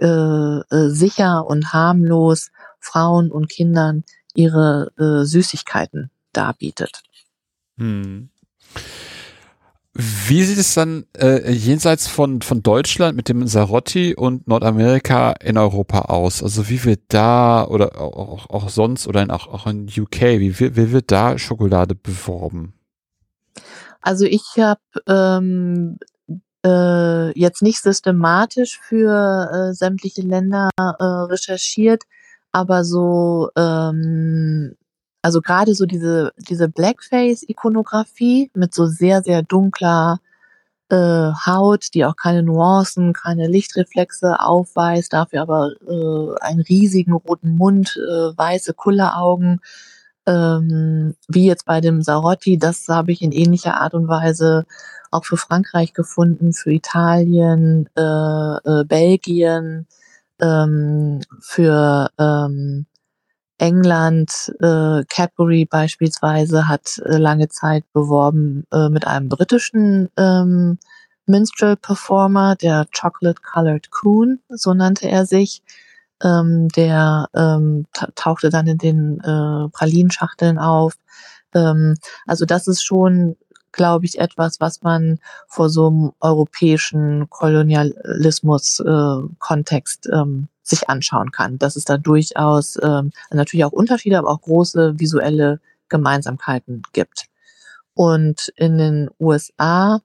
äh, 0.00 0.06
äh, 0.06 0.88
sicher 0.88 1.46
und 1.46 1.72
harmlos 1.72 2.50
Frauen 2.80 3.30
und 3.30 3.48
Kindern 3.48 4.04
ihre 4.34 4.90
äh, 4.98 5.24
Süßigkeiten 5.24 6.10
darbietet. 6.32 7.02
Hm. 7.78 8.30
Wie 9.96 10.42
sieht 10.42 10.58
es 10.58 10.74
dann 10.74 11.06
äh, 11.16 11.52
jenseits 11.52 12.08
von, 12.08 12.42
von 12.42 12.64
Deutschland 12.64 13.16
mit 13.16 13.28
dem 13.28 13.46
Sarotti 13.46 14.16
und 14.16 14.48
Nordamerika 14.48 15.32
in 15.40 15.56
Europa 15.56 16.00
aus? 16.06 16.42
Also 16.42 16.68
wie 16.68 16.82
wird 16.84 17.02
da 17.08 17.64
oder 17.64 18.00
auch, 18.00 18.50
auch 18.50 18.68
sonst 18.70 19.06
oder 19.06 19.22
in, 19.22 19.30
auch, 19.30 19.46
auch 19.46 19.68
in 19.68 19.86
UK, 19.86 20.20
wie, 20.40 20.58
wie 20.58 20.90
wird 20.90 21.12
da 21.12 21.38
Schokolade 21.38 21.94
beworben? 21.94 22.74
Also 24.00 24.24
ich 24.24 24.42
habe 24.58 24.80
ähm, 25.06 25.98
äh, 26.66 27.38
jetzt 27.38 27.62
nicht 27.62 27.80
systematisch 27.80 28.80
für 28.80 29.48
äh, 29.70 29.74
sämtliche 29.74 30.22
Länder 30.22 30.70
äh, 30.76 31.04
recherchiert, 31.04 32.02
aber 32.50 32.82
so, 32.82 33.48
ähm, 33.56 34.74
also 35.24 35.40
gerade 35.40 35.74
so 35.74 35.86
diese, 35.86 36.32
diese 36.36 36.68
Blackface-Ikonografie 36.68 38.50
mit 38.52 38.74
so 38.74 38.84
sehr, 38.84 39.22
sehr 39.22 39.42
dunkler 39.42 40.20
äh, 40.90 40.96
Haut, 41.46 41.94
die 41.94 42.04
auch 42.04 42.14
keine 42.14 42.42
Nuancen, 42.42 43.14
keine 43.14 43.48
Lichtreflexe 43.48 44.38
aufweist, 44.38 45.14
dafür 45.14 45.40
aber 45.40 45.70
äh, 45.88 46.44
einen 46.44 46.60
riesigen 46.60 47.14
roten 47.14 47.56
Mund, 47.56 47.96
äh, 47.96 48.36
weiße 48.36 48.74
Kulleraugen, 48.74 49.60
ähm, 50.26 51.14
wie 51.28 51.46
jetzt 51.46 51.64
bei 51.64 51.80
dem 51.80 52.02
Sarotti, 52.02 52.58
das 52.58 52.86
habe 52.88 53.10
ich 53.12 53.22
in 53.22 53.32
ähnlicher 53.32 53.80
Art 53.80 53.94
und 53.94 54.08
Weise 54.08 54.66
auch 55.10 55.24
für 55.24 55.38
Frankreich 55.38 55.94
gefunden, 55.94 56.52
für 56.52 56.70
Italien, 56.70 57.88
äh, 57.96 58.02
äh, 58.02 58.84
Belgien, 58.84 59.86
ähm, 60.38 61.20
für 61.40 62.10
ähm, 62.18 62.84
England, 63.58 64.52
äh, 64.60 65.04
Cadbury 65.08 65.64
beispielsweise 65.64 66.68
hat 66.68 67.00
äh, 67.04 67.18
lange 67.18 67.48
Zeit 67.48 67.84
beworben 67.92 68.64
äh, 68.72 68.88
mit 68.88 69.06
einem 69.06 69.28
britischen 69.28 70.08
ähm, 70.16 70.78
Minstrel 71.26 71.76
Performer, 71.76 72.56
der 72.56 72.86
Chocolate 72.98 73.40
Colored 73.40 73.90
Coon, 73.90 74.40
so 74.48 74.74
nannte 74.74 75.08
er 75.08 75.26
sich. 75.26 75.62
Ähm, 76.22 76.68
der 76.68 77.28
ähm, 77.34 77.86
tauchte 78.14 78.50
dann 78.50 78.66
in 78.66 78.78
den 78.78 79.20
äh, 79.20 79.68
Pralinschachteln 79.70 80.58
auf. 80.58 80.94
Ähm, 81.54 81.94
also 82.26 82.44
das 82.44 82.68
ist 82.68 82.84
schon 82.84 83.36
glaube 83.74 84.06
ich, 84.06 84.18
etwas, 84.18 84.58
was 84.60 84.80
man 84.82 85.18
vor 85.48 85.68
so 85.68 85.88
einem 85.88 86.12
europäischen 86.20 87.28
Kolonialismus-Kontext 87.28 90.06
äh, 90.06 90.16
ähm, 90.16 90.48
sich 90.64 90.88
anschauen 90.88 91.30
kann. 91.30 91.58
Dass 91.58 91.76
es 91.76 91.84
da 91.84 91.96
durchaus 91.96 92.76
ähm, 92.82 93.12
natürlich 93.30 93.64
auch 93.64 93.72
Unterschiede, 93.72 94.18
aber 94.18 94.30
auch 94.30 94.40
große 94.40 94.98
visuelle 94.98 95.60
Gemeinsamkeiten 95.88 96.82
gibt. 96.92 97.26
Und 97.94 98.52
in 98.56 98.78
den 98.78 99.10
USA 99.20 100.00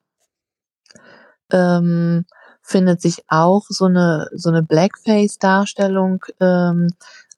ähm, 1.52 2.26
findet 2.62 3.02
sich 3.02 3.24
auch 3.28 3.66
so 3.70 3.86
eine 3.86 4.28
so 4.34 4.50
eine 4.50 4.62
Blackface-Darstellung 4.62 6.24
ähm, 6.40 6.90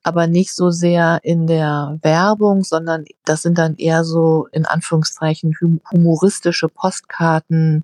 aber 0.03 0.27
nicht 0.27 0.53
so 0.53 0.71
sehr 0.71 1.19
in 1.23 1.47
der 1.47 1.99
Werbung, 2.01 2.63
sondern 2.63 3.05
das 3.23 3.41
sind 3.43 3.57
dann 3.57 3.75
eher 3.75 4.03
so 4.03 4.47
in 4.51 4.65
Anführungszeichen 4.65 5.55
humoristische 5.91 6.69
Postkarten, 6.69 7.83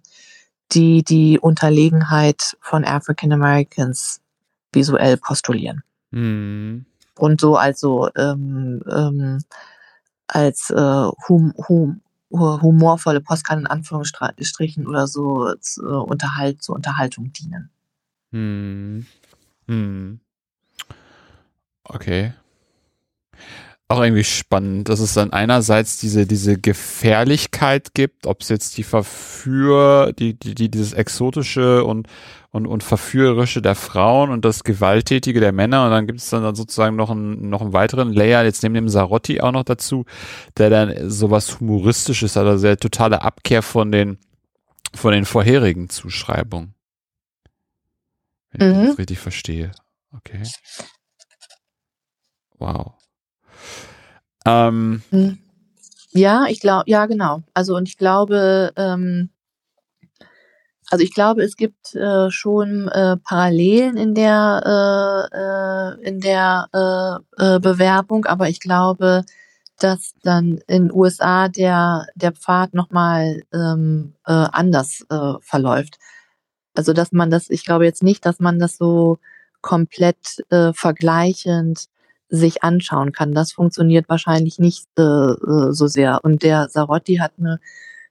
die 0.72 1.04
die 1.04 1.40
Unterlegenheit 1.40 2.58
von 2.60 2.84
African 2.84 3.32
Americans 3.32 4.20
visuell 4.78 5.18
postulieren. 5.18 5.84
Mhm. 6.12 6.86
Und 7.18 7.42
so 7.42 7.56
also 7.56 8.10
ähm, 8.16 8.82
ähm, 8.90 9.40
als 10.28 10.70
äh, 10.70 11.08
hum, 11.28 11.54
hum, 11.68 12.02
humorvolle 12.32 13.22
Postkarten 13.22 13.66
in 13.66 13.72
Anführungsstrichen 13.72 14.88
oder 14.88 15.08
so 15.08 15.50
äh, 15.50 15.82
Unterhalt, 15.82 16.62
zur 16.62 16.76
Unterhaltung 16.76 17.32
dienen. 17.32 17.70
Hm. 18.32 19.06
Hm. 19.68 20.20
Okay. 21.84 22.34
Auch 23.90 24.02
irgendwie 24.02 24.26
spannend, 24.26 24.90
dass 24.90 25.00
es 25.00 25.14
dann 25.14 25.32
einerseits 25.32 25.98
diese, 25.98 26.28
diese 26.28 26.58
Gefährlichkeit 26.58 27.94
gibt, 27.94 28.28
ob 28.28 28.42
es 28.42 28.50
jetzt 28.50 28.78
die 28.78 28.84
Verführ, 28.84 30.12
die, 30.12 30.34
die, 30.34 30.56
die, 30.56 30.70
dieses 30.70 30.92
exotische 30.92 31.86
und, 31.86 32.08
und, 32.58 32.66
und 32.66 32.84
verführerische 32.84 33.62
der 33.62 33.76
Frauen 33.76 34.32
und 34.32 34.44
das 34.44 34.64
Gewalttätige 34.64 35.40
der 35.40 35.52
Männer 35.52 35.86
und 35.86 35.92
dann 35.92 36.08
gibt 36.08 36.20
es 36.20 36.30
dann 36.30 36.56
sozusagen 36.56 36.96
noch 36.96 37.12
einen, 37.12 37.50
noch 37.50 37.62
einen 37.62 37.72
weiteren 37.72 38.12
Layer, 38.12 38.44
jetzt 38.44 38.64
neben 38.64 38.74
dem 38.74 38.90
Sarotti 38.90 39.40
auch 39.42 39.52
noch 39.52 39.64
dazu, 39.64 40.06
der 40.58 40.72
dann 40.72 41.10
sowas 41.10 41.60
Humoristisches 41.60 42.36
hat, 42.36 42.48
also 42.48 42.64
der 42.64 42.78
totale 42.78 43.22
Abkehr 43.22 43.62
von 43.62 43.92
den, 43.92 44.18
von 44.96 45.14
den 45.14 45.26
vorherigen 45.26 45.90
Zuschreibungen. 45.90 46.74
Wenn 48.52 48.74
mhm. 48.74 48.82
ich 48.82 48.90
das 48.90 48.98
richtig 48.98 49.20
verstehe. 49.20 49.72
Okay. 50.12 50.42
Wow. 52.58 52.94
Ähm, 54.46 55.04
hm. 55.12 55.38
ja, 56.12 56.46
ich 56.50 56.60
glaube, 56.60 56.86
ja, 56.88 57.06
genau. 57.06 57.44
Also 57.54 57.76
und 57.76 57.88
ich 57.88 57.98
glaube, 57.98 58.74
ähm, 58.78 59.30
also 60.90 61.04
ich 61.04 61.14
glaube, 61.14 61.44
es 61.44 61.58
gibt 61.58 61.96
äh, 61.96 62.32
schon 62.32 62.88
äh, 62.88 63.18
Parallelen 63.18 63.98
in 63.98 64.14
der 64.16 65.28
äh, 65.34 66.02
äh 66.04 66.08
in 66.08 66.20
der 66.22 66.68
äh, 66.74 67.56
äh, 67.56 67.60
Bewerbung, 67.60 68.26
aber 68.26 68.50
ich 68.50 68.60
glaube, 68.60 69.26
dass 69.80 70.14
dann 70.24 70.60
in 70.68 70.92
USA 70.92 71.50
der 71.50 72.08
der 72.16 72.32
Pfad 72.32 72.74
nochmal 72.74 73.44
ähm, 73.54 74.14
äh, 74.26 74.32
anders 74.32 75.06
äh, 75.10 75.34
verläuft. 75.42 75.98
Also 76.76 76.94
dass 76.94 77.12
man 77.12 77.30
das, 77.32 77.50
ich 77.50 77.66
glaube 77.66 77.86
jetzt 77.86 78.04
nicht, 78.04 78.26
dass 78.26 78.40
man 78.40 78.60
das 78.60 78.78
so 78.78 79.20
komplett 79.62 80.44
äh, 80.50 80.72
vergleichend 80.74 81.88
sich 82.30 82.64
anschauen 82.64 83.12
kann. 83.12 83.34
Das 83.34 83.52
funktioniert 83.52 84.10
wahrscheinlich 84.10 84.60
nicht 84.60 84.88
äh, 84.98 85.02
äh, 85.02 85.74
so 85.74 85.88
sehr. 85.88 86.24
Und 86.24 86.44
der 86.44 86.70
Sarotti 86.70 87.18
hat 87.18 87.34
eine 87.40 87.60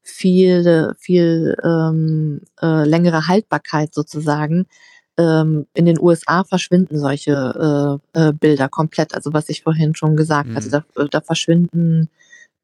viel, 0.06 0.94
viel 0.98 1.56
ähm, 1.64 2.40
äh, 2.62 2.84
längere 2.84 3.26
Haltbarkeit 3.26 3.92
sozusagen. 3.92 4.66
Ähm, 5.18 5.66
in 5.74 5.86
den 5.86 6.00
USA 6.00 6.44
verschwinden 6.44 6.98
solche 6.98 8.00
äh, 8.14 8.28
äh, 8.28 8.32
Bilder 8.32 8.68
komplett. 8.68 9.14
Also 9.14 9.32
was 9.32 9.48
ich 9.48 9.62
vorhin 9.62 9.94
schon 9.94 10.16
gesagt 10.16 10.50
mhm. 10.50 10.56
hatte, 10.56 10.70
da, 10.70 11.04
da 11.04 11.20
verschwinden 11.20 12.08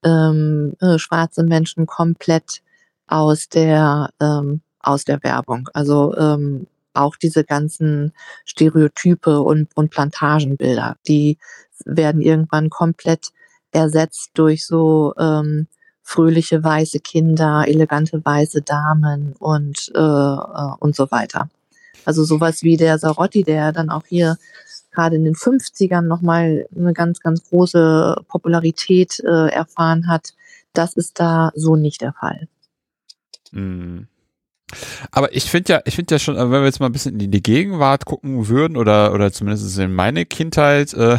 ähm, 0.04 0.74
äh, 0.80 0.98
schwarze 0.98 1.42
Menschen 1.42 1.86
komplett 1.86 2.62
aus 3.06 3.48
der 3.48 4.10
ähm, 4.20 4.60
aus 4.80 5.04
der 5.04 5.22
Werbung. 5.22 5.68
Also 5.72 6.14
ähm, 6.16 6.66
auch 6.94 7.16
diese 7.16 7.44
ganzen 7.44 8.12
Stereotype 8.44 9.40
und, 9.40 9.68
und 9.74 9.90
Plantagenbilder, 9.90 10.96
die 11.08 11.38
werden 11.84 12.20
irgendwann 12.20 12.68
komplett 12.70 13.28
ersetzt 13.70 14.30
durch 14.34 14.66
so 14.66 15.14
ähm, 15.18 15.66
fröhliche 16.02 16.62
weiße 16.62 17.00
Kinder, 17.00 17.64
elegante 17.66 18.24
weiße 18.24 18.62
Damen 18.62 19.34
und, 19.38 19.92
äh, 19.94 19.98
äh 19.98 20.74
und 20.80 20.96
so 20.96 21.10
weiter. 21.10 21.48
Also 22.04 22.24
sowas 22.24 22.62
wie 22.62 22.76
der 22.76 22.98
Sarotti, 22.98 23.44
der 23.44 23.72
dann 23.72 23.90
auch 23.90 24.04
hier 24.06 24.36
gerade 24.92 25.16
in 25.16 25.24
den 25.24 25.34
50ern 25.34 26.02
nochmal 26.02 26.66
eine 26.76 26.92
ganz, 26.92 27.20
ganz 27.20 27.48
große 27.48 28.16
Popularität 28.28 29.20
äh, 29.20 29.48
erfahren 29.48 30.08
hat, 30.08 30.34
das 30.72 30.94
ist 30.94 31.18
da 31.20 31.50
so 31.54 31.76
nicht 31.76 32.00
der 32.00 32.12
Fall. 32.12 32.48
Mm. 33.52 34.06
Aber 35.10 35.34
ich 35.34 35.50
finde 35.50 35.74
ja, 35.74 35.80
ich 35.84 35.96
finde 35.96 36.14
ja 36.14 36.18
schon, 36.18 36.36
wenn 36.36 36.50
wir 36.50 36.64
jetzt 36.64 36.80
mal 36.80 36.86
ein 36.86 36.92
bisschen 36.92 37.20
in 37.20 37.30
die 37.30 37.42
Gegenwart 37.42 38.06
gucken 38.06 38.48
würden 38.48 38.78
oder 38.78 39.12
oder 39.12 39.30
zumindest 39.30 39.78
in 39.78 39.94
meine 39.94 40.24
Kindheit, 40.24 40.94
äh, 40.94 41.18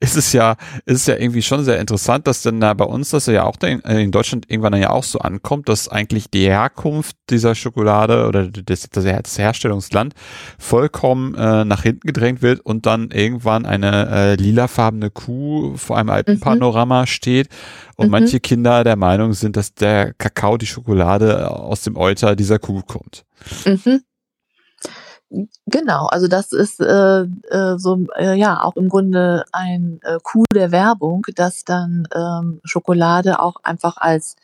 ist 0.00 0.16
es 0.16 0.32
ja, 0.32 0.56
ist 0.84 1.00
es 1.02 1.06
ja 1.06 1.16
irgendwie 1.16 1.42
schon 1.42 1.64
sehr 1.64 1.78
interessant, 1.80 2.26
dass 2.26 2.42
dann 2.42 2.60
da 2.60 2.74
bei 2.74 2.84
uns 2.84 3.10
das 3.10 3.26
ja 3.26 3.44
auch 3.44 3.56
in, 3.62 3.80
in 3.80 4.12
Deutschland 4.12 4.50
irgendwann 4.50 4.72
dann 4.72 4.82
ja 4.82 4.90
auch 4.90 5.04
so 5.04 5.18
ankommt, 5.18 5.68
dass 5.68 5.88
eigentlich 5.88 6.30
die 6.30 6.46
Herkunft 6.46 7.16
dieser 7.30 7.54
Schokolade 7.54 8.26
oder 8.26 8.48
das, 8.48 8.88
das 8.90 9.38
Herstellungsland 9.38 10.14
vollkommen 10.58 11.34
äh, 11.34 11.64
nach 11.64 11.82
hinten 11.82 12.06
gedrängt 12.06 12.42
wird 12.42 12.60
und 12.60 12.86
dann 12.86 13.10
irgendwann 13.10 13.66
eine 13.66 14.08
äh, 14.10 14.34
lilafarbene 14.34 15.10
Kuh 15.10 15.76
vor 15.76 15.98
einem 15.98 16.10
Alpenpanorama 16.10 17.02
mhm. 17.02 17.06
steht 17.06 17.48
und 17.96 18.06
mhm. 18.06 18.12
manche 18.12 18.40
Kinder 18.40 18.84
der 18.84 18.96
Meinung 18.96 19.32
sind, 19.32 19.56
dass 19.56 19.74
der 19.74 20.12
Kakao, 20.14 20.56
die 20.56 20.66
Schokolade 20.66 21.50
aus 21.50 21.82
dem 21.82 21.96
Euter 21.96 22.36
dieser 22.36 22.58
Kuh 22.58 22.82
kommt. 22.82 23.24
Mhm. 23.64 24.02
Genau, 25.66 26.06
also 26.06 26.28
das 26.28 26.52
ist 26.52 26.80
äh, 26.80 27.22
äh, 27.22 27.78
so 27.78 28.06
äh, 28.16 28.38
ja 28.38 28.62
auch 28.62 28.76
im 28.76 28.88
Grunde 28.88 29.44
ein 29.52 29.98
äh, 30.02 30.18
Coup 30.22 30.46
der 30.54 30.70
Werbung, 30.70 31.26
dass 31.34 31.64
dann 31.64 32.06
ähm, 32.14 32.60
Schokolade 32.64 33.40
auch 33.40 33.56
einfach 33.64 33.96
als 33.96 34.36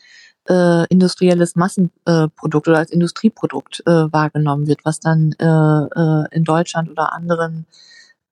äh, 0.49 0.87
industrielles 0.89 1.55
Massenprodukt 1.55 2.67
äh, 2.67 2.71
oder 2.71 2.79
als 2.79 2.91
Industrieprodukt 2.91 3.83
äh, 3.87 4.13
wahrgenommen 4.13 4.67
wird, 4.67 4.85
was 4.85 4.99
dann 4.99 5.33
äh, 5.39 5.45
äh, 5.45 6.25
in 6.33 6.43
Deutschland 6.43 6.91
oder 6.91 7.13
anderen 7.13 7.67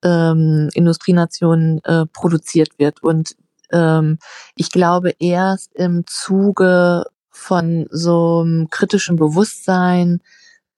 ähm, 0.02 0.70
Industrienationen 0.74 1.82
äh, 1.84 2.06
produziert 2.06 2.78
wird. 2.78 3.00
Und 3.02 3.36
ähm, 3.70 4.18
ich 4.56 4.72
glaube, 4.72 5.14
erst 5.20 5.72
im 5.74 6.04
Zuge 6.06 7.04
von 7.30 7.86
so 7.90 8.40
einem 8.40 8.70
kritischen 8.70 9.14
Bewusstsein 9.14 10.20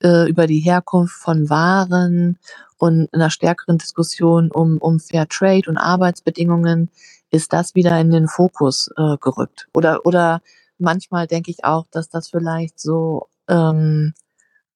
äh, 0.02 0.28
über 0.28 0.46
die 0.46 0.60
Herkunft 0.60 1.14
von 1.14 1.48
Waren 1.50 2.38
und 2.78 3.12
einer 3.12 3.30
stärkeren 3.30 3.78
Diskussion 3.78 4.50
um, 4.50 4.78
um 4.78 5.00
Fair 5.00 5.28
Trade 5.28 5.68
und 5.68 5.78
Arbeitsbedingungen 5.78 6.90
ist 7.30 7.52
das 7.52 7.74
wieder 7.74 7.98
in 8.00 8.10
den 8.10 8.28
Fokus 8.28 8.90
äh, 8.96 9.16
gerückt. 9.18 9.68
Oder, 9.72 10.04
oder 10.04 10.42
manchmal 10.78 11.26
denke 11.26 11.50
ich 11.50 11.64
auch, 11.64 11.86
dass 11.90 12.08
das 12.08 12.28
vielleicht 12.28 12.78
so 12.80 13.28
ähm, 13.48 14.14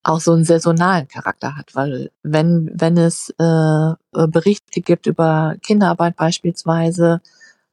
auch 0.02 0.20
so 0.20 0.32
einen 0.32 0.44
saisonalen 0.44 1.08
Charakter 1.08 1.56
hat, 1.56 1.74
weil 1.74 2.10
wenn, 2.22 2.70
wenn 2.72 2.96
es 2.96 3.30
äh, 3.38 3.92
Berichte 4.12 4.80
gibt 4.80 5.06
über 5.06 5.56
Kinderarbeit 5.62 6.14
beispielsweise 6.16 7.20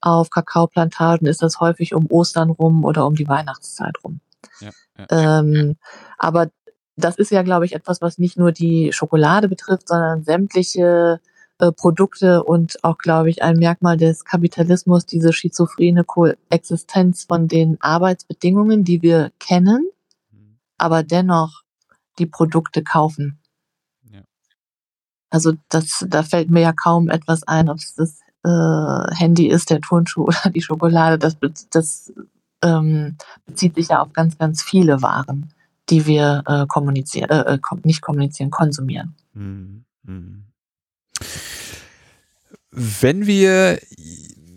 auf 0.01 0.31
Kakaoplantagen, 0.31 1.27
ist 1.27 1.43
das 1.43 1.59
häufig 1.59 1.93
um 1.93 2.07
Ostern 2.09 2.49
rum 2.49 2.85
oder 2.85 3.05
um 3.05 3.15
die 3.15 3.27
Weihnachtszeit 3.27 3.95
rum. 4.03 4.19
Ja, 4.59 4.71
ja, 4.97 5.39
ähm, 5.39 5.77
aber 6.17 6.49
das 6.95 7.17
ist 7.17 7.31
ja, 7.31 7.41
glaube 7.41 7.65
ich, 7.65 7.73
etwas, 7.73 8.01
was 8.01 8.17
nicht 8.17 8.37
nur 8.37 8.51
die 8.51 8.91
Schokolade 8.93 9.49
betrifft, 9.49 9.87
sondern 9.87 10.23
sämtliche 10.23 11.19
äh, 11.59 11.71
Produkte 11.71 12.43
und 12.43 12.83
auch, 12.83 12.97
glaube 12.97 13.29
ich, 13.29 13.43
ein 13.43 13.57
Merkmal 13.57 13.97
des 13.97 14.25
Kapitalismus, 14.25 15.05
diese 15.05 15.33
schizophrene 15.33 16.03
Koexistenz 16.03 17.25
von 17.25 17.47
den 17.47 17.77
Arbeitsbedingungen, 17.81 18.83
die 18.83 19.01
wir 19.01 19.31
kennen, 19.39 19.87
mhm. 20.31 20.57
aber 20.77 21.03
dennoch 21.03 21.63
die 22.19 22.25
Produkte 22.25 22.83
kaufen. 22.83 23.39
Ja. 24.11 24.21
Also 25.29 25.53
das, 25.69 26.05
da 26.07 26.23
fällt 26.23 26.51
mir 26.51 26.61
ja 26.61 26.73
kaum 26.73 27.09
etwas 27.09 27.43
ein, 27.43 27.69
ob 27.69 27.77
es 27.77 27.95
das 27.95 28.19
äh, 28.43 29.15
Handy 29.15 29.47
ist, 29.47 29.69
der 29.69 29.81
Turnschuh 29.81 30.23
oder 30.27 30.49
die 30.49 30.61
Schokolade. 30.61 31.17
Das, 31.17 31.37
das 31.69 32.13
ähm, 32.63 33.17
bezieht 33.45 33.75
sich 33.75 33.89
ja 33.89 34.01
auf 34.01 34.13
ganz, 34.13 34.37
ganz 34.37 34.61
viele 34.63 35.01
Waren, 35.01 35.52
die 35.89 36.05
wir 36.05 36.43
äh, 36.45 36.65
kommunizieren, 36.67 37.29
äh, 37.29 37.55
äh 37.55 37.59
nicht 37.83 38.01
kommunizieren, 38.01 38.49
konsumieren. 38.51 39.15
Mhm. 39.33 39.85
Mhm. 40.03 40.45
Wenn 42.71 43.27
wir 43.27 43.79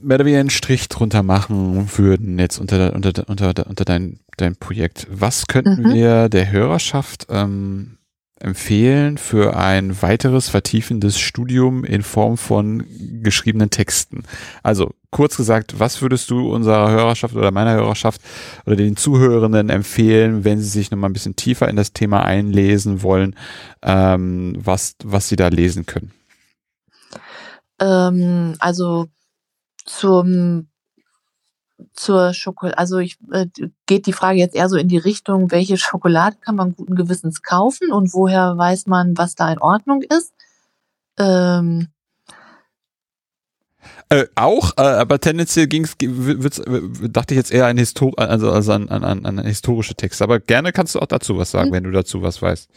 mehr 0.01 0.16
oder 0.16 0.24
weniger 0.24 0.41
einen 0.41 0.51
Strich 0.51 0.89
drunter 0.89 1.22
machen 1.22 1.91
würden, 1.97 2.39
jetzt 2.39 2.59
unter, 2.59 2.95
unter, 2.95 3.29
unter, 3.29 3.66
unter 3.66 3.85
dein, 3.85 4.20
dein 4.37 4.57
Projekt, 4.57 5.07
was 5.11 5.47
könnten 5.47 5.83
mhm. 5.83 5.95
wir 5.95 6.29
der 6.29 6.51
Hörerschaft 6.51 7.27
ähm, 7.29 7.99
empfehlen 8.41 9.18
für 9.18 9.57
ein 9.57 10.03
weiteres 10.03 10.49
vertiefendes 10.49 11.18
Studium 11.18 11.84
in 11.84 12.03
Form 12.03 12.37
von 12.37 12.84
geschriebenen 13.22 13.70
Texten? 13.70 14.24
Also 14.62 14.93
kurz 15.11 15.37
gesagt, 15.37 15.78
was 15.80 16.03
würdest 16.03 16.30
du 16.30 16.53
unserer 16.53 16.91
Hörerschaft 16.91 17.34
oder 17.34 17.51
meiner 17.51 17.74
Hörerschaft 17.74 18.20
oder 18.66 18.76
den 18.76 18.97
Zuhörenden 18.97 19.70
empfehlen, 19.70 20.45
wenn 20.45 20.61
sie 20.61 20.68
sich 20.68 20.91
nochmal 20.91 21.11
ein 21.11 21.14
bisschen 21.14 21.37
tiefer 21.37 21.68
in 21.68 21.76
das 21.76 21.93
Thema 21.93 22.24
einlesen 22.24 23.03
wollen, 23.03 23.34
ähm, 23.82 24.55
was, 24.59 24.97
was 25.03 25.28
sie 25.28 25.37
da 25.37 25.49
lesen 25.49 25.87
können? 25.87 26.12
Ähm, 27.80 28.57
also 28.59 29.07
zum 29.84 30.68
zur 31.93 32.33
Schokolade, 32.33 32.79
also 32.79 32.99
ich 32.99 33.18
äh, 33.33 33.47
geht 33.87 34.07
die 34.07 34.12
Frage 34.12 34.39
jetzt 34.39 34.55
eher 34.55 34.68
so 34.68 34.77
in 34.77 34.89
die 34.89 34.99
Richtung, 34.99 35.51
welche 35.51 35.77
Schokolade 35.77 36.37
kann 36.41 36.57
man 36.57 36.74
guten 36.74 36.95
Gewissens 36.95 37.43
kaufen 37.43 37.93
und 37.93 38.12
woher 38.14 38.57
weiß 38.57 38.87
man, 38.87 39.16
was 39.16 39.35
da 39.35 39.53
in 39.53 39.59
Ordnung 39.59 40.03
ist? 40.03 40.33
Ähm, 41.18 41.89
äh, 44.09 44.27
auch, 44.37 44.72
äh, 44.77 44.83
aber 44.83 45.20
tendenziell 45.20 45.66
ging's, 45.66 45.97
dachte 45.99 47.35
ich 47.35 47.39
jetzt 47.39 47.51
eher 47.51 47.66
an, 47.66 47.77
Histor 47.77 48.12
also, 48.18 48.53
also 48.53 48.72
an, 48.72 48.89
an, 48.89 49.27
an 49.27 49.45
historische 49.45 49.95
Texte. 49.95 50.22
Aber 50.22 50.39
gerne 50.39 50.72
kannst 50.72 50.95
du 50.95 51.01
auch 51.01 51.07
dazu 51.07 51.39
was 51.39 51.51
sagen, 51.51 51.70
mhm. 51.70 51.74
wenn 51.74 51.85
du 51.85 51.91
dazu 51.91 52.22
was 52.22 52.41
weißt. 52.41 52.70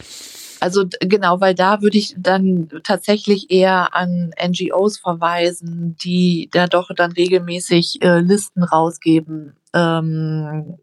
Also 0.59 0.85
genau, 0.99 1.39
weil 1.39 1.55
da 1.55 1.81
würde 1.81 1.97
ich 1.97 2.15
dann 2.17 2.69
tatsächlich 2.83 3.49
eher 3.49 3.95
an 3.95 4.33
NGOs 4.41 4.97
verweisen, 4.97 5.95
die 6.03 6.49
da 6.51 6.67
doch 6.67 6.89
dann 6.95 7.13
regelmäßig 7.13 8.01
äh, 8.01 8.19
Listen 8.19 8.63
rausgeben, 8.63 9.55
ähm, 9.73 10.77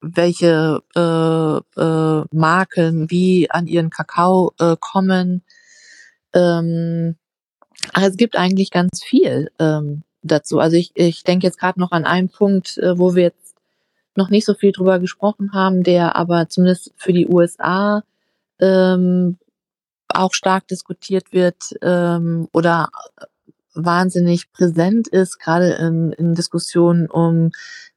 welche 0.00 0.82
äh, 0.96 1.80
äh, 1.80 2.24
Marken 2.32 3.10
wie 3.10 3.50
an 3.50 3.66
ihren 3.68 3.90
Kakao 3.90 4.52
äh, 4.58 4.76
kommen. 4.80 5.42
Ähm, 6.34 7.16
also 7.92 8.08
es 8.08 8.16
gibt 8.16 8.36
eigentlich 8.36 8.70
ganz 8.70 9.02
viel 9.04 9.50
ähm, 9.60 10.02
dazu. 10.22 10.58
Also 10.58 10.76
ich, 10.76 10.90
ich 10.94 11.22
denke 11.22 11.46
jetzt 11.46 11.58
gerade 11.58 11.78
noch 11.78 11.92
an 11.92 12.04
einen 12.04 12.30
Punkt, 12.30 12.78
äh, 12.78 12.98
wo 12.98 13.14
wir 13.14 13.24
jetzt 13.24 13.54
noch 14.16 14.28
nicht 14.28 14.44
so 14.44 14.54
viel 14.54 14.72
drüber 14.72 14.98
gesprochen 14.98 15.52
haben, 15.52 15.84
der 15.84 16.16
aber 16.16 16.48
zumindest 16.48 16.92
für 16.96 17.12
die 17.12 17.28
USA 17.28 18.02
ähm, 18.60 19.38
auch 20.08 20.34
stark 20.34 20.68
diskutiert 20.68 21.32
wird 21.32 21.74
ähm, 21.82 22.48
oder 22.52 22.90
wahnsinnig 23.74 24.52
präsent 24.52 25.08
ist, 25.08 25.38
gerade 25.38 25.72
in, 25.72 26.12
in 26.12 26.34
Diskussionen 26.34 27.08
um 27.08 27.50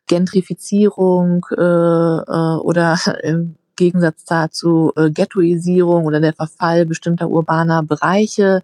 Gentrifizierung 0.07 1.45
äh, 1.51 1.61
äh, 1.61 2.57
oder 2.57 2.97
im 3.23 3.55
Gegensatz 3.75 4.23
dazu 4.25 4.91
äh, 4.95 5.09
Ghettoisierung 5.09 6.05
oder 6.05 6.19
der 6.19 6.33
Verfall 6.33 6.85
bestimmter 6.85 7.29
urbaner 7.29 7.83
Bereiche, 7.83 8.63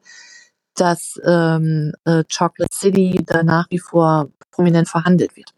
dass 0.76 1.20
ähm, 1.26 1.92
äh, 2.06 2.24
Chocolate 2.34 2.74
City 2.74 3.22
da 3.26 3.44
nach 3.44 3.68
wie 3.70 3.80
vor 3.80 4.30
prominent 4.52 4.88
verhandelt 4.88 5.36
wird. 5.36 5.54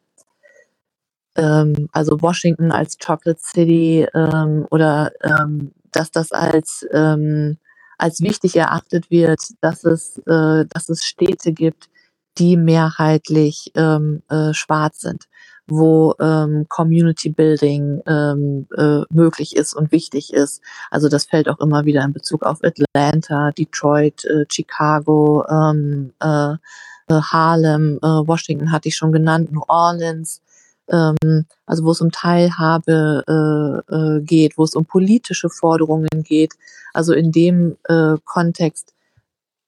Ähm, 1.35 1.87
also 1.91 2.21
Washington 2.21 2.71
als 2.71 2.97
Chocolate 2.97 3.39
City 3.39 4.07
ähm, 4.13 4.65
oder 4.71 5.11
ähm, 5.23 5.71
dass 5.95 6.11
das 6.11 6.31
als, 6.31 6.85
ähm, 6.91 7.57
als 7.97 8.21
wichtig 8.21 8.55
erachtet 8.55 9.09
wird, 9.09 9.39
dass 9.61 9.83
es, 9.83 10.17
äh, 10.25 10.65
dass 10.65 10.89
es 10.89 11.03
Städte 11.03 11.53
gibt, 11.53 11.89
die 12.37 12.57
mehrheitlich 12.57 13.71
ähm, 13.75 14.23
äh, 14.29 14.53
schwarz 14.53 15.01
sind, 15.01 15.25
wo 15.67 16.15
ähm, 16.19 16.65
Community 16.67 17.29
Building 17.29 18.01
ähm, 18.07 18.67
äh, 18.75 19.01
möglich 19.11 19.55
ist 19.55 19.73
und 19.73 19.91
wichtig 19.91 20.33
ist. 20.33 20.61
Also 20.89 21.09
das 21.09 21.25
fällt 21.25 21.47
auch 21.47 21.59
immer 21.59 21.85
wieder 21.85 22.03
in 22.03 22.13
Bezug 22.13 22.43
auf 22.43 22.59
Atlanta, 22.63 23.51
Detroit, 23.51 24.25
äh, 24.25 24.45
Chicago, 24.49 25.45
ähm, 25.47 26.13
äh, 26.21 26.53
äh 26.53 27.21
Harlem, 27.21 27.99
äh, 28.01 28.07
Washington 28.07 28.71
hatte 28.71 28.89
ich 28.89 28.95
schon 28.95 29.11
genannt, 29.11 29.51
New 29.51 29.63
Orleans 29.67 30.41
ähm, 30.89 31.45
also 31.65 31.83
wo 31.85 31.91
es 31.91 32.01
um 32.01 32.11
Teilhabe 32.11 33.23
äh, 33.27 33.95
äh, 33.95 34.21
geht, 34.21 34.57
wo 34.57 34.63
es 34.63 34.75
um 34.75 34.85
politische 34.85 35.49
Forderungen 35.49 36.23
geht. 36.23 36.53
Also 36.93 37.13
in 37.13 37.31
dem 37.31 37.77
äh, 37.87 38.15
Kontext 38.25 38.93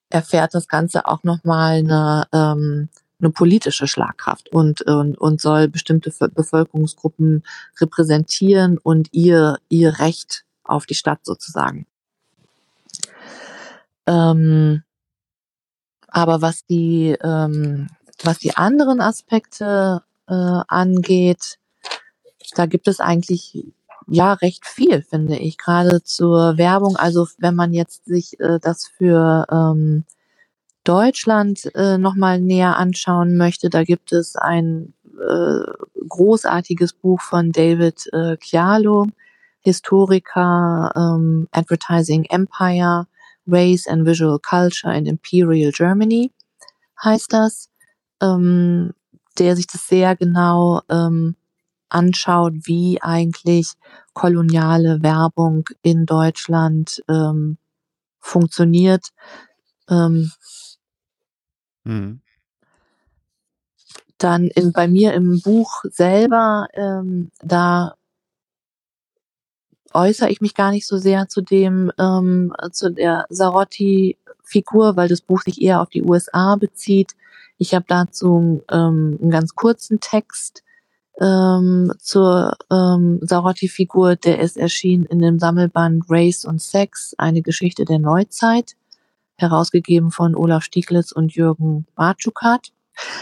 erfährt 0.09 0.53
das 0.53 0.67
Ganze 0.67 1.07
auch 1.07 1.23
nochmal 1.23 1.77
eine, 1.77 2.27
ähm, 2.31 2.89
eine 3.19 3.29
politische 3.31 3.87
Schlagkraft 3.87 4.49
und, 4.49 4.81
und, 4.83 5.17
und 5.17 5.41
soll 5.41 5.67
bestimmte 5.67 6.11
Bevölkerungsgruppen 6.11 7.43
repräsentieren 7.79 8.77
und 8.77 9.09
ihr, 9.13 9.57
ihr 9.69 9.99
Recht 9.99 10.43
auf 10.63 10.85
die 10.85 10.95
Stadt 10.95 11.19
sozusagen. 11.23 11.85
Ähm, 14.07 14.83
aber 16.07 16.41
was 16.41 16.65
die, 16.65 17.17
ähm, 17.21 17.87
was 18.23 18.39
die 18.39 18.55
anderen 18.55 19.01
Aspekte 19.01 20.03
äh, 20.27 20.61
angeht, 20.67 21.57
da 22.55 22.65
gibt 22.65 22.87
es 22.87 22.99
eigentlich 22.99 23.65
ja 24.07 24.33
recht 24.33 24.65
viel, 24.65 25.01
finde 25.01 25.37
ich, 25.37 25.57
gerade 25.57 26.03
zur 26.03 26.57
Werbung. 26.57 26.95
Also 26.95 27.27
wenn 27.39 27.55
man 27.55 27.73
jetzt 27.73 28.05
sich 28.05 28.39
äh, 28.39 28.59
das 28.61 28.87
für 28.87 29.47
ähm, 29.51 30.05
Deutschland 30.83 31.73
äh, 31.75 31.97
nochmal 31.97 32.39
näher 32.39 32.77
anschauen 32.77 33.37
möchte, 33.37 33.69
da 33.69 33.83
gibt 33.83 34.11
es 34.11 34.35
ein 34.35 34.93
äh, 35.05 35.71
großartiges 36.07 36.93
Buch 36.93 37.21
von 37.21 37.51
David 37.51 38.07
äh, 38.13 38.37
Chialo, 38.37 39.07
Historiker, 39.61 40.91
ähm, 40.95 41.47
Advertising 41.51 42.25
Empire, 42.25 43.07
Race 43.47 43.87
and 43.87 44.05
Visual 44.05 44.39
Culture 44.39 44.95
in 44.95 45.07
Imperial 45.07 45.71
Germany 45.71 46.31
heißt 47.03 47.31
das. 47.33 47.69
Ähm, 48.21 48.93
der 49.37 49.55
sich 49.55 49.67
das 49.67 49.87
sehr 49.87 50.15
genau 50.15 50.81
ähm, 50.89 51.35
anschaut, 51.89 52.53
wie 52.63 53.01
eigentlich 53.01 53.73
koloniale 54.13 55.01
Werbung 55.01 55.65
in 55.81 56.05
Deutschland 56.05 57.03
ähm, 57.09 57.57
funktioniert. 58.19 59.09
Ähm, 59.89 60.31
mhm. 61.83 62.21
Dann 64.17 64.47
in, 64.47 64.71
bei 64.71 64.87
mir 64.87 65.13
im 65.13 65.41
Buch 65.41 65.83
selber, 65.89 66.67
ähm, 66.73 67.31
da 67.41 67.95
äußere 69.93 70.29
ich 70.29 70.41
mich 70.41 70.53
gar 70.53 70.71
nicht 70.71 70.87
so 70.87 70.97
sehr 70.97 71.27
zu 71.27 71.41
dem, 71.41 71.91
ähm, 71.97 72.53
zu 72.71 72.91
der 72.91 73.25
Sarotti-Figur, 73.29 74.95
weil 74.95 75.07
das 75.07 75.21
Buch 75.21 75.41
sich 75.41 75.61
eher 75.61 75.81
auf 75.81 75.89
die 75.89 76.03
USA 76.03 76.55
bezieht. 76.55 77.15
Ich 77.57 77.73
habe 77.73 77.85
dazu 77.87 78.63
ähm, 78.71 79.17
einen 79.21 79.31
ganz 79.31 79.55
kurzen 79.55 79.99
Text 79.99 80.63
ähm, 81.21 81.93
zur 81.99 82.57
ähm, 82.71 83.19
Sarotti-Figur, 83.21 84.17
der 84.17 84.39
ist 84.39 84.57
erschienen 84.57 85.05
in 85.05 85.19
dem 85.19 85.39
Sammelband 85.39 86.05
Race 86.09 86.45
und 86.45 86.61
Sex, 86.61 87.15
eine 87.17 87.41
Geschichte 87.41 87.85
der 87.85 87.99
Neuzeit, 87.99 88.73
herausgegeben 89.37 90.11
von 90.11 90.35
Olaf 90.35 90.63
Stieglitz 90.63 91.11
und 91.11 91.33
Jürgen 91.33 91.85
Bartschukat. 91.95 92.71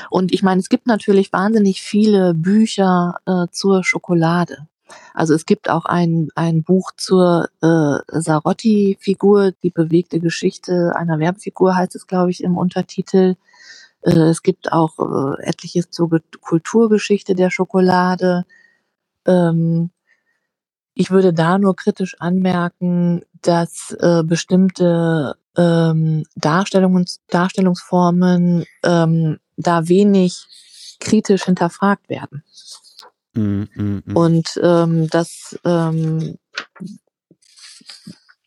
Und 0.10 0.34
ich 0.34 0.44
meine, 0.44 0.60
es 0.60 0.70
gibt 0.70 0.88
natürlich 0.88 1.34
wahnsinnig 1.34 1.82
viele 1.82 2.34
Bücher 2.34 3.16
äh, 3.26 3.48
zur 3.52 3.84
Schokolade. 3.84 4.68
Also 5.14 5.34
es 5.34 5.46
gibt 5.46 5.70
auch 5.70 5.86
ein, 5.86 6.30
ein 6.36 6.64
Buch 6.64 6.92
zur 6.98 7.50
äh, 7.62 7.98
Sarotti-Figur, 8.08 9.54
die 9.64 9.72
bewegte 9.72 10.20
Geschichte 10.20 10.94
einer 10.96 11.20
Werbefigur 11.20 11.76
heißt 11.76 11.96
es, 11.96 12.06
glaube 12.06 12.32
ich, 12.32 12.44
im 12.44 12.58
Untertitel. 12.58 13.36
Äh, 14.04 14.30
es 14.30 14.44
gibt 14.44 14.72
auch 14.72 15.00
äh, 15.00 15.44
etliches 15.44 15.90
zur 15.90 16.10
Kulturgeschichte 16.42 17.36
der 17.36 17.50
Schokolade. 17.50 18.46
Ähm, 19.26 19.92
ich 20.94 21.10
würde 21.10 21.34
da 21.34 21.58
nur 21.58 21.76
kritisch 21.76 22.16
anmerken, 22.20 23.24
dass 23.42 23.96
äh, 24.00 24.24
bestimmte 24.24 25.36
ähm, 25.58 26.24
Darstellungs 26.36 27.22
Darstellungsformen 27.28 28.66
ähm, 28.84 29.40
da 29.58 29.88
wenig 29.88 30.46
kritisch 31.00 31.46
hinterfragt 31.46 32.10
werden. 32.10 32.44
Mm, 33.34 33.64
mm, 33.76 34.04
mm. 34.06 34.16
Und 34.16 34.60
ähm, 34.62 35.08
das, 35.10 35.60
ähm, 35.66 36.38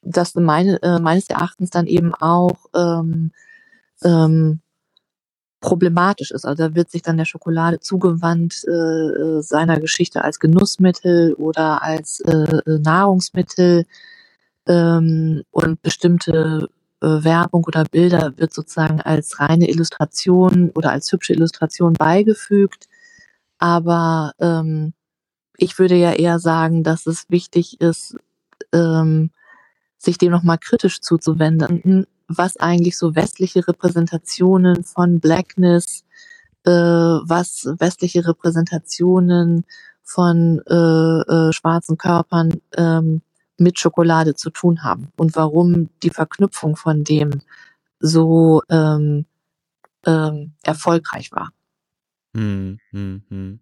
das 0.03 0.35
meine, 0.35 0.81
äh, 0.83 0.99
meines 1.01 1.29
Erachtens 1.29 1.71
dann 1.71 1.87
eben 1.87 2.15
auch 2.15 2.67
ähm, 2.75 3.33
ähm, 4.03 4.61
problematisch 5.67 6.31
ist. 6.31 6.45
Also 6.45 6.69
da 6.69 6.75
wird 6.77 6.91
sich 6.91 7.03
dann 7.03 7.17
der 7.17 7.25
Schokolade 7.25 7.81
zugewandt 7.81 8.65
äh, 8.69 8.71
äh 8.71 9.43
seiner 9.43 9.81
Geschichte 9.81 10.23
als 10.23 10.39
Genussmittel 10.39 11.35
oder 11.35 11.83
als 11.83 12.21
äh, 12.21 12.33
äh, 12.33 12.79
Nahrungsmittel 12.79 13.85
ähm, 14.69 15.43
und 15.51 15.83
bestimmte 15.83 16.69
äh, 17.01 17.07
Werbung 17.07 17.65
oder 17.65 17.85
Bilder 17.85 18.33
wird 18.37 18.55
sozusagen 18.55 19.01
als 19.01 19.41
reine 19.41 19.69
Illustration 19.69 20.71
oder 20.71 20.93
als 20.93 21.11
hübsche 21.11 21.33
Illustration 21.33 21.95
beigefügt. 21.95 22.87
Aber 23.59 24.33
ähm, 24.39 24.93
ich 25.57 25.79
würde 25.81 25.97
ja 25.97 26.13
eher 26.13 26.39
sagen, 26.39 26.85
dass 26.85 27.07
es 27.07 27.29
wichtig 27.29 27.81
ist, 27.81 28.17
ähm, 28.73 29.31
sich 29.99 30.17
dem 30.19 30.31
nochmal 30.31 30.59
kritisch 30.59 31.01
zuzuwenden, 31.01 32.07
was 32.29 32.57
eigentlich 32.57 32.97
so 32.97 33.15
westliche 33.15 33.67
Repräsentationen 33.67 34.85
von 34.85 35.21
Blackness, 35.21 36.05
äh, 36.65 36.71
was 36.71 37.69
westliche 37.79 38.27
Repräsentationen 38.27 39.65
von 40.03 40.63
äh, 40.69 40.75
äh, 40.75 41.53
schwarzen 41.53 41.99
Körpern 41.99 42.61
ähm, 42.77 43.23
mit 43.59 43.79
Schokolade 43.79 44.35
zu 44.35 44.51
tun 44.51 44.83
haben 44.83 45.09
und 45.17 45.35
warum 45.37 45.89
die 46.03 46.11
Verknüpfung 46.11 46.77
von 46.77 47.05
dem 47.05 47.41
so 47.99 48.63
ähm, 48.69 49.25
ähm, 50.05 50.53
erfolgreich 50.63 51.33
war. 51.33 51.51
Hm, 52.37 52.79
hm, 52.91 53.23
hm. 53.29 53.61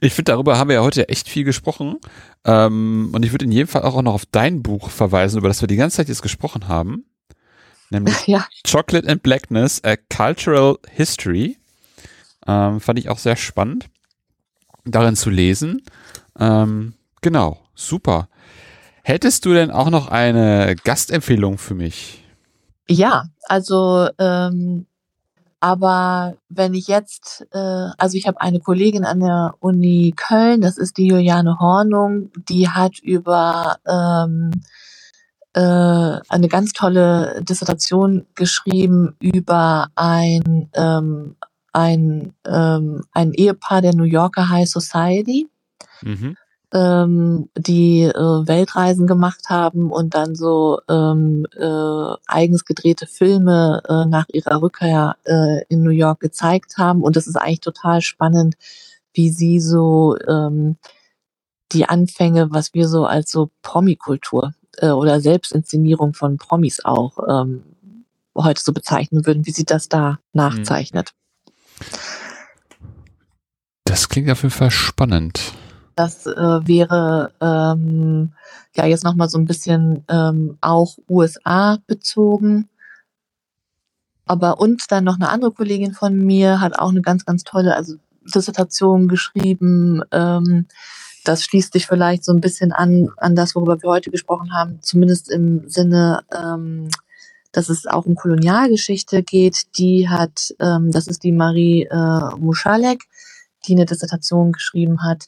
Ich 0.00 0.14
finde, 0.14 0.32
darüber 0.32 0.58
haben 0.58 0.68
wir 0.68 0.76
ja 0.76 0.82
heute 0.82 1.08
echt 1.08 1.28
viel 1.28 1.44
gesprochen. 1.44 1.96
Ähm, 2.44 3.10
und 3.12 3.24
ich 3.24 3.32
würde 3.32 3.44
in 3.44 3.52
jedem 3.52 3.66
Fall 3.66 3.82
auch 3.82 4.00
noch 4.00 4.14
auf 4.14 4.26
dein 4.26 4.62
Buch 4.62 4.90
verweisen, 4.90 5.38
über 5.38 5.48
das 5.48 5.60
wir 5.60 5.66
die 5.66 5.76
ganze 5.76 5.96
Zeit 5.96 6.08
jetzt 6.08 6.22
gesprochen 6.22 6.68
haben. 6.68 7.04
Nämlich 7.90 8.14
ja. 8.26 8.46
Chocolate 8.66 9.08
and 9.08 9.22
Blackness, 9.22 9.82
a 9.84 9.96
Cultural 9.96 10.78
History. 10.90 11.58
Ähm, 12.46 12.80
fand 12.80 12.98
ich 12.98 13.08
auch 13.08 13.18
sehr 13.18 13.36
spannend, 13.36 13.86
darin 14.84 15.16
zu 15.16 15.30
lesen. 15.30 15.82
Ähm, 16.38 16.94
genau, 17.20 17.60
super. 17.74 18.28
Hättest 19.02 19.44
du 19.44 19.52
denn 19.52 19.70
auch 19.70 19.90
noch 19.90 20.08
eine 20.08 20.76
Gastempfehlung 20.82 21.58
für 21.58 21.74
mich? 21.74 22.24
Ja, 22.88 23.26
also 23.48 24.08
ähm, 24.18 24.86
aber 25.60 26.36
wenn 26.48 26.74
ich 26.74 26.86
jetzt, 26.86 27.46
äh, 27.52 27.88
also 27.98 28.16
ich 28.16 28.26
habe 28.26 28.40
eine 28.40 28.60
Kollegin 28.60 29.04
an 29.04 29.20
der 29.20 29.54
Uni 29.60 30.12
Köln, 30.16 30.60
das 30.60 30.76
ist 30.76 30.98
die 30.98 31.08
Juliane 31.08 31.58
Hornung, 31.58 32.30
die 32.48 32.68
hat 32.68 32.98
über 33.00 33.76
ähm, 33.86 34.50
äh, 35.56 36.20
eine 36.28 36.48
ganz 36.48 36.72
tolle 36.72 37.42
Dissertation 37.42 38.26
geschrieben 38.34 39.16
über 39.20 39.88
ein, 39.94 40.68
ähm, 40.74 41.36
ein, 41.72 42.34
ähm, 42.46 43.02
ein 43.12 43.32
Ehepaar 43.32 43.80
der 43.80 43.94
New 43.94 44.04
Yorker 44.04 44.50
High 44.50 44.68
Society. 44.68 45.48
Mhm 46.02 46.36
ähm, 46.72 47.48
die 47.56 48.02
äh, 48.02 48.12
Weltreisen 48.12 49.06
gemacht 49.06 49.48
haben 49.48 49.90
und 49.90 50.14
dann 50.14 50.34
so 50.34 50.80
ähm, 50.88 51.46
äh, 51.56 52.14
eigens 52.26 52.64
gedrehte 52.64 53.06
Filme 53.06 53.82
äh, 53.88 54.04
nach 54.04 54.26
ihrer 54.32 54.60
Rückkehr 54.60 55.16
äh, 55.24 55.64
in 55.68 55.82
New 55.82 55.90
York 55.90 56.20
gezeigt 56.20 56.76
haben. 56.76 57.02
Und 57.02 57.16
das 57.16 57.26
ist 57.26 57.36
eigentlich 57.36 57.60
total 57.60 58.02
spannend, 58.02 58.56
wie 59.14 59.30
sie 59.30 59.60
so 59.60 60.16
ähm, 60.26 60.76
die 61.72 61.88
Anfänge, 61.88 62.48
was 62.50 62.74
wir 62.74 62.88
so 62.88 63.06
als 63.06 63.30
so 63.30 63.50
Promikultur 63.62 64.52
äh, 64.78 64.90
oder 64.90 65.20
Selbstinszenierung 65.20 66.14
von 66.14 66.36
Promis 66.36 66.84
auch 66.84 67.18
ähm, 67.28 67.62
heute 68.36 68.62
so 68.62 68.72
bezeichnen 68.72 69.26
würden, 69.26 69.46
wie 69.46 69.52
sie 69.52 69.64
das 69.64 69.88
da 69.88 70.18
nachzeichnet. 70.32 71.12
Das 73.84 74.08
klingt 74.08 74.30
auf 74.30 74.42
jeden 74.42 74.54
Fall 74.54 74.70
spannend. 74.70 75.52
Das 75.94 76.26
äh, 76.26 76.32
wäre 76.34 77.32
ähm, 77.40 78.32
ja 78.76 78.84
jetzt 78.84 79.04
nochmal 79.04 79.30
so 79.30 79.38
ein 79.38 79.46
bisschen 79.46 80.04
ähm, 80.08 80.58
auch 80.60 80.98
USA 81.08 81.78
bezogen. 81.86 82.68
Aber 84.26 84.60
und 84.60 84.82
dann 84.90 85.04
noch 85.04 85.14
eine 85.14 85.30
andere 85.30 85.52
Kollegin 85.52 85.94
von 85.94 86.18
mir 86.18 86.60
hat 86.60 86.78
auch 86.78 86.90
eine 86.90 87.00
ganz, 87.00 87.24
ganz 87.24 87.44
tolle 87.44 87.74
also 87.74 87.94
Dissertation 88.34 89.08
geschrieben. 89.08 90.02
Ähm, 90.10 90.66
das 91.26 91.42
schließt 91.42 91.72
sich 91.72 91.86
vielleicht 91.86 92.24
so 92.24 92.32
ein 92.32 92.40
bisschen 92.40 92.72
an, 92.72 93.10
an 93.16 93.34
das, 93.34 93.54
worüber 93.54 93.82
wir 93.82 93.90
heute 93.90 94.10
gesprochen 94.10 94.54
haben, 94.54 94.78
zumindest 94.82 95.30
im 95.30 95.68
Sinne, 95.68 96.20
ähm, 96.32 96.88
dass 97.52 97.68
es 97.68 97.86
auch 97.86 98.06
um 98.06 98.14
Kolonialgeschichte 98.14 99.22
geht. 99.22 99.76
Die 99.76 100.08
hat, 100.08 100.54
ähm, 100.60 100.92
das 100.92 101.08
ist 101.08 101.24
die 101.24 101.32
Marie 101.32 101.84
äh, 101.84 102.36
Muschalek, 102.38 103.02
die 103.66 103.74
eine 103.74 103.86
Dissertation 103.86 104.52
geschrieben 104.52 105.02
hat 105.02 105.26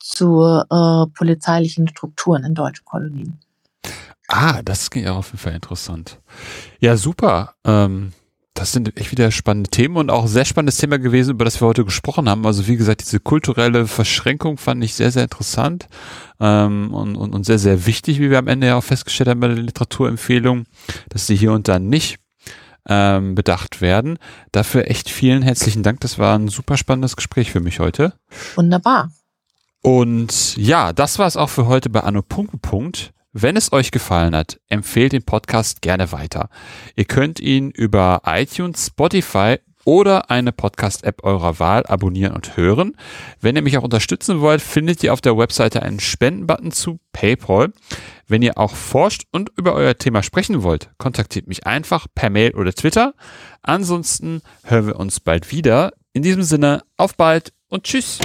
zu 0.00 0.42
äh, 0.42 1.06
polizeilichen 1.16 1.88
Strukturen 1.88 2.44
in 2.44 2.54
deutschen 2.54 2.84
Kolonien. 2.84 3.38
Ah, 4.28 4.62
das 4.62 4.90
ging 4.90 5.04
ja 5.04 5.12
auf 5.12 5.28
jeden 5.28 5.38
Fall 5.38 5.54
interessant. 5.54 6.18
Ja, 6.80 6.96
super. 6.96 7.54
Ähm, 7.64 8.12
das 8.58 8.72
sind 8.72 8.96
echt 8.96 9.12
wieder 9.12 9.30
spannende 9.30 9.70
Themen 9.70 9.96
und 9.96 10.10
auch 10.10 10.22
ein 10.22 10.28
sehr 10.28 10.44
spannendes 10.44 10.78
Thema 10.78 10.98
gewesen, 10.98 11.32
über 11.32 11.44
das 11.44 11.60
wir 11.60 11.68
heute 11.68 11.84
gesprochen 11.84 12.28
haben. 12.28 12.46
Also 12.46 12.66
wie 12.66 12.76
gesagt, 12.76 13.02
diese 13.02 13.20
kulturelle 13.20 13.86
Verschränkung 13.86 14.56
fand 14.56 14.82
ich 14.82 14.94
sehr, 14.94 15.10
sehr 15.10 15.24
interessant 15.24 15.86
ähm, 16.40 16.92
und, 16.92 17.16
und, 17.16 17.34
und 17.34 17.44
sehr, 17.44 17.58
sehr 17.58 17.86
wichtig, 17.86 18.18
wie 18.18 18.30
wir 18.30 18.38
am 18.38 18.48
Ende 18.48 18.68
ja 18.68 18.76
auch 18.76 18.84
festgestellt 18.84 19.28
haben 19.28 19.40
bei 19.40 19.48
der 19.48 19.56
Literaturempfehlung, 19.58 20.64
dass 21.10 21.26
sie 21.26 21.36
hier 21.36 21.52
und 21.52 21.68
da 21.68 21.78
nicht 21.78 22.18
ähm, 22.88 23.34
bedacht 23.34 23.80
werden. 23.80 24.18
Dafür 24.52 24.90
echt 24.90 25.10
vielen 25.10 25.42
herzlichen 25.42 25.82
Dank. 25.82 26.00
Das 26.00 26.18
war 26.18 26.38
ein 26.38 26.48
super 26.48 26.76
spannendes 26.76 27.16
Gespräch 27.16 27.50
für 27.50 27.60
mich 27.60 27.80
heute. 27.80 28.14
Wunderbar. 28.54 29.10
Und 29.82 30.56
ja, 30.56 30.92
das 30.92 31.18
war 31.18 31.26
es 31.26 31.36
auch 31.36 31.50
für 31.50 31.66
heute 31.66 31.90
bei 31.90 32.00
Anno 32.00 32.22
Punkt 32.22 32.60
Punkt. 32.62 33.12
Wenn 33.38 33.54
es 33.54 33.70
euch 33.70 33.90
gefallen 33.90 34.34
hat, 34.34 34.58
empfehlt 34.70 35.12
den 35.12 35.22
Podcast 35.22 35.82
gerne 35.82 36.10
weiter. 36.10 36.48
Ihr 36.94 37.04
könnt 37.04 37.38
ihn 37.38 37.70
über 37.70 38.22
iTunes, 38.24 38.86
Spotify 38.86 39.58
oder 39.84 40.30
eine 40.30 40.52
Podcast-App 40.52 41.22
eurer 41.22 41.58
Wahl 41.58 41.84
abonnieren 41.84 42.32
und 42.32 42.56
hören. 42.56 42.96
Wenn 43.38 43.54
ihr 43.54 43.60
mich 43.60 43.76
auch 43.76 43.82
unterstützen 43.82 44.40
wollt, 44.40 44.62
findet 44.62 45.04
ihr 45.04 45.12
auf 45.12 45.20
der 45.20 45.36
Webseite 45.36 45.82
einen 45.82 46.00
Spendenbutton 46.00 46.72
zu 46.72 46.98
PayPal. 47.12 47.74
Wenn 48.26 48.40
ihr 48.40 48.56
auch 48.56 48.74
forscht 48.74 49.24
und 49.32 49.50
über 49.58 49.74
euer 49.74 49.98
Thema 49.98 50.22
sprechen 50.22 50.62
wollt, 50.62 50.88
kontaktiert 50.96 51.46
mich 51.46 51.66
einfach 51.66 52.06
per 52.14 52.30
Mail 52.30 52.54
oder 52.54 52.72
Twitter. 52.72 53.12
Ansonsten 53.60 54.40
hören 54.64 54.86
wir 54.86 54.96
uns 54.96 55.20
bald 55.20 55.52
wieder. 55.52 55.92
In 56.14 56.22
diesem 56.22 56.42
Sinne, 56.42 56.84
auf 56.96 57.14
bald 57.16 57.52
und 57.68 57.84
tschüss. 57.84 58.18